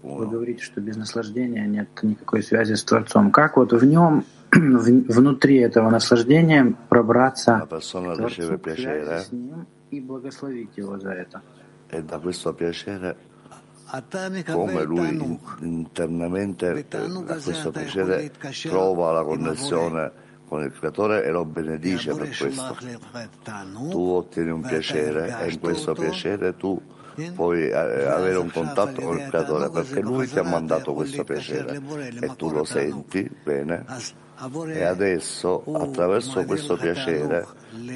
Вы 0.03 0.27
говорите, 0.27 0.63
что 0.63 0.81
без 0.81 0.97
наслаждения 0.97 1.67
нет 1.67 1.89
никакой 2.03 2.43
связи 2.43 2.75
с 2.75 2.85
Творцом. 2.85 3.31
Как 3.31 3.57
вот 3.57 3.73
в 3.73 3.85
нем, 3.85 4.25
внутри 4.53 5.59
этого 5.59 5.91
наслаждения 5.91 6.75
пробраться 6.89 7.67
к 7.69 7.81
Творцу, 7.81 8.31
связи 8.31 9.25
с 9.25 9.33
Ним 9.33 9.67
и 9.91 10.01
благословить 10.01 10.77
Его 10.77 10.99
за 10.99 11.13
это? 11.13 11.43
E 11.91 12.03
da 12.03 12.19
questo 12.19 12.53
piacere, 12.53 13.17
come 14.45 14.85
lui 14.85 15.39
internamente 15.61 16.85
da 16.91 17.39
questo 17.43 17.71
piacere 17.71 18.31
trova 18.63 19.13
la 19.13 19.25
connessione 19.25 20.13
con 20.47 20.63
il 20.63 20.73
creatore 20.73 21.25
e 21.25 21.31
lo 21.31 21.47
benedice 21.47 22.15
per 22.15 22.37
questo. 22.37 22.77
Tu 23.91 24.01
ottieni 24.01 24.51
un 24.51 24.61
piacere 24.61 25.39
e 25.41 25.51
in 25.53 25.61
questo 25.61 25.95
piacere 25.95 26.57
tu 26.57 26.79
puoi 27.35 27.73
avere 27.73 28.37
un 28.37 28.51
contatto 28.51 29.03
con 29.03 29.19
il 29.19 29.29
creatore 29.29 29.71
perché 29.71 30.01
lui 30.01 30.27
ti 30.29 30.39
ha 30.39 30.43
mandato 30.43 30.95
questo 30.95 31.25
piacere 31.25 31.81
e 32.21 32.37
tu 32.37 32.51
lo 32.51 32.65
senti 32.65 33.29
bene 33.43 33.85
e 34.67 34.85
adesso 34.85 35.65
attraverso 35.73 36.45
questo 36.45 36.77
piacere 36.77 37.47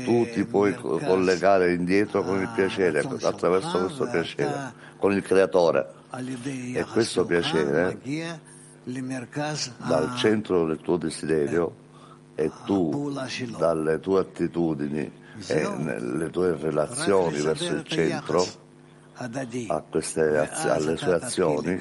tu 0.05 0.29
ti 0.33 0.45
puoi 0.45 0.75
collegare 0.75 1.73
indietro 1.73 2.23
con 2.23 2.41
il 2.41 2.51
piacere 2.55 3.01
attraverso 3.01 3.79
questo 3.79 4.09
piacere 4.09 4.73
con 4.99 5.13
il 5.13 5.23
creatore 5.23 5.87
e 6.75 6.85
questo 6.93 7.25
piacere 7.25 7.99
dal 9.87 10.17
centro 10.17 10.67
del 10.67 10.81
tuo 10.81 10.97
desiderio 10.97 11.75
e 12.35 12.51
tu 12.65 13.13
dalle 13.57 14.01
tue 14.01 14.21
attitudini 14.21 15.21
e 15.47 15.69
nelle 15.77 16.31
tue 16.31 16.57
relazioni 16.57 17.41
verso 17.41 17.73
il 17.73 17.85
centro 17.85 18.45
queste, 19.90 20.50
alle 20.70 20.98
sue 20.98 21.14
azioni 21.14 21.80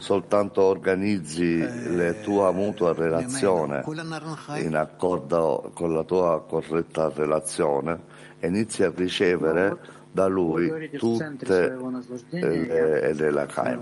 soltanto 0.00 0.62
organizzi 0.62 1.96
la 1.96 2.12
tua 2.14 2.52
mutua 2.52 2.92
relazione 2.92 3.82
in 4.58 4.76
accordo 4.76 5.70
con 5.72 5.94
la 5.94 6.04
tua 6.04 6.44
corretta 6.46 7.10
relazione 7.14 8.00
e 8.38 8.48
inizi 8.48 8.82
a 8.82 8.92
ricevere 8.94 9.78
da 10.10 10.26
lui 10.26 10.90
tutte 10.90 11.78
le, 12.28 13.14
le 13.14 13.30
lakaim. 13.30 13.80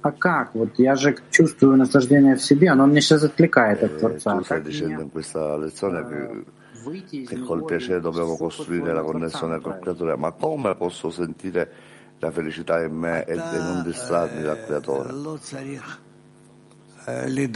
А 0.00 0.12
как? 0.12 0.54
Вот 0.54 0.78
я 0.78 0.94
же 0.94 1.16
чувствую 1.30 1.76
наслаждение 1.76 2.36
в 2.36 2.42
себе, 2.42 2.70
оно 2.70 2.86
мне 2.86 3.00
сейчас 3.00 3.24
отвлекает 3.24 3.82
от 3.82 3.98
Творца. 3.98 4.40
Tu 4.40 4.44
che, 7.25 7.39
col 7.39 7.65
piacere 7.65 7.99
dobbiamo 7.99 8.35
costruire 8.37 8.93
la 8.93 9.01
connessione 9.01 9.59
col 9.59 9.79
creatore, 9.79 10.15
ma 10.15 10.31
come 10.31 10.75
posso 10.75 11.09
sentire 11.09 11.71
la 12.19 12.31
felicità 12.31 12.81
in 12.81 12.93
me 12.95 13.25
e, 13.25 13.35
non 13.35 13.83
distrarmi 13.83 14.41
dal 14.41 14.63
creatore? 14.63 15.11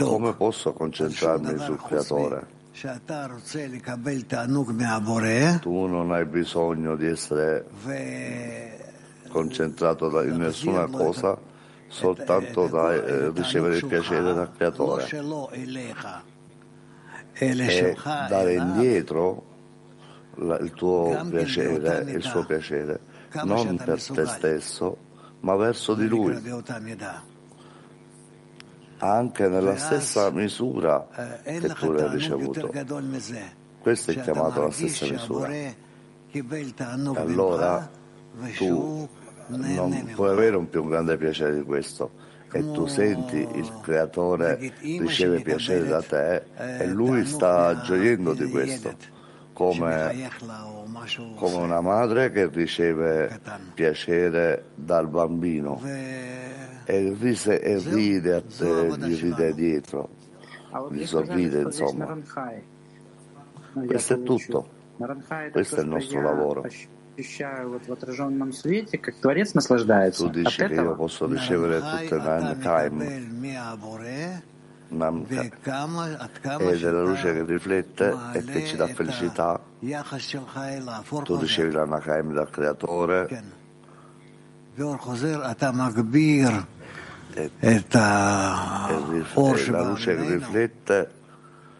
Come 0.06 0.34
posso 0.34 0.72
concentrarmi 0.72 1.58
sul 1.58 1.80
creatore? 1.82 2.56
Tu 5.60 5.86
non 5.86 6.12
hai 6.12 6.24
bisogno 6.26 6.94
di 6.96 7.06
essere 7.06 7.66
concentrato 9.28 10.20
in 10.22 10.36
nessuna 10.36 10.86
cosa 10.86 11.38
soltanto 11.88 12.68
da 12.68 12.94
eh, 12.94 13.30
ricevere 13.30 13.76
il 13.76 13.86
piacere 13.86 14.34
dal 14.34 14.52
creatore 14.54 15.06
e 17.38 17.96
dare 18.28 18.54
indietro 18.54 19.44
il 20.36 20.72
tuo 20.74 21.26
piacere 21.30 22.10
il 22.10 22.22
suo 22.22 22.44
piacere 22.44 23.00
non 23.44 23.76
per 23.76 24.02
te 24.02 24.26
stesso 24.26 24.96
ma 25.40 25.54
verso 25.54 25.94
di 25.94 26.08
lui. 26.08 26.36
anche 28.98 29.48
nella 29.48 29.76
stessa 29.76 30.30
misura 30.30 31.06
che 31.44 31.68
tu 31.78 31.92
l'hai 31.92 32.08
ricevuto. 32.10 32.72
questo 33.80 34.10
è 34.10 34.20
chiamato 34.20 34.62
la 34.62 34.70
stessa 34.70 35.06
misura. 35.06 35.48
E 35.48 35.76
allora 37.14 37.88
tu 38.56 39.08
non 39.46 40.10
puoi 40.14 40.30
avere 40.30 40.56
un 40.56 40.68
più 40.68 40.86
grande 40.86 41.16
piacere 41.16 41.54
di 41.54 41.62
questo 41.62 42.10
e 42.50 42.72
tu 42.72 42.86
senti 42.86 43.36
il 43.36 43.78
creatore 43.82 44.72
riceve 44.80 45.40
piacere 45.42 45.86
da 45.86 46.02
te 46.02 46.42
e 46.56 46.86
lui 46.86 47.24
sta 47.26 47.80
gioiendo 47.82 48.32
di 48.32 48.48
questo 48.48 48.94
come, 49.52 50.30
come 51.34 51.56
una 51.56 51.80
madre 51.80 52.30
che 52.30 52.48
riceve 52.48 53.40
piacere 53.74 54.66
dal 54.74 55.08
bambino 55.08 55.80
e, 55.84 57.14
rise, 57.18 57.60
e 57.60 57.78
ride 57.78 58.34
a 58.34 58.42
te, 58.42 58.96
gli 58.98 59.20
ride 59.20 59.54
dietro 59.54 60.08
gli 60.90 61.06
sorride 61.06 61.62
insomma. 61.62 62.16
Questo 63.72 64.14
è 64.14 64.22
tutto. 64.22 64.76
Questo 65.52 65.76
è 65.76 65.80
il 65.80 65.88
nostro 65.88 66.22
lavoro 66.22 66.64
ощущаю 67.18 67.70
вот 67.70 67.86
в 67.86 67.92
отраженном 67.92 68.52
свете, 68.52 68.98
как 68.98 69.14
Творец 69.16 69.54
наслаждается. 69.54 70.24
Tu 70.24 70.30
dici 70.30 70.64
che 70.64 70.74
io 70.74 70.94
posso 70.94 71.26
ricevere 71.26 71.80
tutte 71.80 72.16
le 72.16 72.56
time 72.60 73.06
e 74.90 76.78
della 76.78 77.02
luce 77.02 77.32
che 77.34 77.44
riflette 77.44 78.16
e 78.32 78.44
che 78.44 78.64
ci 78.64 78.76
dà 78.76 78.86
felicità. 78.86 79.60
Tu 81.24 81.36
ricevi 81.36 81.72
la 81.72 81.84
Nakaim 81.84 82.32
dal 82.32 82.48
Creatore 82.50 83.28
e, 87.34 87.50
e 87.60 87.84
la 87.90 89.82
luce 89.82 90.16
che 90.16 90.32
riflette 90.32 91.10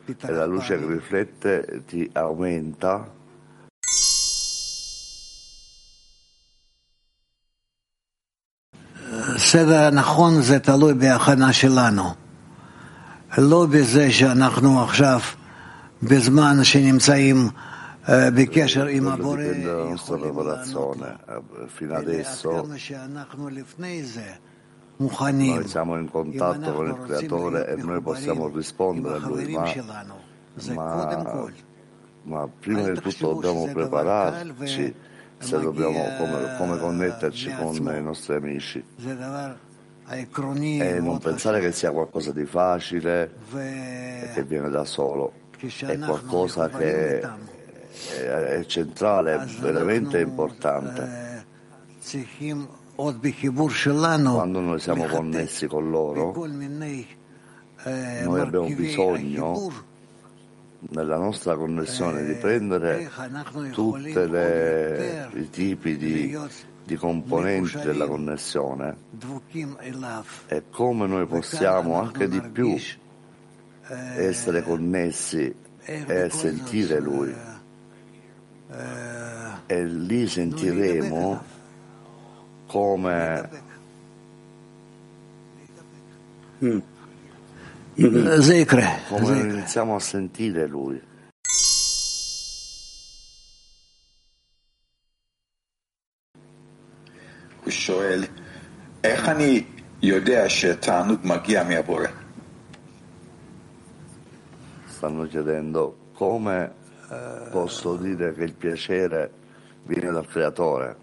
e 0.04 0.32
la 0.32 0.46
luce 0.46 0.78
che 0.78 0.86
riflette 0.86 1.82
ti 1.86 2.10
aumenta 2.12 3.16
הסדר 9.48 9.84
הנכון 9.84 10.42
זה 10.42 10.58
תלוי 10.58 10.94
בהכנה 10.94 11.52
שלנו. 11.52 12.02
לא 13.38 13.66
בזה 13.66 14.10
שאנחנו 14.10 14.82
עכשיו, 14.82 15.20
בזמן 16.02 16.64
שנמצאים 16.64 17.48
בקשר 18.08 18.86
עם 18.86 19.08
הבורא, 19.08 19.42
יכולים 19.42 19.66
לענות 19.66 20.66
לו. 20.74 20.94
עד 21.94 22.04
כמה 22.42 22.78
שאנחנו 22.78 23.48
לפני 23.48 24.02
זה 24.02 24.32
Noi 25.00 25.68
siamo 25.68 25.94
in 25.96 26.10
contatto 26.10 26.72
con 26.72 26.86
il 26.88 26.98
Creatore 27.06 27.68
e 27.68 27.76
noi 27.76 28.00
possiamo 28.02 28.48
rispondere 28.48 29.14
a 29.14 29.18
Lui, 29.28 29.52
ma, 29.52 29.72
ma, 30.74 31.50
ma 32.24 32.48
prima 32.60 32.82
di 32.90 33.00
tutto 33.00 33.26
dobbiamo 33.34 33.64
prepararci 33.72 34.94
se 35.38 35.58
dobbiamo 35.60 36.02
come, 36.18 36.56
come 36.58 36.78
connetterci 36.78 37.54
con 37.54 37.74
i 37.76 38.02
nostri 38.02 38.34
amici. 38.34 38.84
e 40.80 41.00
non 41.00 41.18
pensare 41.18 41.60
che 41.60 41.70
sia 41.72 41.90
qualcosa 41.90 42.32
di 42.32 42.46
facile 42.46 43.30
e 43.54 44.30
che 44.32 44.42
viene 44.44 44.70
da 44.70 44.84
solo, 44.84 45.32
è 45.58 45.98
qualcosa 45.98 46.68
che 46.70 47.20
è, 47.20 48.24
è 48.24 48.64
centrale, 48.66 49.34
è 49.34 49.44
veramente 49.60 50.20
importante. 50.20 51.46
Quando 54.34 54.60
noi 54.60 54.78
siamo 54.80 55.04
connessi 55.06 55.66
con 55.66 55.90
loro, 55.90 56.32
noi 58.24 58.40
abbiamo 58.40 58.66
bisogno 58.74 59.86
nella 60.80 61.16
nostra 61.16 61.56
connessione 61.56 62.24
di 62.24 62.34
prendere 62.34 63.10
tutti 63.72 64.10
i 64.10 65.50
tipi 65.50 65.96
di, 65.96 66.38
di, 66.84 66.96
componenti 66.96 67.78
della 67.80 68.06
connessione 68.06 68.96
e 70.46 70.62
come 70.70 71.06
noi 71.06 71.26
possiamo 71.26 72.00
anche 72.00 72.28
di 72.28 72.40
più 72.40 72.76
essere 73.88 74.62
connessi 74.62 75.52
e 75.80 76.30
sentire 76.30 77.00
Lui. 77.00 77.34
E 79.66 79.84
lì 79.84 80.28
sentiremo 80.28 81.42
come 82.66 83.48
mm. 86.62 86.78
come 89.07 89.39
iniziamo 89.39 89.95
a 89.95 89.99
sentire 89.99 90.67
lui. 90.67 90.99
הוא 97.63 97.71
שואל, 97.71 98.23
איך 99.03 99.29
אני 99.29 99.63
יודע 100.01 100.49
שהתענוג 100.49 101.19
מגיע 101.23 101.63
מהבורא? 101.63 102.07
Stanno 104.87 105.27
chiedendo 105.27 105.95
come 106.13 106.71
posso 107.51 107.95
dire 107.97 108.33
che 108.33 108.43
il 108.43 108.53
piacere 108.53 109.31
viene 109.85 110.11
dal 110.11 110.27
creatore. 110.27 110.95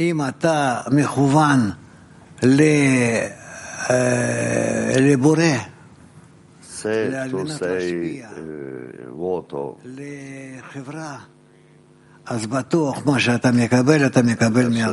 אם 0.00 0.20
אתה 0.28 0.82
מכוון 0.90 1.70
לבורא, 2.42 3.39
se 6.59 7.27
tu 7.29 7.45
sei 7.45 8.19
eh, 8.19 9.05
vuoto, 9.07 9.79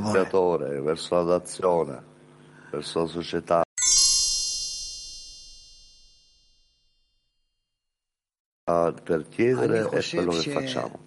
verso 0.01 0.09
il 0.09 0.13
creatore, 0.13 0.81
verso 0.81 1.23
l'azione, 1.23 2.03
verso 2.71 3.01
la 3.01 3.07
società. 3.07 3.63
Ah, 8.65 8.93
per 9.03 9.29
chiedere 9.29 9.89
è 9.89 10.05
quello 10.11 10.33
che 10.33 10.51
facciamo. 10.51 10.99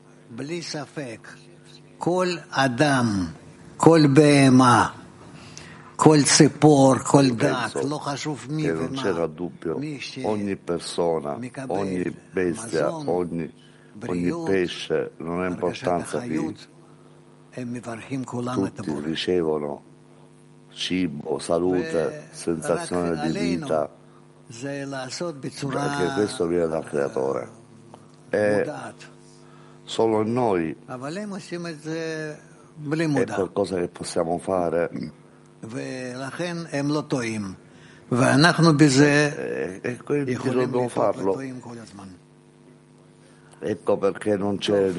Col 1.98 2.44
Adam, 2.50 3.34
col 3.76 4.10
Behemah 4.10 5.01
penso 7.36 7.80
che 8.48 8.72
non 8.72 8.92
c'era 8.94 9.28
dubbio, 9.28 9.80
ogni 10.24 10.56
persona, 10.56 11.38
ogni 11.68 12.18
bestia, 12.32 12.92
ogni, 12.92 13.54
ogni 14.08 14.44
pesce, 14.44 15.12
non 15.18 15.42
ha 15.42 15.48
importanza 15.48 16.18
di 16.20 16.36
tutti 16.38 16.70
ricevono 19.04 19.84
cibo, 20.70 21.38
salute, 21.38 22.30
sensazione 22.32 23.22
di 23.28 23.38
vita, 23.38 23.88
perché 24.48 26.14
questo 26.16 26.48
viene 26.48 26.68
dal 26.68 26.84
Creatore. 26.84 27.50
E 28.30 28.72
solo 29.84 30.24
noi 30.24 30.76
è 33.22 33.26
qualcosa 33.36 33.76
che 33.76 33.88
possiamo 33.88 34.40
fare. 34.40 35.20
E 39.82 39.98
quindi 40.04 40.38
non 40.68 40.90
farlo. 40.90 41.40
Ecco 43.64 43.98
perché 43.98 44.36
non 44.38 44.58
c'è 44.58 44.90